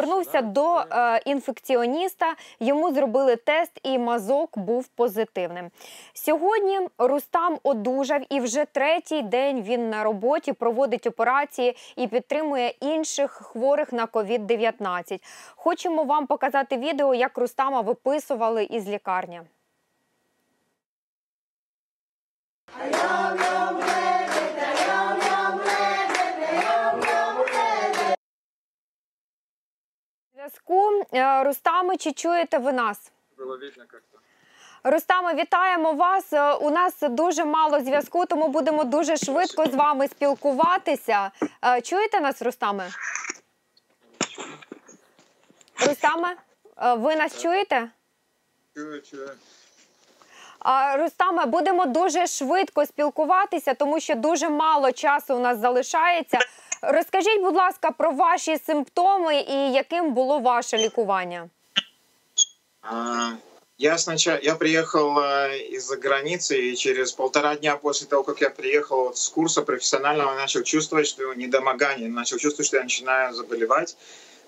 Звернувся 0.00 0.42
до 0.42 0.78
е, 0.78 1.20
інфекціоніста. 1.24 2.34
Йому 2.60 2.94
зробили 2.94 3.36
тест, 3.36 3.80
і 3.82 3.98
мазок 3.98 4.58
був 4.58 4.88
позитивним. 4.88 5.70
Сьогодні 6.12 6.80
Рустам 6.98 7.58
одужав, 7.62 8.20
і 8.30 8.40
вже 8.40 8.64
третій 8.64 9.22
день 9.22 9.62
він 9.62 9.90
на 9.90 10.04
роботі 10.04 10.52
проводить 10.52 11.06
операції 11.06 11.76
і 11.96 12.06
підтримує 12.06 12.74
інших 12.80 13.30
хворих 13.30 13.92
на 13.92 14.06
COVID-19. 14.06 15.22
Хочемо 15.56 16.04
вам 16.04 16.26
показати 16.26 16.76
відео, 16.76 17.14
як 17.14 17.38
Рустама 17.38 17.80
виписували 17.80 18.64
із 18.64 18.88
лікарні. 18.88 19.40
Зв'язку 30.40 31.04
Е, 31.14 31.44
Рустаме, 31.44 31.96
чи 31.96 32.12
чуєте 32.12 32.58
ви 32.58 32.72
нас? 32.72 33.12
Было 33.38 33.58
видно 33.58 33.84
как-то. 33.88 34.18
Рустаме, 34.84 35.34
вітаємо 35.34 35.92
вас. 35.92 36.32
Е, 36.32 36.52
У 36.54 36.70
нас 36.70 36.94
дуже 37.00 37.44
мало 37.44 37.80
зв'язку, 37.80 38.26
тому 38.26 38.48
будемо 38.48 38.84
дуже 38.84 39.16
швидко 39.16 39.66
з 39.66 39.74
вами 39.74 40.08
спілкуватися. 40.08 41.30
Е, 41.64 41.80
Чуєте 41.80 42.20
нас, 42.20 42.42
Рустаме? 42.42 42.90
Рустаме, 45.86 46.36
ви 46.96 47.16
нас 47.16 47.42
чуєте? 47.42 47.90
Чую, 48.74 49.02
чую. 49.02 49.30
Рустаме, 50.98 51.46
будемо 51.46 51.86
дуже 51.86 52.26
швидко 52.26 52.86
спілкуватися, 52.86 53.74
тому 53.74 54.00
що 54.00 54.14
дуже 54.14 54.48
мало 54.48 54.92
часу 54.92 55.36
у 55.36 55.38
нас 55.38 55.58
залишається. 55.58 56.38
Розкажіть, 56.82 57.40
будь 57.40 57.56
ласка, 57.56 57.90
про 57.90 58.12
ваші 58.12 58.58
симптоми 58.58 59.40
і 59.40 59.72
яким 59.72 60.12
було 60.12 60.38
ваше 60.38 60.78
лікування? 60.78 61.48
Я 63.78 63.98
сначала 63.98 64.38
я 64.42 64.54
приехал 64.56 65.18
из-за 65.72 65.96
границы, 65.96 66.70
и 66.70 66.76
через 66.76 67.12
полтора 67.12 67.56
дня 67.56 67.76
после 67.76 68.06
того, 68.06 68.22
как 68.24 68.42
я 68.42 68.50
приехал 68.50 69.14
с 69.14 69.28
курса 69.28 69.62
профессионального, 69.62 70.34
начал 70.34 70.62
чувствовать, 70.62 71.06
что 71.06 71.34
недомогание, 71.34 72.08
начал 72.08 72.38
чувствовать, 72.38 72.66
что 72.66 72.76
я 72.76 72.82
начинаю 72.82 73.32
заболевать. 73.32 73.96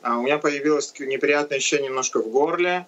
У 0.05 0.23
меня 0.23 0.39
появилось 0.39 0.93
неприятное 1.01 1.59
ощущение 1.59 1.89
немножко 1.89 2.21
в 2.21 2.29
горле. 2.31 2.87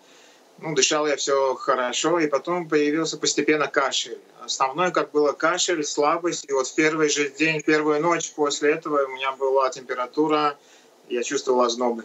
Ну, 0.61 0.75
дышал 0.75 1.07
я 1.07 1.15
все 1.15 1.55
хорошо, 1.55 2.19
и 2.19 2.27
потом 2.27 2.67
появился 2.67 3.17
постепенно 3.17 3.67
кашель. 3.67 4.17
Основной, 4.43 4.91
как 4.91 5.11
было 5.11 5.31
кашель, 5.31 5.83
слабость. 5.83 6.49
И 6.49 6.53
вот 6.53 6.67
в 6.67 6.75
первый 6.75 7.09
же 7.09 7.29
день, 7.29 7.61
первую 7.61 8.01
ночь 8.01 8.31
после 8.33 8.73
этого 8.73 9.05
у 9.05 9.07
меня 9.07 9.31
была 9.31 9.69
температура, 9.69 10.57
я 11.09 11.23
чувствовал 11.23 11.61
ознобы. 11.61 12.03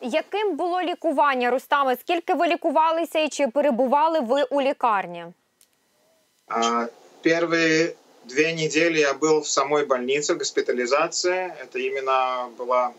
Яким 0.00 0.56
було 0.56 0.82
лікування, 0.82 1.50
Рустаме? 1.50 1.96
Скільки 2.00 2.34
ви 2.34 2.46
лікувалися 2.46 3.18
і 3.18 3.28
чи 3.28 3.48
перебували 3.48 4.20
ви 4.20 4.42
у 4.42 4.62
лікарні? 4.62 5.26
А, 6.48 6.86
Первые 7.24 7.94
две 8.24 8.52
недели 8.52 8.98
я 9.00 9.12
был 9.14 9.40
в 9.40 9.48
самой 9.48 9.84
больнице, 9.84 10.34
госпитализация. 10.34 11.56
Это 11.60 11.78
именно 11.78 12.48
было 12.58 12.92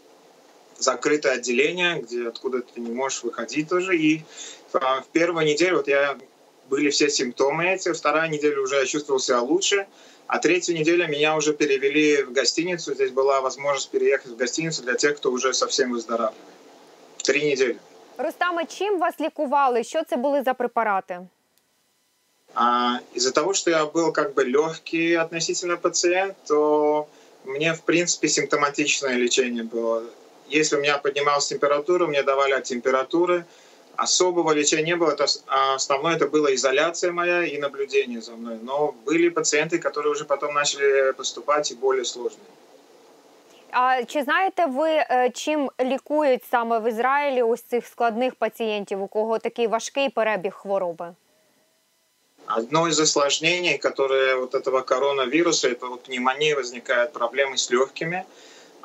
закрытое 0.77 1.33
отделение, 1.33 2.01
где 2.01 2.27
откуда 2.27 2.61
ты 2.61 2.79
не 2.79 2.91
можешь 2.91 3.23
выходить 3.23 3.69
тоже. 3.69 3.97
И 3.97 4.23
а, 4.73 5.01
в 5.01 5.07
первую 5.07 5.45
неделю 5.45 5.77
вот 5.77 5.87
я 5.87 6.17
были 6.69 6.89
все 6.89 7.09
симптомы 7.09 7.73
эти, 7.73 7.91
вторая 7.93 8.29
неделя 8.29 8.61
уже 8.61 8.75
я 8.75 8.85
чувствовал 8.85 9.19
себя 9.19 9.41
лучше, 9.41 9.87
а 10.27 10.37
третью 10.37 10.75
неделю 10.75 11.07
меня 11.07 11.35
уже 11.35 11.53
перевели 11.53 12.23
в 12.23 12.31
гостиницу. 12.31 12.93
Здесь 12.93 13.11
была 13.11 13.41
возможность 13.41 13.89
переехать 13.89 14.31
в 14.31 14.35
гостиницу 14.35 14.83
для 14.83 14.93
тех, 14.93 15.17
кто 15.17 15.31
уже 15.31 15.53
совсем 15.53 15.91
выздоравливает. 15.91 16.45
Три 17.23 17.43
недели. 17.43 17.77
Рустаме, 18.17 18.65
чим 18.65 18.99
вас 18.99 19.19
лікували? 19.19 19.83
Що 19.83 20.03
це 20.03 20.17
були 20.17 20.43
за 20.43 20.53
препарати? 20.53 21.19
А, 22.53 22.99
из-за 23.15 23.31
того, 23.31 23.53
что 23.53 23.71
я 23.71 23.85
был 23.85 24.11
как 24.11 24.33
бы 24.33 24.43
легкий 24.43 25.13
относительно 25.13 25.77
пациент, 25.77 26.35
то 26.47 27.07
мне, 27.45 27.73
в 27.73 27.81
принципе, 27.81 28.27
симптоматичное 28.27 29.17
лечение 29.17 29.63
было. 29.63 30.03
Если 30.47 30.77
у 30.77 30.81
меня 30.81 30.97
поднималась 30.97 31.47
температура, 31.47 32.07
мне 32.07 32.23
давали 32.23 32.53
от 32.53 32.63
температуры. 32.63 33.43
Особого 33.95 34.53
лечения 34.53 34.83
не 34.83 34.95
было. 34.95 35.11
Это, 35.11 35.23
ос- 35.23 35.43
а 35.47 35.75
основное 35.75 36.15
это 36.15 36.27
была 36.27 36.53
изоляция 36.53 37.11
моя 37.11 37.43
и 37.43 37.57
наблюдение 37.57 38.21
за 38.21 38.31
мной. 38.31 38.57
Но 38.63 38.95
были 39.05 39.29
пациенты, 39.29 39.77
которые 39.77 40.11
уже 40.11 40.25
потом 40.25 40.53
начали 40.53 41.11
поступать 41.11 41.71
и 41.71 41.75
более 41.75 42.03
сложные. 42.05 42.47
А 43.71 44.03
чи 44.03 44.23
знаєте 44.23 44.65
ви, 44.65 44.89
е, 44.89 45.31
чим 45.33 45.69
лікують 45.81 46.43
саме 46.51 46.79
в 46.79 46.89
Ізраїлі 46.89 47.41
ось 47.43 47.61
цих 47.61 47.87
складних 47.87 48.35
пацієнтів, 48.35 49.01
у 49.01 49.07
кого 49.07 49.39
такий 49.39 49.67
важкий 49.67 50.09
перебіг 50.09 50.53
хвороби? 50.53 51.13
Одно 52.57 52.87
из 52.87 52.99
осложнений, 52.99 53.77
которые 53.77 54.35
вот 54.39 54.55
этого 54.55 54.81
коронавируса, 54.81 55.67
это 55.69 55.87
вот 55.89 56.03
пневмония, 56.03 56.55
возникают 56.55 57.13
проблемы 57.13 57.53
с 57.57 57.71
легкими. 57.71 58.23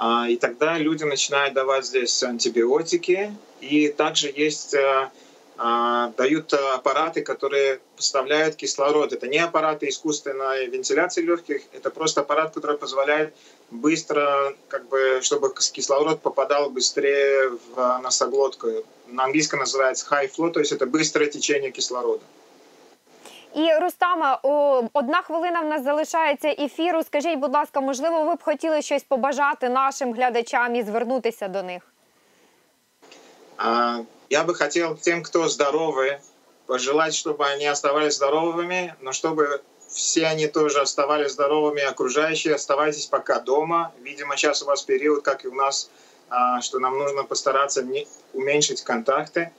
А, 0.01 0.29
И 0.29 0.37
тогда 0.37 0.77
люди 0.77 1.03
начинают 1.03 1.53
давать 1.53 1.85
здесь 1.85 2.23
антибиотики. 2.23 3.35
И 3.59 3.89
также 3.89 4.31
есть, 4.33 4.73
э, 4.73 5.09
а, 5.57 6.13
дают 6.15 6.53
э, 6.53 6.55
аппараты, 6.73 7.21
которые 7.21 7.81
поставляют 7.97 8.55
кислород. 8.55 9.11
Это 9.11 9.27
не 9.27 9.39
аппараты 9.39 9.89
искусственной 9.89 10.67
вентиляции 10.67 11.21
легких, 11.21 11.63
это 11.73 11.89
просто 11.89 12.21
аппарат, 12.21 12.53
который 12.53 12.77
позволяет 12.77 13.33
быстро, 13.71 14.55
как 14.69 14.87
бы, 14.87 15.19
чтобы 15.21 15.53
кислород 15.53 16.21
попадал 16.21 16.69
быстрее 16.69 17.49
в 17.49 17.99
носоглотку. 18.01 18.67
На 19.07 19.25
английском 19.25 19.59
называется 19.59 20.07
high 20.09 20.31
flow, 20.33 20.49
то 20.51 20.61
есть 20.61 20.71
это 20.71 20.85
быстрое 20.85 21.29
течение 21.29 21.71
кислорода. 21.71 22.23
І 23.54 23.72
Рустаме, 23.82 24.38
о, 24.42 24.82
одна 24.92 25.22
хвилина 25.22 25.60
в 25.60 25.66
нас 25.66 25.84
залишається 25.84 26.48
ефіру. 26.48 27.02
Скажіть, 27.02 27.38
будь 27.38 27.54
ласка, 27.54 27.80
можливо, 27.80 28.24
ви 28.24 28.34
б 28.34 28.42
хотіли 28.42 28.82
щось 28.82 29.02
побажати 29.04 29.68
нашим 29.68 30.14
глядачам 30.14 30.74
і 30.76 30.82
звернутися 30.82 31.48
до 31.48 31.62
них? 31.62 31.82
А, 33.56 33.98
Я 34.30 34.42
бы 34.44 34.54
хотел 34.54 34.96
тем, 34.96 35.22
кто 35.22 35.48
здоровы, 35.48 36.18
пожелать, 36.66 37.14
чтобы 37.14 37.44
они 37.54 37.66
оставались 37.66 38.14
здоровыми, 38.14 38.94
но 39.00 39.10
чтобы 39.12 39.60
все 39.88 40.26
они 40.26 40.48
тоже 40.48 40.80
оставались 40.80 41.32
здоровыми, 41.32 41.82
окружающие, 41.82 42.54
оставайтесь 42.54 43.06
пока 43.06 43.38
дома. 43.40 43.92
Видимо, 44.02 44.36
сейчас 44.36 44.62
у 44.62 44.66
вас 44.66 44.82
период, 44.82 45.22
как 45.22 45.44
и 45.44 45.48
у 45.48 45.54
нас, 45.54 45.90
а, 46.30 46.60
что 46.62 46.78
нам 46.78 46.98
нужно 46.98 47.22
постараться 47.24 47.82
не- 47.82 48.06
уменьшить 48.32 48.82
контакты. 48.82 49.50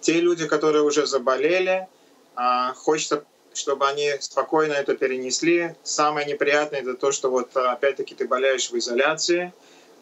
те 0.00 0.20
люди, 0.20 0.46
которые 0.46 0.82
уже 0.82 1.06
заболели, 1.06 1.86
а, 2.34 2.74
хочется, 2.74 3.22
чтобы 3.58 3.86
они 3.86 4.12
спокойно 4.20 4.72
это 4.72 4.94
перенесли. 4.96 5.74
Самое 5.82 6.26
неприятное 6.26 6.80
это 6.80 6.94
то, 6.94 7.12
что 7.12 7.30
вот 7.30 7.56
опять-таки 7.56 8.14
ты 8.14 8.26
болеешь 8.26 8.70
в 8.70 8.76
изоляции, 8.76 9.52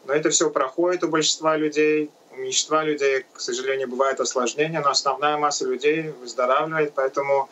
но 0.05 0.13
это 0.13 0.29
все 0.29 0.49
проходит 0.49 1.03
у 1.03 1.07
большинства 1.07 1.55
людей. 1.55 2.09
У 2.31 2.37
меньшинства 2.37 2.83
людей, 2.83 3.25
к 3.31 3.39
сожалению, 3.39 3.87
бывает 3.87 4.19
осложнение, 4.19 4.79
но 4.79 4.89
основная 4.89 5.37
масса 5.37 5.65
людей 5.65 6.09
выздоравливает, 6.19 6.93
поэтому 6.95 7.47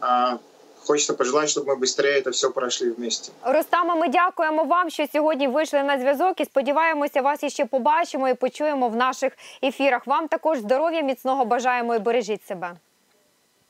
а, 0.00 0.38
хочется 0.84 1.14
пожелать, 1.14 1.48
чтобы 1.50 1.68
мы 1.68 1.76
быстрее 1.76 2.18
это 2.18 2.30
все 2.32 2.50
прошли 2.50 2.90
вместе. 2.90 3.32
Рустама, 3.44 3.94
ми 3.94 4.08
дякуємо 4.08 4.64
вам, 4.64 4.90
що 4.90 5.06
сьогодні 5.12 5.48
вийшли 5.48 5.82
на 5.82 5.98
зв'язок 5.98 6.40
і 6.40 6.44
сподіваємося, 6.44 7.22
вас 7.22 7.42
іще 7.42 7.64
побачимо 7.64 8.28
і 8.28 8.34
почуємо 8.34 8.88
в 8.88 8.96
наших 8.96 9.32
ефірах. 9.62 10.06
Вам 10.06 10.28
також 10.28 10.58
здоров'я, 10.58 11.00
міцного 11.00 11.44
бажаємо 11.44 11.94
і 11.94 11.98
бережіть 11.98 12.46
себе. 12.46 12.72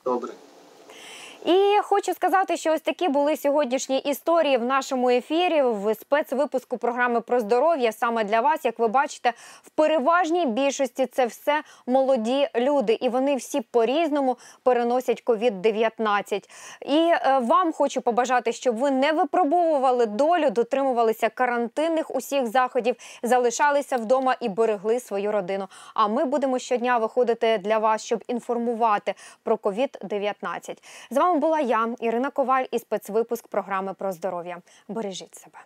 Добре. 0.05 0.31
І 1.44 1.78
хочу 1.82 2.14
сказати, 2.14 2.56
що 2.56 2.72
ось 2.72 2.80
такі 2.80 3.08
були 3.08 3.36
сьогоднішні 3.36 3.98
історії 3.98 4.56
в 4.56 4.64
нашому 4.64 5.10
ефірі 5.10 5.62
в 5.62 5.94
спецвипуску 5.94 6.78
програми 6.78 7.20
про 7.20 7.40
здоров'я. 7.40 7.92
Саме 7.92 8.24
для 8.24 8.40
вас, 8.40 8.64
як 8.64 8.78
ви 8.78 8.88
бачите, 8.88 9.32
в 9.62 9.70
переважній 9.70 10.46
більшості 10.46 11.06
це 11.06 11.26
все 11.26 11.62
молоді 11.86 12.48
люди, 12.56 12.98
і 13.00 13.08
вони 13.08 13.36
всі 13.36 13.60
по-різному 13.60 14.36
переносять 14.62 15.22
COVID-19. 15.26 16.48
І 16.86 16.96
е, 16.96 17.38
вам 17.42 17.72
хочу 17.72 18.00
побажати, 18.00 18.52
щоб 18.52 18.76
ви 18.76 18.90
не 18.90 19.12
випробовували 19.12 20.06
долю, 20.06 20.50
дотримувалися 20.50 21.28
карантинних 21.28 22.14
усіх 22.14 22.46
заходів, 22.46 22.96
залишалися 23.22 23.96
вдома 23.96 24.36
і 24.40 24.48
берегли 24.48 25.00
свою 25.00 25.32
родину. 25.32 25.68
А 25.94 26.08
ми 26.08 26.24
будемо 26.24 26.58
щодня 26.58 26.98
виходити 26.98 27.58
для 27.58 27.78
вас, 27.78 28.04
щоб 28.04 28.24
інформувати 28.28 29.14
про 29.42 29.56
COVID-19. 29.56 30.76
З 31.10 31.16
вами 31.34 31.40
була 31.40 31.60
я, 31.60 31.94
Ірина 32.00 32.30
Коваль, 32.30 32.64
і 32.70 32.78
спецвипуск 32.78 33.48
програми 33.48 33.94
про 33.94 34.12
здоров'я. 34.12 34.58
Бережіть 34.88 35.34
себе. 35.34 35.58